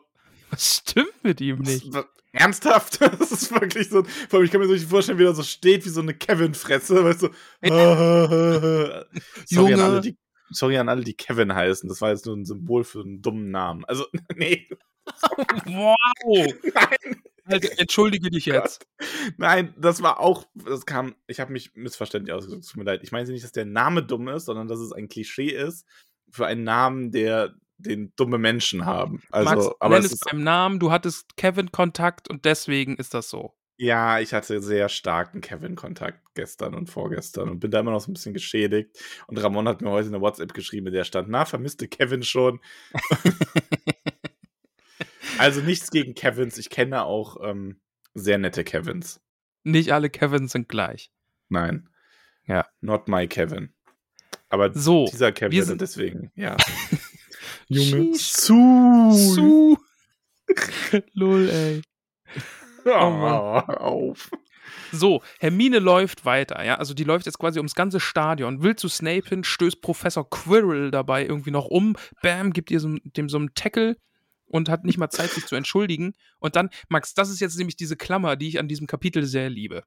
Was 0.52 0.78
stimmt 0.78 1.24
mit 1.24 1.42
ihm 1.42 1.60
nicht? 1.60 1.90
Ernsthaft? 2.34 3.00
Das 3.20 3.32
ist 3.32 3.52
wirklich 3.52 3.90
so. 3.90 4.04
Vor 4.04 4.38
allem, 4.38 4.46
ich 4.46 4.52
kann 4.52 4.62
mir 4.62 4.68
so 4.68 4.74
richtig 4.74 4.90
vorstellen, 4.90 5.20
wie 5.20 5.26
er 5.26 5.34
so 5.34 5.44
steht 5.44 5.86
wie 5.86 5.90
so 5.90 6.02
eine 6.02 6.14
Kevin-Fresse, 6.14 7.04
weißt 7.04 7.24
du? 7.24 7.30
sorry, 9.46 9.72
Junge. 9.72 9.74
An 9.74 9.80
alle, 9.82 10.02
die, 10.02 10.18
sorry 10.50 10.78
an 10.78 10.90
alle, 10.90 11.04
die 11.04 11.14
Kevin 11.14 11.54
heißen. 11.54 11.90
Das 11.90 12.02
war 12.02 12.10
jetzt 12.10 12.26
nur 12.26 12.36
ein 12.36 12.46
Symbol 12.46 12.84
für 12.84 13.02
einen 13.02 13.22
dummen 13.22 13.52
Namen. 13.52 13.86
Also, 13.86 14.06
nee. 14.36 14.68
Wow! 15.66 16.54
Nein, 17.46 17.62
entschuldige 17.78 18.30
dich 18.30 18.46
jetzt. 18.46 18.86
nein, 19.38 19.74
das 19.78 20.02
war 20.02 20.20
auch. 20.20 20.46
Das 20.54 20.86
kam. 20.86 21.16
Ich 21.28 21.40
habe 21.40 21.52
mich 21.52 21.76
missverständlich 21.76 22.34
ausgedrückt. 22.34 22.68
Tut 22.68 22.78
mir 22.78 22.84
leid. 22.84 23.02
Ich 23.04 23.12
meine 23.12 23.28
nicht, 23.30 23.44
dass 23.44 23.52
der 23.52 23.66
Name 23.66 24.04
dumm 24.04 24.28
ist, 24.28 24.46
sondern 24.46 24.68
dass 24.68 24.80
es 24.80 24.94
ein 24.94 25.10
Klischee 25.10 25.50
ist 25.50 25.86
für 26.30 26.46
einen 26.46 26.64
Namen, 26.64 27.12
der 27.12 27.56
den 27.82 28.14
dumme 28.16 28.38
Menschen 28.38 28.86
haben. 28.86 29.22
Also, 29.32 29.50
Max, 29.56 29.68
aber 29.80 29.96
nenn 29.96 30.06
es 30.06 30.12
ist 30.14 30.26
beim 30.30 30.44
Namen, 30.44 30.80
du 30.80 30.92
hattest 30.92 31.36
Kevin-Kontakt 31.38 32.30
und 32.30 32.46
deswegen 32.46 32.98
ist 32.98 33.14
das 33.14 33.30
so. 33.30 33.54
Ja, 33.78 34.20
ich 34.20 34.34
hatte 34.34 34.62
sehr 34.62 34.90
starken 34.90 35.42
Kevin-Kontakt 35.42 36.20
gestern 36.36 36.76
und 36.76 36.90
vorgestern 36.92 37.50
und 37.50 37.60
bin 37.60 37.72
da 37.72 37.80
immer 37.80 37.92
noch 37.92 38.02
so 38.02 38.12
ein 38.12 38.14
bisschen 38.14 38.34
geschädigt. 38.34 38.96
Und 39.26 39.38
Ramon 39.38 39.68
hat 39.68 39.82
mir 39.82 39.90
heute 39.90 40.10
eine 40.10 40.22
WhatsApp 40.22 40.54
geschrieben, 40.54 40.88
in 40.88 40.94
der 40.94 41.04
stand, 41.04 41.30
na, 41.30 41.46
vermisste 41.46 41.88
Kevin 41.88 42.22
schon. 42.22 42.60
also 45.40 45.62
nichts 45.62 45.90
gegen 45.90 46.14
Kevins. 46.14 46.58
Ich 46.58 46.70
kenne 46.70 47.06
auch 47.06 47.38
ähm, 47.44 47.80
sehr 48.14 48.38
nette 48.38 48.64
Kevins. 48.64 49.20
Nicht 49.64 49.92
alle 49.92 50.10
Kevins 50.10 50.52
sind 50.52 50.70
gleich. 50.70 51.12
Nein. 51.50 51.90
Ja. 52.46 52.68
Not 52.82 53.08
my 53.08 53.28
Kevin. 53.28 53.74
Aber 54.50 54.74
So, 54.74 55.08
dieser 55.12 55.32
Kevin, 55.32 55.52
wir 55.54 55.66
sind- 55.66 55.82
deswegen, 55.82 56.32
ja. 56.36 56.58
Junge. 57.74 58.16
Su. 58.16 59.12
Su. 59.14 59.78
Lol, 61.14 61.50
ey. 61.50 61.82
Oh, 62.86 62.90
auf. 62.92 64.30
So, 64.92 65.22
Hermine 65.40 65.80
läuft 65.80 66.26
weiter, 66.26 66.64
ja. 66.66 66.76
Also 66.78 66.94
die 66.94 67.04
läuft 67.04 67.26
jetzt 67.26 67.40
quasi 67.40 67.60
ums 67.60 67.76
ganze 67.76 68.00
Stadion, 68.00 68.62
will 68.62 68.76
zu 68.76 68.90
Snape 68.90 69.28
hin, 69.30 69.44
stößt 69.44 69.82
Professor 69.82 70.30
Quirrell 70.30 70.92
dabei 70.92 71.26
irgendwie 71.26 71.52
noch 71.52 71.68
um, 71.68 71.96
bam, 72.22 72.52
gibt 72.52 72.72
ihr 72.72 72.80
so, 72.80 72.98
dem 73.04 73.30
so 73.30 73.38
einen 73.38 73.54
Tackle 73.54 73.96
und 74.46 74.68
hat 74.68 74.84
nicht 74.84 74.98
mal 74.98 75.10
Zeit, 75.10 75.30
sich 75.32 75.46
zu 75.46 75.56
entschuldigen. 75.56 76.14
Und 76.40 76.56
dann, 76.58 76.70
Max, 76.90 77.14
das 77.14 77.30
ist 77.30 77.40
jetzt 77.40 77.58
nämlich 77.58 77.78
diese 77.78 77.96
Klammer, 77.96 78.36
die 78.36 78.50
ich 78.50 78.60
an 78.60 78.68
diesem 78.68 78.88
Kapitel 78.88 79.24
sehr 79.26 79.50
liebe. 79.50 79.84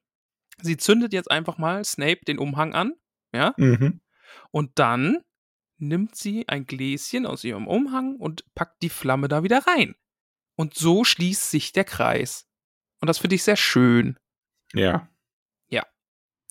Sie 0.62 0.76
zündet 0.78 1.12
jetzt 1.12 1.30
einfach 1.30 1.58
mal 1.58 1.84
Snape 1.84 2.20
den 2.26 2.38
Umhang 2.38 2.72
an, 2.74 2.92
ja, 3.34 3.52
Mhm. 3.58 4.00
und 4.52 4.70
dann 4.78 5.18
nimmt 5.78 6.14
sie 6.16 6.48
ein 6.48 6.66
Gläschen 6.66 7.26
aus 7.26 7.44
ihrem 7.44 7.66
Umhang 7.66 8.16
und 8.16 8.44
packt 8.54 8.82
die 8.82 8.88
Flamme 8.88 9.28
da 9.28 9.42
wieder 9.42 9.66
rein. 9.66 9.94
Und 10.56 10.74
so 10.74 11.04
schließt 11.04 11.50
sich 11.50 11.72
der 11.72 11.84
Kreis. 11.84 12.46
Und 13.00 13.08
das 13.08 13.18
finde 13.18 13.37
ich 13.37 13.42
sehr 13.42 13.56
schön. 13.56 14.18
Ja. 14.72 15.08
Ja. 15.68 15.84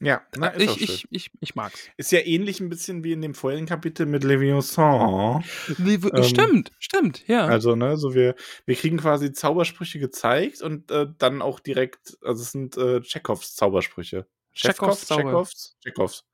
Ja, 0.01 0.21
na, 0.35 0.47
ist 0.47 0.69
auch 0.69 0.77
ich, 0.77 0.85
schön. 0.85 1.07
ich, 1.11 1.27
ich, 1.27 1.31
ich 1.39 1.55
mag's. 1.55 1.87
Ist 1.97 2.11
ja 2.11 2.19
ähnlich 2.19 2.59
ein 2.59 2.69
bisschen 2.69 3.03
wie 3.03 3.13
in 3.13 3.21
dem 3.21 3.33
vorherigen 3.33 3.67
Kapitel 3.67 4.05
mit 4.05 4.23
Leviosa. 4.23 5.41
Ähm, 5.79 6.23
stimmt, 6.23 6.71
stimmt, 6.79 7.27
ja. 7.27 7.45
Also, 7.45 7.75
ne, 7.75 7.95
so 7.97 8.13
wir, 8.13 8.35
wir 8.65 8.75
kriegen 8.75 8.97
quasi 8.97 9.31
Zaubersprüche 9.31 9.99
gezeigt 9.99 10.61
und 10.61 10.91
äh, 10.91 11.07
dann 11.17 11.41
auch 11.41 11.59
direkt, 11.59 12.17
also 12.21 12.41
es 12.41 12.51
sind 12.51 12.77
äh, 12.77 13.01
Zaubersprüche. 13.01 14.27
Chekhovs? 14.53 15.07
Chekhovs. 15.07 16.25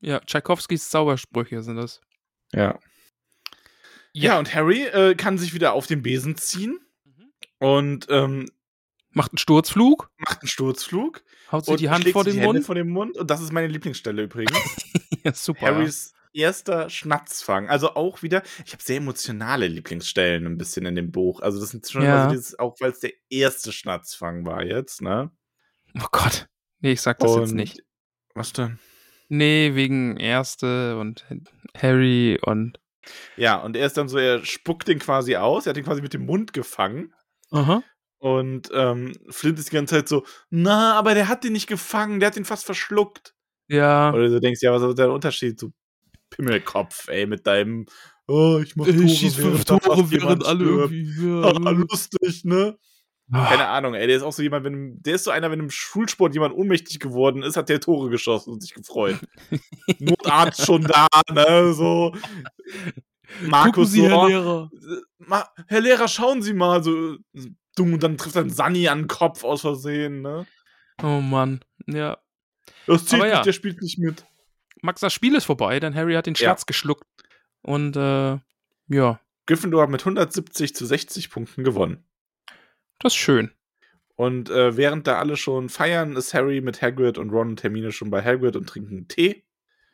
ja, 0.00 0.20
Tschaikowskis 0.20 0.90
Zaubersprüche 0.90 1.62
sind 1.62 1.76
das. 1.76 2.00
Ja. 2.52 2.78
Ja, 4.12 4.38
und 4.38 4.54
Harry 4.54 4.82
äh, 4.86 5.14
kann 5.14 5.38
sich 5.38 5.54
wieder 5.54 5.72
auf 5.74 5.86
den 5.86 6.02
Besen 6.02 6.36
ziehen 6.36 6.80
Mhm. 7.04 7.32
und 7.58 8.06
ähm, 8.10 8.48
Macht 9.10 9.32
einen 9.32 9.38
Sturzflug, 9.38 10.10
macht 10.18 10.42
einen 10.42 10.48
Sturzflug 10.48 11.24
haut 11.50 11.64
sich 11.64 11.72
und 11.72 11.80
die 11.80 11.88
Hand 11.90 12.06
vor 12.10 12.24
den 12.24 12.40
Mund. 12.42 12.64
vor 12.64 12.74
den 12.74 12.88
Mund. 12.88 13.16
Und 13.16 13.30
das 13.30 13.40
ist 13.40 13.52
meine 13.52 13.66
Lieblingsstelle 13.66 14.22
übrigens. 14.22 14.52
ja, 15.24 15.32
super. 15.32 15.62
Harrys 15.62 16.12
erster 16.34 16.90
Schnatzfang. 16.90 17.68
Also 17.68 17.94
auch 17.96 18.22
wieder, 18.22 18.42
ich 18.66 18.72
habe 18.74 18.82
sehr 18.82 18.98
emotionale 18.98 19.66
Lieblingsstellen 19.66 20.46
ein 20.46 20.58
bisschen 20.58 20.84
in 20.86 20.94
dem 20.94 21.10
Buch. 21.10 21.40
Also 21.40 21.58
das 21.58 21.70
sind 21.70 21.88
schon 21.88 22.02
Ja. 22.02 22.24
so 22.28 22.30
dieses, 22.36 22.58
auch 22.58 22.76
weil 22.80 22.90
es 22.92 23.00
der 23.00 23.12
erste 23.30 23.72
Schnatzfang 23.72 24.44
war 24.46 24.62
jetzt, 24.62 25.00
ne? 25.00 25.30
Oh 25.98 26.06
Gott. 26.12 26.46
Nee, 26.80 26.92
ich 26.92 27.00
sag 27.00 27.18
das 27.18 27.34
jetzt 27.34 27.54
nicht. 27.54 27.82
Was 28.34 28.52
denn? 28.52 28.78
Nee, 29.28 29.74
wegen 29.74 30.16
Erste 30.16 30.98
und 30.98 31.24
Harry 31.76 32.38
und. 32.42 32.78
Ja, 33.36 33.56
und 33.56 33.76
er 33.76 33.86
ist 33.86 33.96
dann 33.96 34.08
so, 34.08 34.18
er 34.18 34.44
spuckt 34.44 34.88
den 34.88 34.98
quasi 34.98 35.36
aus, 35.36 35.66
er 35.66 35.70
hat 35.70 35.76
den 35.76 35.84
quasi 35.84 36.02
mit 36.02 36.12
dem 36.14 36.26
Mund 36.26 36.52
gefangen. 36.52 37.14
Aha. 37.50 37.82
Und 38.18 38.68
ähm, 38.74 39.12
Flint 39.30 39.58
ist 39.58 39.70
die 39.70 39.76
ganze 39.76 39.94
Zeit 39.96 40.08
so, 40.08 40.24
na, 40.50 40.94
aber 40.98 41.14
der 41.14 41.28
hat 41.28 41.44
den 41.44 41.52
nicht 41.52 41.68
gefangen, 41.68 42.20
der 42.20 42.28
hat 42.28 42.36
den 42.36 42.44
fast 42.44 42.64
verschluckt. 42.66 43.34
Ja. 43.68 44.12
Oder 44.12 44.28
du 44.28 44.40
denkst, 44.40 44.60
ja, 44.62 44.72
was 44.72 44.82
ist 44.82 44.98
der 44.98 45.12
Unterschied? 45.12 45.60
Du 45.62 45.72
Pimmelkopf, 46.30 47.08
ey, 47.08 47.26
mit 47.26 47.46
deinem, 47.46 47.86
oh, 48.26 48.60
ich 48.62 48.76
mach 48.76 48.86
Tore, 48.86 48.98
Ich 49.04 49.18
schieß 49.18 49.36
fünf 49.36 49.64
Tore, 49.64 50.10
während 50.10 50.44
alle 50.44 50.64
stirbt. 50.64 50.92
irgendwie. 50.92 51.46
Ah, 51.46 51.52
Ja. 51.62 51.70
lustig, 51.90 52.44
ne? 52.44 52.76
Ah, 53.30 53.46
Keine 53.46 53.66
Ahnung, 53.68 53.94
ey, 53.94 54.06
der 54.06 54.16
ist 54.16 54.22
auch 54.22 54.32
so 54.32 54.42
jemand, 54.42 54.64
wenn, 54.64 55.02
der 55.02 55.16
ist 55.16 55.24
so 55.24 55.30
einer, 55.30 55.50
wenn 55.50 55.60
im 55.60 55.70
Schulsport 55.70 56.32
jemand 56.32 56.54
ohnmächtig 56.54 56.98
geworden 56.98 57.42
ist, 57.42 57.56
hat 57.56 57.68
der 57.68 57.80
Tore 57.80 58.08
geschossen 58.08 58.52
und 58.52 58.62
sich 58.62 58.72
gefreut. 58.72 59.18
Notarzt 59.98 60.64
schon 60.64 60.82
da, 60.84 61.06
ne, 61.30 61.72
so. 61.74 62.14
Markus 63.46 63.90
Sie, 63.92 64.00
so, 64.00 64.08
Herr 64.08 64.28
Lehrer. 64.28 64.70
Ma 65.18 65.44
Herr 65.66 65.80
Lehrer, 65.80 66.08
schauen 66.08 66.40
Sie 66.40 66.54
mal, 66.54 66.82
so 66.82 67.16
dumm, 67.76 67.94
und 67.94 68.02
dann 68.02 68.16
trifft 68.16 68.36
dann 68.36 68.50
Sunny 68.50 68.88
an 68.88 69.00
den 69.02 69.08
Kopf 69.08 69.44
aus 69.44 69.60
Versehen, 69.60 70.22
ne? 70.22 70.46
Oh 71.02 71.20
Mann. 71.20 71.60
Ja. 71.86 72.18
Das 72.86 73.04
zählt 73.04 73.20
Aber 73.22 73.28
nicht, 73.28 73.36
ja. 73.38 73.42
der 73.42 73.52
spielt 73.52 73.82
nicht 73.82 73.98
mit. 73.98 74.24
Max, 74.80 75.00
das 75.00 75.12
Spiel 75.12 75.34
ist 75.34 75.44
vorbei, 75.44 75.78
denn 75.80 75.94
Harry 75.94 76.14
hat 76.14 76.26
den 76.26 76.34
Ja. 76.34 76.48
Schatz 76.48 76.64
geschluckt. 76.66 77.04
Und, 77.62 77.96
äh, 77.96 78.38
ja, 78.88 79.20
Gryffindor 79.46 79.82
hat 79.82 79.90
mit 79.90 80.00
170 80.02 80.74
zu 80.74 80.86
60 80.86 81.30
Punkten 81.30 81.64
gewonnen. 81.64 82.04
Das 82.98 83.12
ist 83.12 83.18
schön. 83.18 83.50
Und 84.16 84.50
äh, 84.50 84.76
während 84.76 85.06
da 85.06 85.18
alle 85.18 85.36
schon 85.36 85.68
feiern, 85.68 86.16
ist 86.16 86.34
Harry 86.34 86.60
mit 86.60 86.82
Hagrid 86.82 87.18
und 87.18 87.30
Ron 87.30 87.50
und 87.50 87.62
Hermine 87.62 87.92
schon 87.92 88.10
bei 88.10 88.24
Hagrid 88.24 88.56
und 88.56 88.68
trinken 88.68 89.06
Tee. 89.06 89.44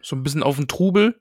So 0.00 0.16
ein 0.16 0.22
bisschen 0.22 0.42
auf 0.42 0.56
den 0.56 0.66
Trubel. 0.68 1.20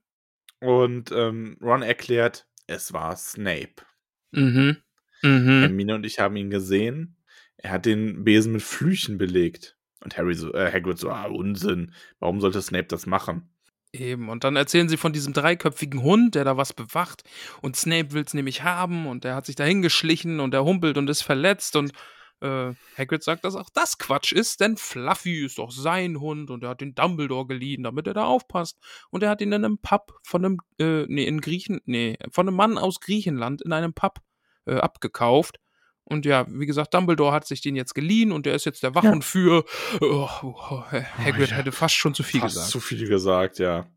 Und 0.62 1.12
ähm, 1.12 1.58
Ron 1.62 1.82
erklärt, 1.82 2.48
es 2.68 2.94
war 2.94 3.18
Snape. 3.18 3.84
Mhm. 4.32 4.78
Mhm. 5.22 5.60
Hermine 5.60 5.96
und 5.96 6.06
ich 6.06 6.20
haben 6.20 6.38
ihn 6.38 6.50
gesehen. 6.50 7.18
Er 7.58 7.72
hat 7.72 7.86
den 7.86 8.24
Besen 8.24 8.54
mit 8.54 8.62
Flüchen 8.62 9.18
belegt. 9.18 9.78
Und 10.02 10.18
Harry 10.18 10.34
so, 10.34 10.54
äh, 10.54 10.72
Hagrid 10.72 10.98
so, 10.98 11.10
ah, 11.10 11.26
Unsinn. 11.26 11.94
Warum 12.20 12.40
sollte 12.40 12.62
Snape 12.62 12.88
das 12.88 13.06
machen? 13.06 13.53
Eben. 13.94 14.30
Und 14.30 14.44
dann 14.44 14.56
erzählen 14.56 14.90
sie 14.90 14.98
von 14.98 15.14
diesem 15.14 15.34
dreiköpfigen 15.34 16.02
Hund, 16.02 16.34
der 16.34 16.44
da 16.44 16.58
was 16.58 16.74
bewacht. 16.74 17.24
Und 17.62 17.76
Snape 17.76 18.12
will 18.12 18.24
es 18.26 18.34
nämlich 18.34 18.64
haben. 18.64 19.06
Und 19.06 19.24
der 19.24 19.36
hat 19.36 19.46
sich 19.46 19.56
dahin 19.56 19.84
geschlichen 19.84 20.40
und 20.40 20.54
er 20.54 20.66
humpelt 20.66 20.98
und 20.98 21.10
ist 21.10 21.22
verletzt. 21.22 21.76
Und 21.76 21.94
äh, 22.42 22.74
Hagrid 22.98 23.24
sagt, 23.24 23.46
dass 23.46 23.56
auch 23.56 23.70
das 23.74 24.00
Quatsch 24.00 24.34
ist, 24.34 24.60
denn 24.60 24.78
Fluffy 24.78 25.46
ist 25.46 25.60
doch 25.60 25.72
sein 25.72 26.20
Hund 26.20 26.50
und 26.50 26.64
er 26.64 26.70
hat 26.70 26.82
den 26.82 26.96
Dumbledore 26.96 27.48
geliehen, 27.48 27.84
damit 27.84 28.08
er 28.08 28.14
da 28.14 28.26
aufpasst. 28.26 28.80
Und 29.12 29.24
er 29.24 29.30
hat 29.30 29.42
ihn 29.42 29.54
in 29.54 29.64
einem 29.64 29.78
Pub 29.78 30.20
von 30.24 30.44
einem, 30.44 30.58
äh, 30.80 31.06
nee, 31.08 31.26
in 31.26 31.40
Griechen, 31.40 31.80
nee, 31.86 32.18
von 32.32 32.48
einem 32.48 32.58
Mann 32.58 32.78
aus 32.78 33.00
Griechenland 33.00 33.62
in 33.62 33.72
einem 33.72 33.94
Pub 33.94 34.20
äh, 34.66 34.76
abgekauft. 34.76 35.60
Und 36.06 36.26
ja, 36.26 36.46
wie 36.50 36.66
gesagt, 36.66 36.94
Dumbledore 36.94 37.32
hat 37.32 37.48
sich 37.48 37.62
den 37.62 37.76
jetzt 37.76 37.96
geliehen 37.96 38.32
und 38.32 38.46
der 38.46 38.56
ist 38.56 38.66
jetzt 38.66 38.84
der 38.84 38.94
Wachhund 38.94 39.24
für. 39.24 39.66
Oh, 40.02 40.28
oh, 40.42 40.84
Hagrid 40.92 41.50
ja. 41.50 41.56
hätte 41.56 41.72
fast 41.72 41.96
schon 41.96 42.14
zu 42.14 42.24
viel 42.24 42.42
Fast 42.42 42.56
gesagt. 42.56 42.72
zu 42.72 42.80
viel 42.80 43.08
gesagt, 43.08 43.60
ja. 43.60 43.88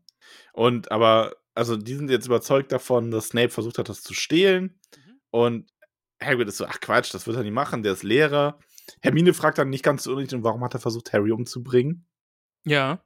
Und 0.53 0.91
aber, 0.91 1.35
also 1.53 1.75
die 1.75 1.95
sind 1.95 2.09
jetzt 2.09 2.25
überzeugt 2.25 2.71
davon, 2.71 3.11
dass 3.11 3.29
Snape 3.29 3.49
versucht 3.49 3.77
hat, 3.77 3.89
das 3.89 4.01
zu 4.01 4.13
stehlen. 4.13 4.79
Mhm. 4.95 5.19
Und 5.31 5.71
Hagrid 6.21 6.47
ist 6.47 6.57
so, 6.57 6.65
ach 6.65 6.79
Quatsch, 6.79 7.13
das 7.13 7.27
wird 7.27 7.37
er 7.37 7.43
nicht 7.43 7.53
machen, 7.53 7.83
der 7.83 7.93
ist 7.93 8.03
Lehrer. 8.03 8.57
Hermine 9.01 9.33
fragt 9.33 9.57
dann 9.57 9.69
nicht 9.69 9.83
ganz 9.83 10.03
so 10.03 10.13
unnötig, 10.13 10.39
warum 10.43 10.63
hat 10.63 10.73
er 10.73 10.79
versucht, 10.79 11.11
Harry 11.11 11.31
umzubringen? 11.31 12.07
Ja. 12.65 13.03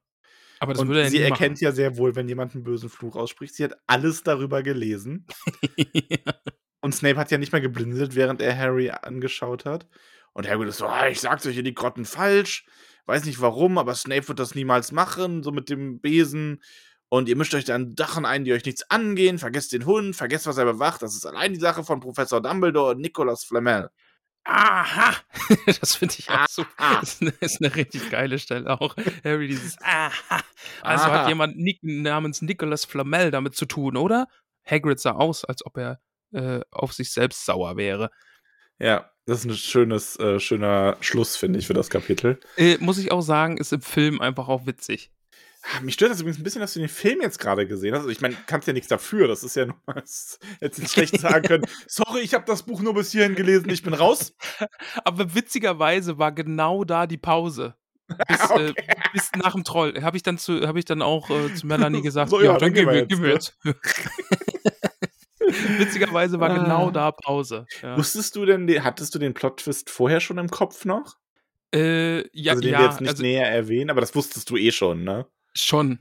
Aber 0.60 0.74
das 0.74 0.82
und 0.84 0.90
würde 0.90 1.02
er 1.02 1.10
sie 1.10 1.18
nie 1.18 1.24
erkennt 1.24 1.60
ja 1.60 1.72
sehr 1.72 1.98
wohl, 1.98 2.16
wenn 2.16 2.30
jemand 2.30 2.54
einen 2.54 2.64
bösen 2.64 2.90
Fluch 2.90 3.16
ausspricht. 3.16 3.56
Sie 3.56 3.64
hat 3.64 3.74
alles 3.88 4.22
darüber 4.22 4.62
gelesen. 4.62 5.26
machen. 5.76 6.61
Und 6.82 6.94
Snape 6.96 7.18
hat 7.18 7.32
ja 7.32 7.38
nicht 7.38 7.52
mehr 7.52 7.62
geblinzelt, 7.62 8.16
während 8.16 8.42
er 8.42 8.58
Harry 8.58 8.90
angeschaut 8.90 9.66
hat. 9.66 9.88
Und 10.34 10.48
Harry 10.50 10.68
ist 10.68 10.78
so, 10.78 10.88
ah, 10.88 11.08
ich 11.08 11.20
sag's 11.20 11.46
euch 11.46 11.58
in 11.58 11.66
die 11.66 11.74
Grotten 11.74 12.06
falsch. 12.06 12.66
Weiß 13.06 13.26
nicht 13.26 13.42
warum, 13.42 13.78
aber 13.78 13.96
Snape 13.96 14.28
wird 14.28 14.40
das 14.40 14.56
niemals 14.56 14.92
machen, 14.92 15.44
so 15.44 15.52
mit 15.52 15.70
dem 15.70 16.00
Besen. 16.00 16.62
Und 17.10 17.28
ihr 17.28 17.36
mischt 17.36 17.54
euch 17.54 17.66
dann 17.66 17.96
Sachen 17.98 18.26
ein, 18.26 18.46
die 18.46 18.54
euch 18.54 18.66
nichts 18.66 18.90
angehen. 18.90 19.38
Vergesst 19.38 19.74
den 19.74 19.86
Hund, 19.86 20.16
vergesst, 20.16 20.48
was 20.48 20.58
er 20.58 20.66
bewacht. 20.66 21.02
Das 21.02 21.14
ist 21.14 21.26
allein 21.26 21.54
die 21.54 21.60
Sache 21.60 21.84
von 21.84 22.00
Professor 22.00 22.42
Dumbledore 22.42 22.92
und 22.92 23.02
Nicolas 23.02 23.44
Flamel. 23.44 23.90
Aha! 24.44 25.16
Das 25.82 25.96
finde 25.96 26.16
ich 26.18 26.30
auch 26.30 26.48
so. 26.48 26.66
Aha. 26.78 27.02
Das 27.02 27.22
ist 27.42 27.62
eine, 27.62 27.76
richtig 27.76 28.10
geile 28.10 28.40
Stelle 28.40 28.70
auch. 28.70 28.96
Harry, 29.24 29.48
dieses 29.48 29.78
Aha. 29.82 30.42
Also 30.82 31.06
Aha. 31.06 31.22
hat 31.22 31.28
jemand 31.28 31.58
Nick, 31.58 31.80
namens 31.84 32.42
Nicholas 32.42 32.86
Flamel 32.86 33.30
damit 33.30 33.56
zu 33.56 33.66
tun, 33.66 33.98
oder? 33.98 34.28
Hagrid 34.64 35.00
sah 35.00 35.12
aus, 35.12 35.44
als 35.44 35.66
ob 35.66 35.78
er 35.78 36.00
äh, 36.34 36.62
auf 36.72 36.94
sich 36.94 37.12
selbst 37.12 37.46
sauer 37.46 37.78
wäre. 37.78 38.10
Ja, 38.80 39.10
das 39.26 39.40
ist 39.40 39.46
ein 39.46 39.54
schönes, 39.56 40.18
äh, 40.20 40.40
schöner 40.40 40.98
Schluss, 41.02 41.38
finde 41.38 41.60
ich, 41.60 41.68
für 41.68 41.74
das 41.74 41.90
Kapitel. 41.90 42.40
Äh, 42.58 42.78
muss 42.80 42.98
ich 42.98 43.12
auch 43.12 43.22
sagen, 43.22 43.58
ist 43.58 43.72
im 43.74 43.82
Film 43.82 44.20
einfach 44.22 44.48
auch 44.48 44.66
witzig. 44.66 45.12
Ah, 45.64 45.82
Mich 45.82 45.94
stört 45.94 46.10
das 46.12 46.20
übrigens 46.22 46.40
ein 46.40 46.44
bisschen, 46.44 46.62
dass 46.62 46.74
du 46.74 46.80
den 46.80 46.90
Film 46.90 47.22
jetzt 47.22 47.38
gerade 47.38 47.68
gesehen 47.68 47.94
hast. 47.94 48.00
Also 48.00 48.10
ich 48.10 48.20
meine, 48.22 48.36
kannst 48.48 48.68
ja 48.68 48.74
nichts 48.74 48.88
dafür. 48.90 49.28
Das 49.28 49.44
ist 49.44 49.56
ja 49.56 49.68
nur 49.68 49.76
jetzt 50.60 50.80
nicht 50.80 50.92
schlecht 50.92 51.20
sagen 51.20 51.48
können. 51.48 51.66
Sorry, 51.88 52.22
ich 52.22 52.34
habe 52.34 52.46
das 52.48 52.64
Buch 52.64 52.82
nur 52.82 52.96
bis 52.96 53.12
hierhin 53.12 53.36
gelesen. 53.36 53.70
Ich 53.70 53.84
bin 53.84 53.94
raus. 53.94 54.34
Aber 55.04 55.36
witzigerweise 55.36 56.18
war 56.18 56.32
genau 56.32 56.84
da 56.84 57.06
die 57.06 57.20
Pause. 57.20 57.76
Bis, 58.28 58.42
Okay. 58.50 58.74
äh, 58.76 58.94
bis 59.14 59.32
nach 59.38 59.54
dem 59.54 59.64
Troll. 59.64 60.02
Habe 60.02 60.18
ich 60.18 60.24
dann 60.24 60.40
zu, 60.40 60.68
habe 60.68 60.80
ich 60.80 60.86
dann 60.86 61.04
auch 61.04 61.30
äh, 61.30 61.54
zu 61.54 61.68
Melanie 61.68 62.02
gesagt, 62.02 62.32
So, 62.32 62.40
ja, 62.42 62.46
ja, 62.46 62.52
dann 62.58 62.60
dann 62.62 62.74
gehen 62.74 62.88
wir, 62.88 62.94
gehen 63.06 63.08
gehen 63.08 63.22
wir 63.22 63.28
wir 63.28 63.34
jetzt. 63.36 63.56
Witzigerweise 65.80 66.40
war 66.40 66.54
genau 66.54 66.88
Ah. 66.88 66.92
da 66.92 67.12
Pause. 67.12 67.66
Ja. 67.82 67.98
Wusstest 67.98 68.36
du 68.36 68.46
denn, 68.46 68.68
den- 68.68 68.84
hattest 68.84 69.14
du 69.16 69.20
den 69.20 69.34
Plot-Twist 69.34 69.90
vorher 69.90 70.20
schon 70.20 70.38
im 70.38 70.50
Kopf 70.50 70.86
noch? 70.86 71.18
Äh, 71.74 72.28
ja, 72.38 72.52
also 72.52 72.62
den 72.62 72.74
ja, 72.74 72.80
wir 72.80 72.86
jetzt 72.88 73.02
nicht 73.02 73.10
also 73.10 73.24
näher 73.24 73.48
erwähnen, 73.48 73.90
aber 73.90 74.02
das 74.02 74.14
wusstest 74.16 74.50
du 74.50 74.58
eh 74.58 74.72
schon, 74.72 75.04
ne? 75.04 75.26
schon. 75.54 76.00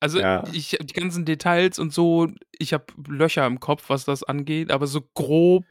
Also 0.00 0.18
Ja. 0.18 0.44
ich 0.52 0.76
die 0.80 0.94
ganzen 0.94 1.24
Details 1.24 1.78
und 1.78 1.92
so, 1.92 2.28
ich 2.58 2.72
habe 2.72 2.86
Löcher 3.08 3.46
im 3.46 3.60
Kopf, 3.60 3.84
was 3.88 4.04
das 4.04 4.22
angeht, 4.24 4.70
aber 4.70 4.86
so 4.86 5.00
grob 5.14 5.64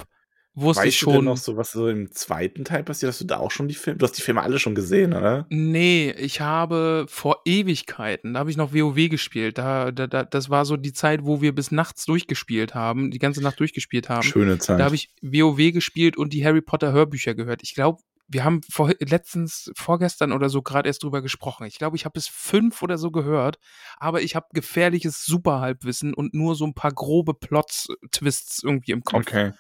wusste 0.54 0.88
ich 0.88 0.96
Weißt 0.96 1.02
du 1.02 1.06
denn 1.06 1.16
schon. 1.16 1.26
noch 1.26 1.38
so, 1.38 1.58
was 1.58 1.72
so 1.72 1.88
im 1.88 2.12
zweiten 2.12 2.66
Teil 2.66 2.84
passiert? 2.84 3.12
Hast 3.12 3.22
du 3.22 3.26
da 3.26 3.38
auch 3.38 3.52
schon 3.52 3.68
die 3.68 3.76
Filme? 3.76 3.98
Du 3.98 4.06
hast 4.06 4.18
die 4.18 4.22
Filme 4.22 4.42
alle 4.42 4.60
schon 4.60 4.76
gesehen, 4.76 5.14
oder? 5.14 5.46
Nee, 5.50 6.12
ich 6.12 6.42
habe 6.42 7.06
vor 7.08 7.42
Ewigkeiten, 7.46 8.34
da 8.34 8.42
habe 8.42 8.52
ich 8.52 8.58
noch 8.58 8.74
WoW 8.74 9.10
gespielt. 9.10 9.58
Da, 9.58 9.92
da, 9.92 10.08
da, 10.08 10.24
das 10.24 10.50
war 10.50 10.66
so 10.66 10.78
die 10.78 10.94
Zeit, 10.94 11.22
wo 11.24 11.42
wir 11.42 11.56
bis 11.56 11.72
nachts 11.72 12.06
durchgespielt 12.06 12.76
haben, 12.76 13.12
die 13.12 13.20
ganze 13.20 13.42
Nacht 13.42 13.60
durchgespielt 13.60 14.10
haben. 14.10 14.24
Schöne 14.24 14.60
Zeit. 14.60 14.80
Da 14.80 14.86
habe 14.86 14.96
ich 14.96 15.10
WoW 15.22 15.72
gespielt 15.72 16.18
und 16.18 16.34
die 16.34 16.46
Harry 16.46 16.62
Potter 16.62 16.92
Hörbücher 16.92 17.34
gehört. 17.34 17.62
Ich 17.64 17.74
glaube, 17.74 18.02
wir 18.28 18.44
haben 18.46 18.62
vor, 18.70 18.92
letztens, 19.00 19.72
vorgestern 19.76 20.32
oder 20.32 20.50
so 20.50 20.62
gerade 20.62 20.88
erst 20.88 21.04
drüber 21.04 21.22
gesprochen. 21.22 21.66
Ich 21.66 21.78
glaube, 21.78 21.98
ich 21.98 22.06
habe 22.06 22.18
es 22.18 22.28
fünf 22.28 22.82
oder 22.82 22.98
so 22.98 23.12
gehört, 23.12 23.58
aber 23.98 24.22
ich 24.22 24.36
habe 24.36 24.48
gefährliches 24.54 25.26
Superhalbwissen 25.26 26.14
und 26.14 26.34
nur 26.34 26.56
so 26.56 26.66
ein 26.66 26.74
paar 26.74 26.94
grobe 26.94 27.34
Plots-Twists 27.34 28.64
irgendwie 28.64 28.94
im 28.94 29.04
Kopf. 29.04 29.28
okay. 29.28 29.52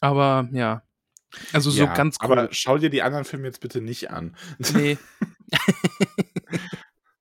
Aber 0.00 0.48
ja, 0.52 0.82
also 1.52 1.70
so 1.70 1.84
ja, 1.84 1.94
ganz 1.94 2.18
grob. 2.18 2.30
Aber 2.32 2.48
schau 2.52 2.78
dir 2.78 2.90
die 2.90 3.02
anderen 3.02 3.24
Filme 3.24 3.46
jetzt 3.46 3.60
bitte 3.60 3.80
nicht 3.80 4.10
an. 4.10 4.36
nee. 4.74 4.98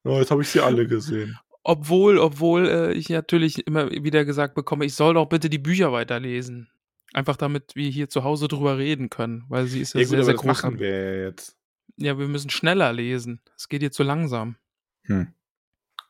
Oh, 0.06 0.18
jetzt 0.20 0.32
habe 0.32 0.42
ich 0.42 0.50
sie 0.50 0.62
alle 0.62 0.88
gesehen. 0.88 1.38
Obwohl, 1.62 2.18
obwohl 2.20 2.68
äh, 2.68 2.94
ich 2.94 3.10
natürlich 3.10 3.68
immer 3.68 3.92
wieder 3.92 4.24
gesagt 4.26 4.56
bekomme, 4.56 4.86
ich 4.86 4.96
soll 4.96 5.14
doch 5.16 5.26
bitte 5.26 5.50
die 5.50 5.58
Bücher 5.60 5.92
weiterlesen. 5.92 6.70
Einfach 7.14 7.36
damit 7.36 7.76
wir 7.76 7.90
hier 7.90 8.08
zu 8.10 8.24
Hause 8.24 8.48
drüber 8.48 8.78
reden 8.78 9.10
können, 9.10 9.44
weil 9.50 9.68
sie 9.68 9.82
ist 9.82 9.94
ja, 9.94 10.00
Ja, 10.00 10.06
gut, 10.06 10.10
sehr, 10.12 10.24
sehr 10.24 10.34
groß. 10.36 10.46
machen 10.46 10.80
wir 10.80 10.90
ja 10.90 11.26
jetzt. 11.28 11.58
Ja, 11.98 12.18
wir 12.18 12.28
müssen 12.28 12.50
schneller 12.50 12.94
lesen. 12.94 13.42
Es 13.58 13.68
geht 13.68 13.82
hier 13.82 13.92
zu 13.92 14.04
langsam. 14.04 14.56
Hm. 15.04 15.34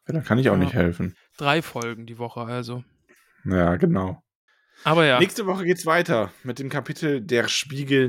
Ja, 0.08 0.14
dann 0.14 0.24
kann 0.24 0.38
ich 0.38 0.50
auch 0.50 0.54
Ja. 0.54 0.60
nicht 0.60 0.74
helfen. 0.74 1.16
Drei 1.38 1.62
Folgen 1.62 2.06
die 2.06 2.20
Woche 2.20 2.42
also. 2.42 2.84
Ja, 3.44 3.76
genau. 3.78 4.22
Aber 4.84 5.06
ja. 5.06 5.20
Nächste 5.20 5.46
Woche 5.46 5.66
geht's 5.66 5.86
weiter 5.86 6.32
mit 6.44 6.60
dem 6.60 6.70
Kapitel 6.70 7.22
Der 7.22 7.48
Spiegel 7.48 8.08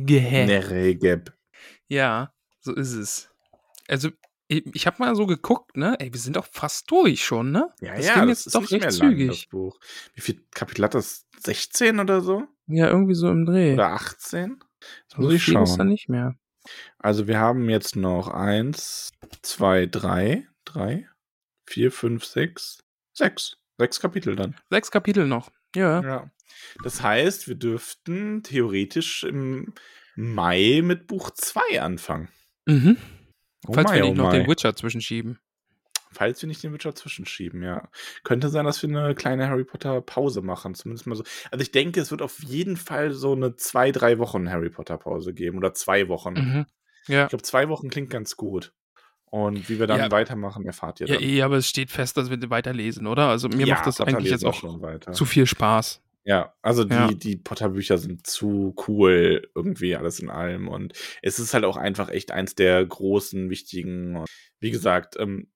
gehä. 0.00 0.46
Neregeb. 0.46 1.32
Ja, 1.88 2.32
so 2.60 2.74
ist 2.74 2.92
es. 2.92 3.30
Also, 3.88 4.10
ich, 4.48 4.64
ich 4.74 4.86
habe 4.86 4.96
mal 4.98 5.14
so 5.16 5.26
geguckt, 5.26 5.76
ne? 5.76 5.96
Ey, 5.98 6.12
wir 6.12 6.20
sind 6.20 6.36
doch 6.36 6.46
fast 6.50 6.90
durch 6.90 7.24
schon, 7.24 7.50
ne? 7.52 7.72
Ja, 7.80 7.94
Das 7.94 8.06
ja, 8.06 8.14
ging 8.14 8.28
das 8.28 8.38
jetzt 8.40 8.46
ist 8.46 8.54
doch 8.54 8.60
nicht 8.62 8.72
recht 8.72 8.82
mehr 8.82 8.90
zügig. 8.90 9.18
lang, 9.18 9.28
das 9.28 9.46
Buch. 9.46 9.78
Wie 10.14 10.20
viel 10.20 10.44
Kapitel 10.52 10.84
hat 10.84 10.94
das? 10.94 11.26
16 11.40 12.00
oder 12.00 12.20
so? 12.20 12.44
Ja, 12.66 12.88
irgendwie 12.88 13.14
so 13.14 13.28
im 13.30 13.44
Dreh. 13.44 13.74
Oder 13.74 13.92
18? 13.92 14.58
Das 14.60 15.16
so 15.16 15.22
muss 15.22 15.34
ich 15.34 15.44
viel 15.44 15.54
ist 15.62 15.70
da 15.72 15.76
schauen. 15.76 15.88
nicht 15.88 16.08
mehr. 16.08 16.34
Also 16.98 17.28
wir 17.28 17.38
haben 17.38 17.68
jetzt 17.70 17.94
noch 17.96 18.28
eins, 18.28 19.10
zwei, 19.42 19.86
drei, 19.86 20.48
drei, 20.64 21.08
vier, 21.68 21.92
fünf, 21.92 22.24
sechs, 22.24 22.78
sechs. 23.12 23.58
Sechs 23.78 24.00
Kapitel 24.00 24.36
dann. 24.36 24.56
Sechs 24.70 24.90
Kapitel 24.90 25.26
noch. 25.26 25.50
Ja. 25.74 26.02
Ja. 26.02 26.30
Das 26.82 27.02
heißt, 27.02 27.48
wir 27.48 27.54
dürften 27.56 28.42
theoretisch 28.42 29.24
im 29.24 29.74
Mai 30.14 30.80
mit 30.82 31.06
Buch 31.06 31.30
2 31.30 31.82
anfangen. 31.82 32.28
Mhm. 32.64 32.96
Oh 33.66 33.74
Falls 33.74 33.88
Mai, 33.88 33.96
wir 33.96 34.02
nicht 34.02 34.12
oh 34.12 34.14
noch 34.14 34.30
Mai. 34.30 34.38
den 34.38 34.48
Witcher 34.48 34.74
zwischenschieben. 34.74 35.38
Falls 36.12 36.40
wir 36.40 36.46
nicht 36.46 36.62
den 36.62 36.72
Witcher 36.72 36.94
zwischenschieben, 36.94 37.62
ja. 37.62 37.90
Könnte 38.24 38.48
sein, 38.48 38.64
dass 38.64 38.82
wir 38.82 38.88
eine 38.88 39.14
kleine 39.14 39.48
Harry 39.48 39.64
Potter 39.64 40.00
Pause 40.00 40.40
machen. 40.40 40.74
Zumindest 40.74 41.06
mal 41.06 41.14
so. 41.14 41.24
Also 41.50 41.60
ich 41.60 41.72
denke, 41.72 42.00
es 42.00 42.10
wird 42.10 42.22
auf 42.22 42.42
jeden 42.42 42.78
Fall 42.78 43.12
so 43.12 43.32
eine 43.32 43.56
zwei, 43.56 43.92
drei 43.92 44.18
Wochen 44.18 44.48
Harry 44.48 44.70
Potter 44.70 44.96
Pause 44.96 45.34
geben. 45.34 45.58
Oder 45.58 45.74
zwei 45.74 46.08
Wochen. 46.08 46.32
Mhm. 46.34 46.66
Ja. 47.08 47.24
Ich 47.24 47.28
glaube, 47.28 47.42
zwei 47.42 47.68
Wochen 47.68 47.90
klingt 47.90 48.08
ganz 48.08 48.36
gut. 48.36 48.72
Und 49.36 49.68
wie 49.68 49.78
wir 49.78 49.86
dann 49.86 49.98
Ja. 49.98 50.10
weitermachen, 50.10 50.64
erfahrt 50.64 51.00
ihr 51.00 51.08
Ja, 51.08 51.14
dann. 51.16 51.22
eh, 51.24 51.42
aber 51.42 51.56
es 51.56 51.68
steht 51.68 51.90
fest, 51.90 52.16
dass 52.16 52.30
wir 52.30 52.38
weiterlesen, 52.50 53.06
oder? 53.06 53.28
Also 53.28 53.48
mir 53.48 53.66
Ja, 53.66 53.74
macht 53.74 53.86
das 53.86 54.00
eigentlich 54.00 54.30
jetzt 54.30 54.44
auch 54.46 54.54
schon 54.54 54.80
weiter. 54.80 55.12
zu 55.12 55.26
viel 55.26 55.44
Spaß. 55.46 56.00
Ja, 56.24 56.54
also 56.62 56.84
die, 56.84 56.94
Ja. 56.94 57.06
die 57.12 57.36
Potter-Bücher 57.36 57.98
sind 57.98 58.26
zu 58.26 58.74
cool, 58.88 59.48
irgendwie 59.54 59.94
alles 59.94 60.18
in 60.20 60.30
allem. 60.30 60.68
Und 60.68 60.94
es 61.22 61.38
ist 61.38 61.52
halt 61.54 61.64
auch 61.64 61.76
einfach 61.76 62.08
echt 62.08 62.32
eins 62.32 62.54
der 62.54 62.84
großen, 62.84 63.50
wichtigen. 63.50 64.16
Und 64.16 64.26
wie 64.58 64.70
gesagt, 64.70 65.16
ähm, 65.18 65.50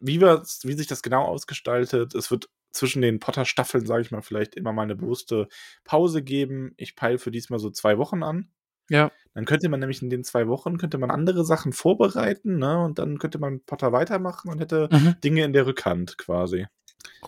wie, 0.00 0.20
wir, 0.20 0.42
wie 0.62 0.72
sich 0.74 0.86
das 0.86 1.02
genau 1.02 1.24
ausgestaltet, 1.24 2.14
es 2.14 2.30
wird 2.30 2.48
zwischen 2.70 3.02
den 3.02 3.18
Potter-Staffeln, 3.20 3.84
sage 3.84 4.02
ich 4.02 4.10
mal, 4.12 4.22
vielleicht 4.22 4.54
immer 4.54 4.72
mal 4.72 4.82
eine 4.82 4.96
bewusste 4.96 5.48
Pause 5.84 6.22
geben. 6.22 6.72
Ich 6.76 6.94
peile 6.96 7.18
für 7.18 7.30
diesmal 7.30 7.58
so 7.58 7.70
zwei 7.70 7.98
Wochen 7.98 8.22
an. 8.22 8.48
Ja. 8.90 9.10
Dann 9.34 9.44
könnte 9.46 9.68
man 9.68 9.80
nämlich 9.80 10.00
in 10.00 10.10
den 10.10 10.22
zwei 10.24 10.46
Wochen 10.48 10.78
könnte 10.78 10.96
man 10.98 11.10
andere 11.10 11.44
Sachen 11.44 11.72
vorbereiten, 11.72 12.58
ne? 12.58 12.78
Und 12.84 12.98
dann 13.00 13.18
könnte 13.18 13.38
man 13.38 13.60
Potter 13.60 13.92
weitermachen 13.92 14.50
und 14.50 14.60
hätte 14.60 14.88
Mhm. 14.92 15.16
Dinge 15.22 15.44
in 15.44 15.52
der 15.52 15.66
Rückhand 15.66 16.16
quasi. 16.18 16.66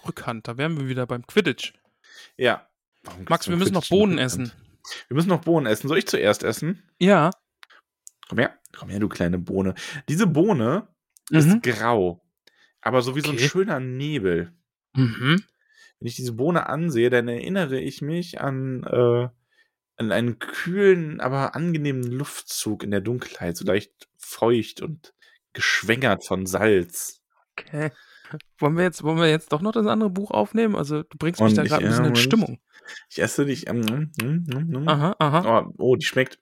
Rückhand, 0.06 0.46
da 0.48 0.56
wären 0.56 0.78
wir 0.78 0.88
wieder 0.88 1.06
beim 1.06 1.26
Quidditch. 1.26 1.72
Ja. 2.36 2.68
Warum 3.02 3.24
Max, 3.28 3.48
wir 3.48 3.56
müssen 3.56 3.74
noch 3.74 3.82
Quidditch 3.82 3.90
Bohnen 4.00 4.18
essen. 4.18 4.52
Wir 5.08 5.16
müssen 5.16 5.28
noch 5.28 5.40
Bohnen 5.40 5.66
essen. 5.66 5.88
Soll 5.88 5.98
ich 5.98 6.06
zuerst 6.06 6.44
essen? 6.44 6.82
Ja. 6.98 7.30
Komm 8.28 8.38
her, 8.38 8.56
komm 8.76 8.88
her, 8.88 9.00
du 9.00 9.08
kleine 9.08 9.38
Bohne. 9.38 9.74
Diese 10.08 10.26
Bohne 10.26 10.88
ist 11.30 11.48
Mhm. 11.48 11.60
grau, 11.62 12.20
aber 12.80 13.02
so 13.02 13.16
wie 13.16 13.20
so 13.20 13.30
ein 13.30 13.36
Okay. 13.36 13.48
schöner 13.48 13.80
Nebel. 13.80 14.52
Mhm. 14.94 15.42
Wenn 15.98 16.06
ich 16.08 16.16
diese 16.16 16.32
Bohne 16.32 16.68
ansehe, 16.68 17.10
dann 17.10 17.26
erinnere 17.28 17.80
ich 17.80 18.00
mich 18.02 18.40
an, 18.40 18.82
äh, 18.84 19.28
an 19.96 20.12
einen 20.12 20.38
kühlen, 20.38 21.20
aber 21.20 21.54
angenehmen 21.54 22.02
Luftzug 22.02 22.82
in 22.82 22.90
der 22.90 23.00
Dunkelheit, 23.00 23.56
so 23.56 23.64
leicht 23.64 24.08
feucht 24.16 24.82
und 24.82 25.14
geschwängert 25.52 26.24
von 26.24 26.46
Salz. 26.46 27.22
Okay. 27.52 27.90
Wollen 28.58 28.76
wir, 28.76 28.82
jetzt, 28.82 29.04
wollen 29.04 29.18
wir 29.18 29.28
jetzt 29.28 29.52
doch 29.52 29.60
noch 29.60 29.70
das 29.70 29.86
andere 29.86 30.10
Buch 30.10 30.32
aufnehmen? 30.32 30.74
Also, 30.74 31.04
du 31.04 31.16
bringst 31.16 31.40
mich 31.40 31.50
Und 31.50 31.58
da 31.58 31.62
gerade 31.62 31.84
ein 31.84 31.90
bisschen 31.90 32.04
in. 32.06 32.16
Stimmung. 32.16 32.58
Ich 33.08 33.20
esse 33.20 33.46
dich. 33.46 33.68
Ähm, 33.68 34.10
mm, 34.20 34.80
mm. 34.80 34.88
Aha, 34.88 35.14
aha. 35.20 35.66
Oh, 35.68 35.72
oh, 35.78 35.96
die 35.96 36.06
schmeckt. 36.06 36.40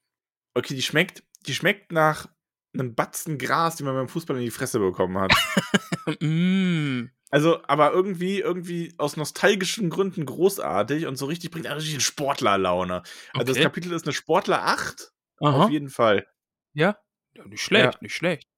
Okay, 0.55 0.75
die 0.75 0.83
schmeckt. 0.83 1.25
Die 1.47 1.53
schmeckt 1.53 1.93
nach 1.93 2.27
einem 2.73 2.95
Batzen 2.95 3.37
Gras, 3.39 3.77
die 3.77 3.85
man 3.85 3.95
beim 3.95 4.09
Fußball 4.09 4.37
in 4.37 4.45
die 4.45 4.51
Fresse 4.51 4.79
bekommen 4.79 5.19
hat. 5.19 5.33
mm. 6.21 7.11
Also, 7.35 7.61
aber 7.67 7.91
irgendwie, 7.93 8.39
irgendwie 8.39 8.95
aus 8.97 9.17
nostalgischen 9.17 9.91
Gründen 9.91 10.25
großartig 10.25 11.07
und 11.07 11.17
so 11.17 11.27
richtig 11.27 11.51
bringt 11.51 11.67
er 11.67 11.77
richtig 11.77 12.01
Sportlerlaune. 12.05 13.03
Also, 13.33 13.47
das 13.47 13.57
Okay. 13.57 13.63
Kapitel 13.65 13.93
ist 13.93 14.05
eine 14.07 14.13
Sportler 14.13 14.63
8, 14.67 15.11
Aha. 15.41 15.65
auf 15.65 15.71
jeden 15.71 15.89
Fall. 15.89 16.27
Ja? 16.75 16.97
Ja, 17.35 17.45
nicht 17.47 17.63
schlecht, 17.63 17.95
Ja. 17.95 17.99
nicht 18.01 18.15
schlecht. 18.15 18.49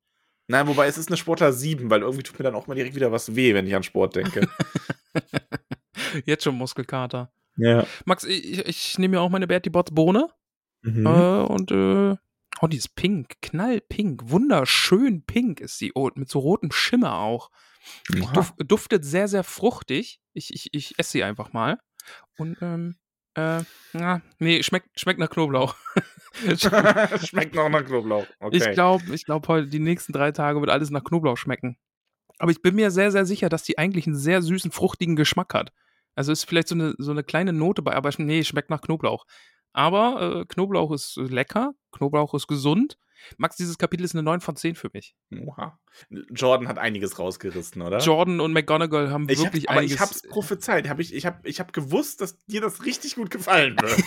Nein, 0.49 0.67
wobei 0.69 0.87
es 0.89 0.99
ist 0.99 1.09
eine 1.09 1.17
Sportler 1.17 1.53
7, 1.55 1.89
weil 1.91 2.03
irgendwie 2.03 2.23
tut 2.23 2.39
mir 2.39 2.43
dann 2.45 2.55
auch 2.55 2.67
mal 2.67 2.75
direkt 2.75 2.95
wieder 2.95 3.11
was 3.13 3.35
weh, 3.35 3.55
wenn 3.55 3.67
ich 3.67 3.75
an 3.75 3.83
Sport 3.83 4.17
denke. 4.17 4.47
Jetzt 6.25 6.45
schon 6.45 6.57
Muskelkater. 6.57 7.33
ja. 7.57 7.87
Max, 8.05 8.25
ich, 8.25 8.59
ich- 8.59 8.67
ich 8.69 8.99
nehme 8.99 9.17
ja 9.17 9.21
auch 9.23 9.31
meine 9.31 9.47
Bertie 9.47 9.71
Bots 9.71 9.91
Bohne. 9.95 10.29
Mhm. 10.83 11.07
Äh, 11.07 11.41
und, 11.45 11.71
äh, 11.71 12.17
oh, 12.61 12.67
die 12.67 12.77
ist 12.77 12.95
pink, 12.95 13.41
knallpink, 13.43 14.29
wunderschön 14.31 15.23
pink 15.25 15.61
ist 15.61 15.79
sie. 15.79 15.93
Oh, 15.95 16.11
mit 16.15 16.29
so 16.29 16.39
rotem 16.41 16.71
Schimmer 16.71 17.15
auch. 17.19 17.51
Duf, 18.33 18.53
duftet 18.59 19.05
sehr, 19.05 19.29
sehr 19.29 19.45
fruchtig. 19.45 20.21
Ich, 20.33 20.53
ich, 20.53 20.69
ich 20.73 20.99
esse 20.99 21.13
sie 21.13 21.25
einfach 21.25 21.53
mal. 21.53 21.79
Und, 22.39 22.57
ähm, 22.61 22.97
äh, 23.35 23.63
na, 23.93 24.23
nee, 24.39 24.63
schmeckt, 24.63 24.99
schmeckt 24.99 25.21
nach 25.21 25.31
Knoblauch. 25.31 25.75
Schmeckt 27.25 27.55
noch 27.55 27.69
nach 27.69 27.85
Knoblauch. 27.85 28.27
Okay. 28.41 28.57
Ich 28.57 28.71
glaube, 28.73 29.15
ich 29.15 29.25
glaube, 29.25 29.49
heute 29.49 29.69
die 29.69 29.79
nächsten 29.79 30.13
drei 30.13 30.33
Tage 30.33 30.61
wird 30.61 30.71
alles 30.71 30.91
nach 30.91 31.05
Knoblauch 31.05 31.37
schmecken. 31.37 31.77
Aber 32.39 32.51
ich 32.51 32.63
bin 32.63 32.75
mir 32.75 32.91
sehr, 32.91 33.11
sehr 33.13 33.27
sicher, 33.27 33.49
dass 33.49 33.63
die 33.63 33.79
eigentlich 33.79 34.07
einen 34.07 34.17
sehr 34.17 34.43
süßen, 34.43 34.71
fruchtigen 34.71 35.17
Geschmack 35.17 35.55
hat. 35.55 35.73
Also 36.15 36.33
ist 36.33 36.45
vielleicht 36.45 36.69
so 36.69 36.75
eine, 36.75 36.95
so 36.99 37.11
eine 37.11 37.23
kleine 37.23 37.53
Note 37.53 37.83
bei, 37.83 37.95
aber 37.95 38.11
nee, 38.19 38.43
schmeckt 38.43 38.71
nach 38.71 38.81
Knoblauch. 38.81 39.27
Aber 39.73 40.41
äh, 40.41 40.45
Knoblauch 40.47 40.93
ist 40.93 41.17
lecker, 41.17 41.75
Knoblauch 41.93 42.33
ist 42.35 42.47
gesund. 42.47 42.97
Max, 43.39 43.57
dieses 43.57 43.79
Kapitel 43.79 44.05
ist 44.05 44.15
eine 44.15 44.23
9 44.23 44.41
von 44.41 44.57
10 44.57 44.75
für 44.75 44.91
mich. 44.93 45.15
Oha. 45.45 45.79
Jordan 46.31 46.69
hat 46.69 46.79
einiges 46.79 47.19
rausgerissen, 47.19 47.83
oder? 47.83 47.99
Jordan 47.99 48.41
und 48.41 48.53
McGonagall 48.53 49.11
haben 49.11 49.29
ich 49.29 49.39
wirklich 49.39 49.65
hab, 49.65 49.71
aber 49.71 49.81
einiges. 49.81 49.95
ich 49.97 50.01
hab's 50.01 50.23
prophezeit. 50.23 50.89
Hab 50.89 50.99
ich 50.99 51.15
ich 51.15 51.27
habe 51.27 51.39
ich 51.49 51.61
hab 51.61 51.73
gewusst, 51.73 52.21
dass 52.21 52.37
dir 52.47 52.61
das 52.61 52.85
richtig 52.85 53.17
gut 53.17 53.31
gefallen 53.31 53.77
wird. 53.81 54.03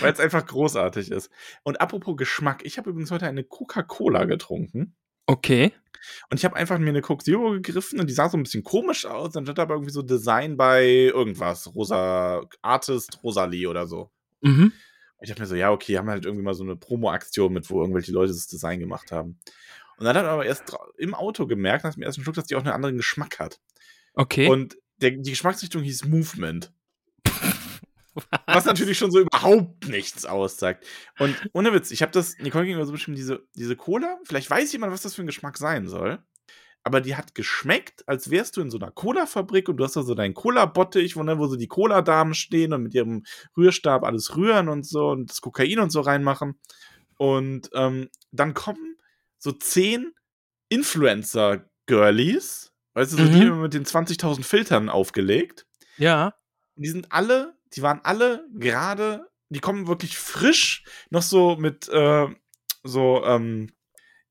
Weil 0.00 0.12
es 0.12 0.20
einfach 0.20 0.44
großartig 0.46 1.10
ist. 1.10 1.30
Und 1.62 1.80
apropos 1.80 2.16
Geschmack, 2.16 2.62
ich 2.64 2.78
habe 2.78 2.90
übrigens 2.90 3.10
heute 3.10 3.26
eine 3.26 3.44
Coca-Cola 3.44 4.24
getrunken. 4.24 4.94
okay. 5.26 5.72
Und 6.28 6.36
ich 6.38 6.44
habe 6.44 6.54
einfach 6.56 6.78
mir 6.78 6.90
eine 6.90 7.00
Coke 7.00 7.24
Zero 7.24 7.52
gegriffen 7.52 7.98
und 7.98 8.10
die 8.10 8.12
sah 8.12 8.28
so 8.28 8.36
ein 8.36 8.42
bisschen 8.42 8.62
komisch 8.62 9.06
aus. 9.06 9.32
Dann 9.32 9.44
stand 9.46 9.56
da 9.56 9.62
aber 9.62 9.72
irgendwie 9.74 9.92
so 9.92 10.02
Design 10.02 10.58
bei 10.58 10.84
irgendwas. 10.84 11.74
Rosa 11.74 12.42
Artist 12.60 13.20
Rosalie 13.24 13.66
oder 13.66 13.86
so. 13.86 14.10
Mhm. 14.42 14.72
Und 15.16 15.24
ich 15.24 15.28
dachte 15.28 15.42
mir 15.42 15.46
so, 15.46 15.54
ja, 15.54 15.70
okay, 15.70 15.98
haben 15.98 16.10
halt 16.10 16.24
irgendwie 16.24 16.44
mal 16.44 16.54
so 16.54 16.64
eine 16.64 16.76
Promo-Aktion 16.76 17.52
mit, 17.52 17.68
wo 17.70 17.80
irgendwelche 17.80 18.12
Leute 18.12 18.32
das 18.32 18.46
Design 18.46 18.80
gemacht 18.80 19.12
haben. 19.12 19.38
Und 19.96 20.06
dann 20.06 20.16
hat 20.16 20.24
man 20.24 20.32
aber 20.32 20.46
erst 20.46 20.76
im 20.98 21.14
Auto 21.14 21.46
gemerkt, 21.46 21.84
nach 21.84 21.94
dem 21.94 22.02
ersten 22.02 22.22
Schluck, 22.22 22.34
dass 22.34 22.46
die 22.46 22.56
auch 22.56 22.60
einen 22.60 22.72
anderen 22.72 22.96
Geschmack 22.96 23.38
hat. 23.38 23.60
Okay. 24.14 24.48
Und 24.48 24.76
der, 24.98 25.12
die 25.12 25.30
Geschmacksrichtung 25.30 25.82
hieß 25.82 26.04
Movement. 26.04 26.72
Was 28.46 28.64
natürlich 28.64 28.98
schon 28.98 29.10
so 29.10 29.20
überhaupt 29.20 29.88
nichts 29.88 30.24
aussagt. 30.24 30.86
Und 31.18 31.36
ohne 31.52 31.72
Witz, 31.72 31.90
ich 31.90 32.02
habe 32.02 32.12
das, 32.12 32.38
Nicole 32.38 32.64
gegenüber 32.64 32.86
so 32.86 32.92
bestimmt, 32.92 33.18
diese, 33.18 33.46
diese 33.56 33.76
Cola, 33.76 34.18
vielleicht 34.24 34.50
weiß 34.50 34.72
jemand, 34.72 34.92
was 34.92 35.02
das 35.02 35.14
für 35.16 35.22
ein 35.22 35.26
Geschmack 35.26 35.58
sein 35.58 35.88
soll, 35.88 36.22
aber 36.84 37.00
die 37.00 37.16
hat 37.16 37.34
geschmeckt, 37.34 38.06
als 38.06 38.30
wärst 38.30 38.56
du 38.56 38.60
in 38.60 38.70
so 38.70 38.78
einer 38.78 38.90
Cola-Fabrik 38.90 39.68
und 39.68 39.78
du 39.78 39.84
hast 39.84 39.96
da 39.96 40.02
so 40.02 40.14
deinen 40.14 40.34
Cola-Bottich, 40.34 41.16
wo, 41.16 41.26
wo 41.26 41.46
so 41.46 41.56
die 41.56 41.66
Cola-Damen 41.66 42.34
stehen 42.34 42.72
und 42.74 42.82
mit 42.82 42.94
ihrem 42.94 43.24
Rührstab 43.56 44.04
alles 44.04 44.36
rühren 44.36 44.68
und 44.68 44.86
so 44.86 45.08
und 45.08 45.30
das 45.30 45.40
Kokain 45.40 45.78
und 45.78 45.90
so 45.90 46.00
reinmachen. 46.02 46.60
Und 47.16 47.70
ähm, 47.74 48.10
dann 48.32 48.52
kommen 48.54 48.96
so 49.38 49.52
zehn 49.52 50.12
Influencer-Girlies, 50.68 52.72
weißt 52.94 53.12
du, 53.12 53.16
so 53.16 53.22
Mhm. 53.24 53.32
die 53.32 53.42
immer 53.42 53.56
mit 53.56 53.74
den 53.74 53.84
20.000 53.84 54.44
Filtern 54.44 54.88
aufgelegt. 54.88 55.66
ja. 55.96 56.34
Die 56.76 56.88
sind 56.88 57.12
alle, 57.12 57.56
die 57.74 57.82
waren 57.82 58.00
alle 58.02 58.44
gerade, 58.52 59.28
die 59.48 59.60
kommen 59.60 59.86
wirklich 59.86 60.18
frisch, 60.18 60.82
noch 61.10 61.22
so 61.22 61.54
mit, 61.54 61.88
äh, 61.88 62.26
so, 62.82 63.24
ähm, 63.24 63.70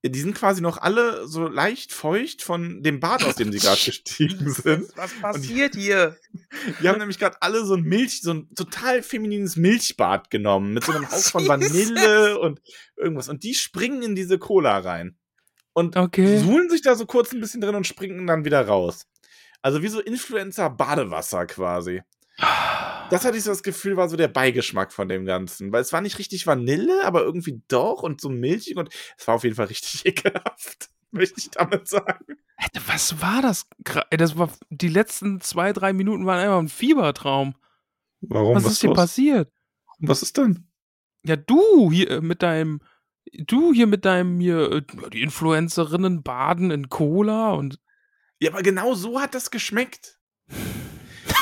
die 0.05 0.19
sind 0.19 0.35
quasi 0.35 0.61
noch 0.61 0.77
alle 0.79 1.27
so 1.27 1.47
leicht 1.47 1.93
feucht 1.93 2.41
von 2.41 2.83
dem 2.83 2.99
Bad, 2.99 3.23
aus 3.23 3.35
dem 3.35 3.51
sie 3.53 3.59
gerade 3.59 3.79
gestiegen 3.85 4.51
sind. 4.51 4.91
Was 4.97 5.13
passiert 5.13 5.75
hier? 5.75 6.17
Die 6.81 6.89
haben 6.89 6.99
nämlich 6.99 7.19
gerade 7.19 7.41
alle 7.41 7.63
so 7.65 7.75
ein 7.75 7.83
Milch, 7.83 8.21
so 8.21 8.33
ein 8.33 8.53
total 8.53 9.01
feminines 9.01 9.55
Milchbad 9.55 10.29
genommen, 10.29 10.73
mit 10.73 10.83
so 10.83 10.91
einem 10.91 11.09
Hauch 11.09 11.23
von 11.23 11.47
Vanille 11.47 12.37
und 12.39 12.61
irgendwas. 12.97 13.29
Und 13.29 13.43
die 13.43 13.53
springen 13.53 14.01
in 14.01 14.15
diese 14.15 14.37
Cola 14.39 14.79
rein. 14.79 15.15
Und 15.71 15.95
Okay. 15.95 16.37
suhlen 16.39 16.69
sich 16.69 16.81
da 16.81 16.95
so 16.95 17.05
kurz 17.05 17.31
ein 17.31 17.39
bisschen 17.39 17.61
drin 17.61 17.75
und 17.75 17.87
springen 17.87 18.27
dann 18.27 18.43
wieder 18.45 18.67
raus. 18.67 19.07
Also 19.61 19.81
wie 19.81 19.87
so 19.87 20.01
Influencer-Badewasser 20.01 21.45
quasi. 21.45 22.01
Das 23.09 23.25
hatte 23.25 23.37
ich 23.37 23.43
so 23.43 23.51
das 23.51 23.63
Gefühl, 23.63 23.97
war 23.97 24.09
so 24.09 24.17
der 24.17 24.27
Beigeschmack 24.27 24.91
von 24.91 25.07
dem 25.07 25.25
Ganzen. 25.25 25.71
Weil 25.71 25.81
es 25.81 25.93
war 25.93 26.01
nicht 26.01 26.19
richtig 26.19 26.47
Vanille, 26.47 27.03
aber 27.03 27.21
irgendwie 27.21 27.61
doch 27.67 28.03
und 28.03 28.21
so 28.21 28.29
milchig 28.29 28.77
und 28.77 28.89
es 29.17 29.27
war 29.27 29.35
auf 29.35 29.43
jeden 29.43 29.55
Fall 29.55 29.67
richtig 29.67 30.05
ekelhaft, 30.05 30.89
möchte 31.11 31.39
ich 31.39 31.51
damit 31.51 31.87
sagen. 31.87 32.37
Was 32.87 33.21
war 33.21 33.41
das? 33.41 33.67
Das 34.09 34.37
war 34.37 34.49
die 34.69 34.87
letzten 34.87 35.41
zwei, 35.41 35.73
drei 35.73 35.93
Minuten 35.93 36.25
waren 36.25 36.39
einfach 36.39 36.59
ein 36.59 36.69
Fiebertraum. 36.69 37.55
Warum? 38.21 38.55
Was, 38.55 38.65
ist 38.65 38.81
hier 38.81 38.93
passiert? 38.93 39.51
Was 39.99 40.21
ist 40.21 40.37
denn? 40.37 40.67
Ja, 41.25 41.35
du 41.35 41.91
hier 41.91 42.09
äh, 42.09 42.21
mit 42.21 42.41
deinem, 42.41 42.79
du 43.33 43.73
hier 43.73 43.87
mit 43.87 44.05
deinem 44.05 44.39
hier, 44.39 44.71
äh, 44.71 44.81
die 45.11 45.21
Influencerinnen 45.21 46.23
baden 46.23 46.71
in 46.71 46.89
Cola 46.89 47.53
und 47.53 47.79
Ja, 48.39 48.51
aber 48.51 48.63
genau 48.63 48.93
so 48.93 49.19
hat 49.19 49.35
das 49.35 49.51
geschmeckt. 49.51 50.19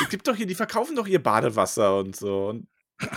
Es 0.02 0.08
gibt 0.08 0.26
doch 0.28 0.36
hier, 0.36 0.46
die 0.46 0.54
verkaufen 0.54 0.96
doch 0.96 1.06
ihr 1.06 1.22
Badewasser 1.22 1.98
und 1.98 2.16
so. 2.16 2.48
Und 2.48 2.68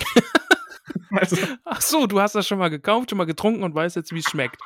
also, 1.11 1.37
ach 1.63 1.81
so, 1.81 2.07
du 2.07 2.19
hast 2.19 2.35
das 2.35 2.47
schon 2.47 2.59
mal 2.59 2.69
gekauft, 2.69 3.09
schon 3.09 3.17
mal 3.17 3.25
getrunken 3.25 3.63
und 3.63 3.75
weißt 3.75 3.95
jetzt, 3.95 4.13
wie 4.13 4.19
es 4.19 4.25
schmeckt. 4.25 4.59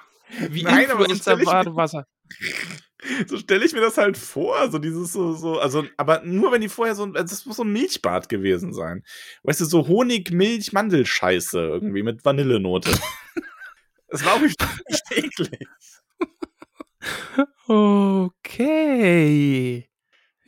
Wie 0.49 0.63
Nein, 0.63 0.91
aber 0.91 1.05
so 1.05 1.11
Influencer-Badewasser. 1.11 2.05
so 3.27 3.37
stelle 3.37 3.65
ich 3.65 3.73
mir 3.73 3.81
das 3.81 3.97
halt 3.97 4.17
vor, 4.17 4.69
so 4.69 4.77
dieses 4.77 5.11
so, 5.13 5.33
so, 5.33 5.59
also, 5.59 5.85
aber 5.97 6.21
nur 6.23 6.51
wenn 6.51 6.61
die 6.61 6.69
vorher 6.69 6.95
so, 6.95 7.03
also 7.03 7.13
das 7.13 7.45
muss 7.45 7.57
so 7.57 7.63
ein 7.63 7.71
Milchbad 7.71 8.29
gewesen 8.29 8.73
sein. 8.73 9.03
Weißt 9.43 9.61
du, 9.61 9.65
so 9.65 9.87
Honig, 9.87 10.31
Milch, 10.31 10.71
Mandelscheiße 10.73 11.59
irgendwie 11.59 12.03
mit 12.03 12.23
Vanillenote. 12.25 12.91
Das 14.11 14.25
war 14.25 14.33
auch 14.33 14.41
nicht 14.41 14.59
eklig. 15.11 15.67
Okay. 17.67 18.69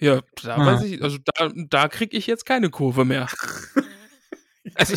Ja, 0.01 0.21
da 0.43 0.55
Ah. 0.57 0.65
weiß 0.65 0.83
ich, 0.83 1.01
also 1.03 1.17
da, 1.23 1.51
da 1.55 1.87
krieg 1.87 2.13
ich 2.13 2.27
jetzt 2.27 2.45
keine 2.45 2.69
Kurve 2.69 3.05
mehr. 3.05 3.27
Also, 4.75 4.93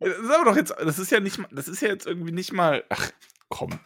Das 0.00 0.16
ist 0.16 0.30
aber 0.30 0.44
doch 0.50 0.56
jetzt, 0.56 0.70
das 0.78 0.98
ist 0.98 1.10
ja 1.10 1.18
nicht, 1.20 1.38
mal- 1.38 1.48
das 1.50 1.66
ist 1.68 1.82
ja 1.82 1.88
jetzt 1.88 2.06
irgendwie 2.06 2.30
nicht 2.32 2.52
mal, 2.52 2.84
ach, 2.88 3.10
komm. 3.48 3.80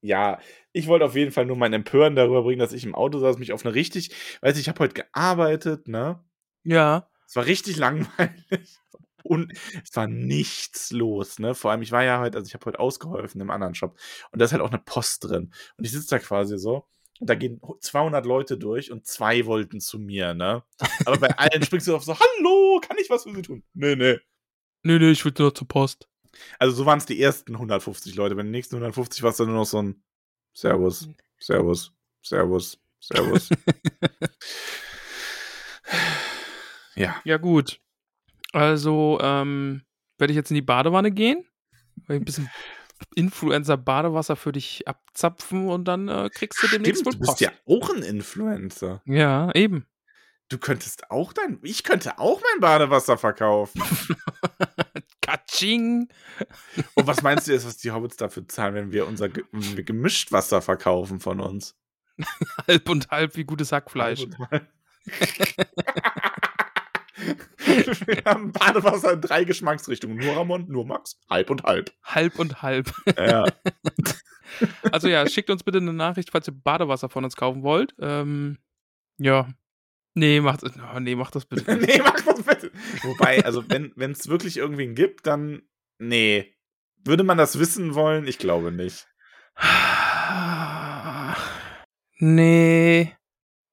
Ja, 0.00 0.38
ich 0.72 0.86
wollte 0.86 1.04
auf 1.04 1.14
jeden 1.14 1.30
Fall 1.30 1.44
nur 1.44 1.56
mein 1.56 1.72
Empören 1.74 2.16
darüber 2.16 2.42
bringen, 2.42 2.58
dass 2.58 2.72
ich 2.72 2.84
im 2.84 2.94
Auto 2.94 3.18
saß, 3.18 3.36
mich 3.38 3.52
auf 3.52 3.64
eine 3.66 3.74
richtig, 3.74 4.14
weiß 4.40 4.54
ich, 4.56 4.62
ich 4.62 4.68
habe 4.68 4.78
heute 4.80 4.94
gearbeitet, 4.94 5.88
ne? 5.88 6.24
ja. 6.64 7.08
Es 7.26 7.36
war 7.36 7.44
richtig 7.44 7.76
langweilig. 7.76 8.78
Und 9.22 9.52
es 9.84 9.94
war 9.94 10.06
nichts 10.06 10.90
los, 10.92 11.38
ne? 11.38 11.54
Vor 11.54 11.70
allem, 11.70 11.82
ich 11.82 11.92
war 11.92 12.02
ja 12.02 12.20
heute, 12.20 12.38
also 12.38 12.46
ich 12.48 12.54
habe 12.54 12.64
heute 12.64 12.80
ausgeholfen 12.80 13.38
im 13.42 13.50
anderen 13.50 13.74
Shop. 13.74 13.98
Und 14.32 14.38
da 14.40 14.46
ist 14.46 14.52
halt 14.52 14.62
auch 14.62 14.70
eine 14.70 14.78
Post 14.78 15.24
drin. 15.24 15.52
Und 15.76 15.84
ich 15.84 15.92
sitze 15.92 16.08
da 16.08 16.18
quasi 16.20 16.56
so. 16.58 16.86
Da 17.20 17.34
gehen 17.34 17.60
200 17.80 18.24
Leute 18.26 18.58
durch 18.58 18.92
und 18.92 19.06
zwei 19.06 19.46
wollten 19.46 19.80
zu 19.80 19.98
mir, 19.98 20.34
ne? 20.34 20.62
Aber 21.04 21.18
bei 21.18 21.36
allen 21.36 21.62
springst 21.62 21.88
du 21.88 21.96
auf 21.96 22.04
so, 22.04 22.16
hallo, 22.18 22.80
kann 22.86 22.96
ich 22.98 23.10
was 23.10 23.24
für 23.24 23.34
sie 23.34 23.42
tun? 23.42 23.64
Nee, 23.74 23.96
nee. 23.96 24.18
Nee, 24.84 24.98
nee, 24.98 25.10
ich 25.10 25.24
will 25.24 25.34
nur 25.36 25.54
zur 25.54 25.66
Post. 25.66 26.08
Also 26.58 26.76
so 26.76 26.86
waren 26.86 26.98
es 26.98 27.06
die 27.06 27.20
ersten 27.20 27.54
150 27.54 28.14
Leute. 28.14 28.36
Bei 28.36 28.42
den 28.42 28.52
nächsten 28.52 28.76
150 28.76 29.22
war 29.22 29.30
es 29.30 29.36
dann 29.36 29.48
nur 29.48 29.56
noch 29.56 29.66
so 29.66 29.82
ein 29.82 30.02
Servus, 30.54 31.08
Servus, 31.38 31.92
Servus, 32.22 32.78
Servus. 33.00 33.50
ja. 36.94 37.20
Ja, 37.24 37.36
gut. 37.38 37.80
Also, 38.52 39.18
ähm, 39.20 39.82
werde 40.18 40.32
ich 40.32 40.36
jetzt 40.36 40.50
in 40.50 40.56
die 40.56 40.62
Badewanne 40.62 41.10
gehen, 41.10 41.44
weil 42.06 42.16
ich 42.16 42.22
ein 42.22 42.24
bisschen 42.24 42.50
Influencer-Badewasser 43.14 44.36
für 44.36 44.52
dich 44.52 44.86
abzapfen 44.88 45.68
und 45.68 45.84
dann 45.86 46.08
äh, 46.08 46.30
kriegst 46.32 46.62
du 46.62 46.68
demnächst 46.68 47.00
Stimmt, 47.02 47.06
wohl 47.06 47.12
du 47.12 47.18
bist 47.18 47.30
Post. 47.30 47.40
ja 47.40 47.50
auch 47.66 47.90
ein 47.94 48.02
Influencer. 48.02 49.02
ja, 49.06 49.50
eben. 49.54 49.86
Du 50.50 50.56
könntest 50.56 51.10
auch 51.10 51.34
dein, 51.34 51.58
ich 51.62 51.84
könnte 51.84 52.18
auch 52.18 52.40
mein 52.40 52.60
Badewasser 52.60 53.18
verkaufen. 53.18 53.82
Katsching. 55.20 56.08
Und 56.94 57.06
was 57.06 57.20
meinst 57.22 57.46
du 57.46 57.52
jetzt, 57.52 57.66
was 57.66 57.76
die 57.76 57.90
Hobbits 57.90 58.16
dafür 58.16 58.48
zahlen, 58.48 58.74
wenn 58.74 58.92
wir 58.92 59.06
unser 59.06 59.28
Ge 59.28 59.44
wenn 59.52 59.76
wir 59.76 59.84
gemischt 59.84 60.32
Wasser 60.32 60.62
verkaufen 60.62 61.20
von 61.20 61.40
uns? 61.40 61.76
Halb 62.66 62.88
und 62.88 63.10
halb 63.10 63.36
wie 63.36 63.44
gutes 63.44 63.72
Hackfleisch. 63.72 64.26
wir 68.06 68.22
haben 68.24 68.52
Badewasser 68.52 69.12
in 69.12 69.20
drei 69.20 69.44
Geschmacksrichtungen. 69.44 70.18
Nur 70.18 70.36
Ramon, 70.36 70.66
nur 70.68 70.86
Max, 70.86 71.18
halb 71.28 71.50
und 71.50 71.62
halb. 71.64 71.92
Halb 72.02 72.38
und 72.38 72.62
halb. 72.62 72.92
Ja. 73.16 73.44
Also 74.90 75.08
ja, 75.08 75.28
schickt 75.28 75.50
uns 75.50 75.62
bitte 75.62 75.76
eine 75.76 75.92
Nachricht, 75.92 76.30
falls 76.32 76.48
ihr 76.48 76.54
Badewasser 76.54 77.10
von 77.10 77.22
uns 77.22 77.36
kaufen 77.36 77.62
wollt. 77.62 77.94
Ähm, 78.00 78.56
ja, 79.18 79.46
Nee, 80.18 80.40
mach, 80.40 80.58
oh, 80.94 80.98
nee, 80.98 81.14
mach 81.14 81.30
das 81.30 81.44
bitte. 81.44 81.76
nee, 81.86 82.00
mach 82.02 82.20
das 82.22 82.42
bitte. 82.42 82.72
Wobei, 83.02 83.44
also 83.44 83.62
wenn 83.68 83.92
es 84.10 84.28
wirklich 84.28 84.56
irgendwen 84.56 84.96
gibt, 84.96 85.26
dann 85.28 85.62
nee. 85.98 86.54
Würde 87.04 87.22
man 87.22 87.38
das 87.38 87.60
wissen 87.60 87.94
wollen? 87.94 88.26
Ich 88.26 88.38
glaube 88.38 88.72
nicht. 88.72 89.06
Nee, 92.20 93.14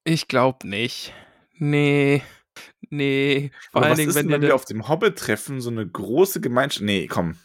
ich 0.04 0.28
glaube 0.28 0.68
nicht. 0.68 1.16
Nee, 1.58 2.22
nee. 2.90 3.52
Vor 3.72 3.80
Aber 3.80 3.86
allen 3.86 3.92
was 3.92 3.98
Dingen, 3.98 4.10
ist 4.10 4.16
wenn 4.16 4.28
denn, 4.28 4.42
wenn 4.42 4.48
wir 4.48 4.56
auf 4.56 4.66
dem 4.66 4.88
Hobbit-Treffen 4.88 5.62
so 5.62 5.70
eine 5.70 5.88
große 5.88 6.42
Gemeinschaft. 6.42 6.84
Nee, 6.84 7.08
komm. 7.08 7.38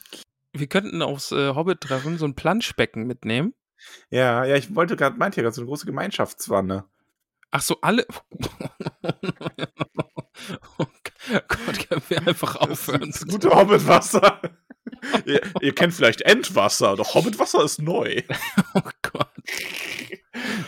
Wir 0.52 0.66
könnten 0.66 1.02
aufs 1.02 1.32
äh, 1.32 1.54
Hobbit-Treffen 1.54 2.18
so 2.18 2.26
ein 2.26 2.34
Planschbecken 2.34 3.06
mitnehmen. 3.06 3.54
Ja, 4.10 4.44
ja, 4.44 4.56
ich 4.56 4.74
wollte 4.74 4.96
gerade, 4.96 5.16
meinte 5.16 5.38
ja 5.38 5.42
gerade 5.42 5.54
so 5.54 5.62
eine 5.62 5.68
große 5.68 5.86
Gemeinschaftswanne. 5.86 6.84
Ach 7.50 7.62
so, 7.62 7.78
alle. 7.80 8.06
oh 10.78 10.86
Gott, 11.48 11.88
können 11.88 12.02
wir 12.08 12.26
einfach 12.26 12.56
aufhören? 12.56 13.10
Das 13.10 13.26
gute 13.26 13.50
Hobbitwasser. 13.50 14.40
ihr, 15.24 15.40
ihr 15.60 15.74
kennt 15.74 15.94
vielleicht 15.94 16.22
Endwasser, 16.22 16.96
doch 16.96 17.14
Hobbitwasser 17.14 17.64
ist 17.64 17.80
neu. 17.82 18.22
Oh 18.74 18.82
Gott. 19.02 19.30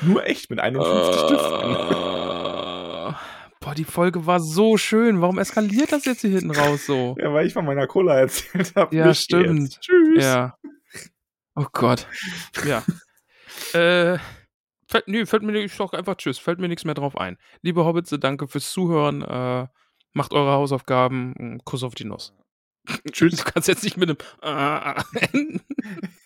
Nur 0.02 0.26
echt 0.26 0.50
mit 0.50 0.58
51 0.58 1.14
Stiften. 1.14 1.76
Boah, 3.62 3.76
die 3.76 3.84
Folge 3.84 4.26
war 4.26 4.40
so 4.40 4.76
schön. 4.76 5.20
Warum 5.20 5.38
eskaliert 5.38 5.92
das 5.92 6.04
jetzt 6.04 6.22
hier 6.22 6.30
hinten 6.30 6.50
raus 6.50 6.84
so? 6.84 7.14
Ja, 7.18 7.32
weil 7.32 7.46
ich 7.46 7.52
von 7.52 7.64
meiner 7.64 7.86
Cola 7.86 8.18
erzählt 8.18 8.74
habe. 8.74 8.94
Ja, 8.94 9.14
stimmt. 9.14 9.80
Tschüss. 9.80 10.24
Ja. 10.24 10.58
Oh 11.54 11.66
Gott. 11.72 12.08
Ja. 12.66 12.82
äh. 13.78 14.18
Fällt, 14.88 15.06
nö, 15.06 15.24
fällt 15.26 15.44
mir 15.44 15.56
ich 15.58 15.76
doch 15.76 15.92
einfach 15.92 16.16
Tschüss, 16.16 16.38
fällt 16.38 16.58
mir 16.58 16.68
nichts 16.68 16.84
mehr 16.84 16.94
drauf 16.94 17.16
ein. 17.16 17.38
Liebe 17.62 17.84
Hobbits, 17.84 18.14
danke 18.20 18.48
fürs 18.48 18.70
Zuhören. 18.72 19.22
Äh, 19.22 19.68
macht 20.12 20.32
eure 20.32 20.50
Hausaufgaben. 20.52 21.62
Kuss 21.64 21.84
auf 21.84 21.94
die 21.94 22.04
Nuss. 22.04 22.34
Tschüss. 23.12 23.36
Du 23.36 23.44
kannst 23.44 23.68
jetzt 23.68 23.84
nicht 23.84 23.96
mit 23.96 24.10
einem 24.10 24.18
äh, 24.42 25.02
enden. 25.32 25.60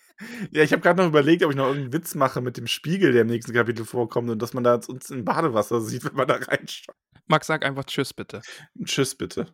Ja, 0.51 0.63
ich 0.63 0.71
habe 0.71 0.81
gerade 0.81 1.01
noch 1.01 1.07
überlegt, 1.09 1.43
ob 1.43 1.51
ich 1.51 1.57
noch 1.57 1.67
irgendeinen 1.67 1.93
Witz 1.93 2.15
mache 2.15 2.41
mit 2.41 2.57
dem 2.57 2.67
Spiegel, 2.67 3.11
der 3.11 3.21
im 3.21 3.27
nächsten 3.27 3.53
Kapitel 3.53 3.85
vorkommt 3.85 4.29
und 4.29 4.41
dass 4.41 4.53
man 4.53 4.63
da 4.63 4.75
uns 4.87 5.09
im 5.11 5.23
Badewasser 5.25 5.81
sieht, 5.81 6.03
wenn 6.05 6.15
man 6.15 6.27
da 6.27 6.35
reinschaut. 6.35 6.95
Max, 7.27 7.47
sag 7.47 7.63
einfach 7.65 7.83
Tschüss, 7.85 8.13
bitte. 8.13 8.41
Tschüss, 8.83 9.13
bitte. 9.15 9.47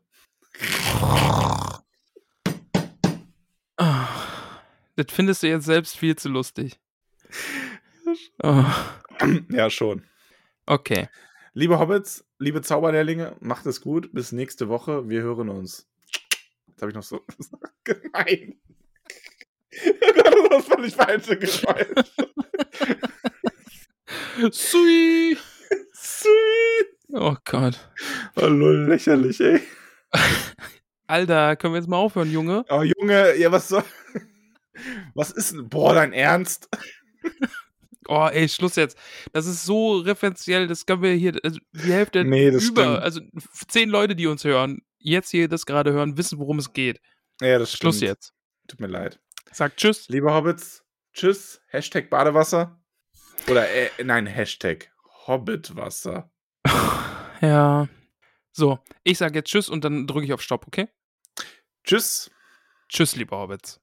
Das 4.95 5.05
findest 5.09 5.43
du 5.43 5.47
jetzt 5.47 5.66
selbst 5.66 5.97
viel 5.97 6.16
zu 6.16 6.30
lustig. 6.30 6.80
Oh, 8.43 8.64
Ja, 9.49 9.70
schon. 9.70 10.03
okay. 10.66 11.09
Liebe 11.55 11.78
Hobbits, 11.80 12.26
liebe 12.39 12.61
Zauberlehrlinge, 12.61 13.36
macht 13.39 13.66
es 13.68 13.82
gut. 13.82 14.11
Bis 14.14 14.32
nächste 14.32 14.70
Woche. 14.70 15.07
Wir 15.09 15.22
hören 15.22 15.49
uns. 15.49 15.88
Jetzt 16.68 16.82
habe 16.82 16.91
ich 16.91 16.95
noch 16.95 17.03
so 17.03 17.22
gemein. 17.84 18.59
Oh 19.86 20.14
Gott, 20.14 20.52
das 20.52 20.66
völlig 20.66 20.96
falsche 20.96 21.38
Geräusch. 21.38 22.12
Sui. 24.52 25.38
Sweet. 25.94 26.88
Oh 27.14 27.36
Gott. 27.46 27.80
Oh, 28.36 28.46
lol, 28.48 28.88
lächerlich, 28.88 29.40
ey. 29.42 29.62
Alter, 31.08 31.56
können 31.56 31.74
wir 31.74 31.80
jetzt 31.80 31.90
mal 31.90 31.98
aufhören, 31.98 32.32
Junge? 32.32 32.66
Oh, 32.70 32.82
Junge, 32.84 33.36
ja, 33.38 33.52
was 33.52 33.68
soll. 33.70 33.84
Was 35.14 35.30
ist 35.30 35.52
denn. 35.54 35.70
Boah, 35.70 35.94
dein 35.94 36.14
Ernst? 36.14 36.68
Oh, 38.08 38.28
ey, 38.32 38.50
Schluss 38.50 38.76
jetzt. 38.76 38.98
Das 39.32 39.46
ist 39.46 39.64
so 39.66 39.98
referenziell, 40.00 40.68
das 40.68 40.88
können 40.88 41.04
wir 41.04 41.12
hier, 41.14 41.40
also 41.44 41.60
die 41.74 41.94
Hälfte 41.94 42.24
Nee, 42.26 42.50
das 42.50 42.64
über, 42.66 42.82
stimmt. 42.84 43.04
also 43.04 43.22
zehn 43.68 43.90
Leute, 43.90 44.16
die 44.16 44.26
uns 44.26 44.44
hören, 44.44 44.82
jetzt 44.98 45.30
hier 45.30 45.48
das 45.48 45.68
gerade 45.68 45.94
hören, 45.94 46.18
wissen, 46.18 46.40
worum 46.40 46.58
es 46.58 46.74
geht. 46.74 47.00
Ja, 47.40 47.60
das 47.60 47.70
stimmt. 47.70 47.82
Schluss 47.94 48.02
jetzt. 48.02 48.34
Tut 48.68 48.80
mir 48.80 48.88
leid. 48.88 49.20
Sag 49.54 49.78
Tschüss. 49.78 50.10
Liebe 50.10 50.34
Hobbits, 50.34 50.84
tschüss. 51.14 51.62
Hashtag 51.68 52.10
Badewasser. 52.10 52.82
Oder, 53.47 53.70
äh, 53.70 53.89
nein, 54.04 54.26
Hashtag 54.26 54.91
Hobbitwasser. 55.28 56.32
Ja. 57.41 57.89
So, 58.54 58.80
ich 59.04 59.18
sag 59.18 59.36
jetzt 59.36 59.49
Tschüss 59.49 59.68
und 59.68 59.84
dann 59.84 60.08
drücke 60.08 60.26
ich 60.26 60.32
auf 60.32 60.41
Stopp, 60.41 60.66
okay? 60.66 60.88
Tschüss. 61.84 62.32
Tschüss, 62.88 63.18
liebe 63.18 63.36
Hobbits. 63.36 63.83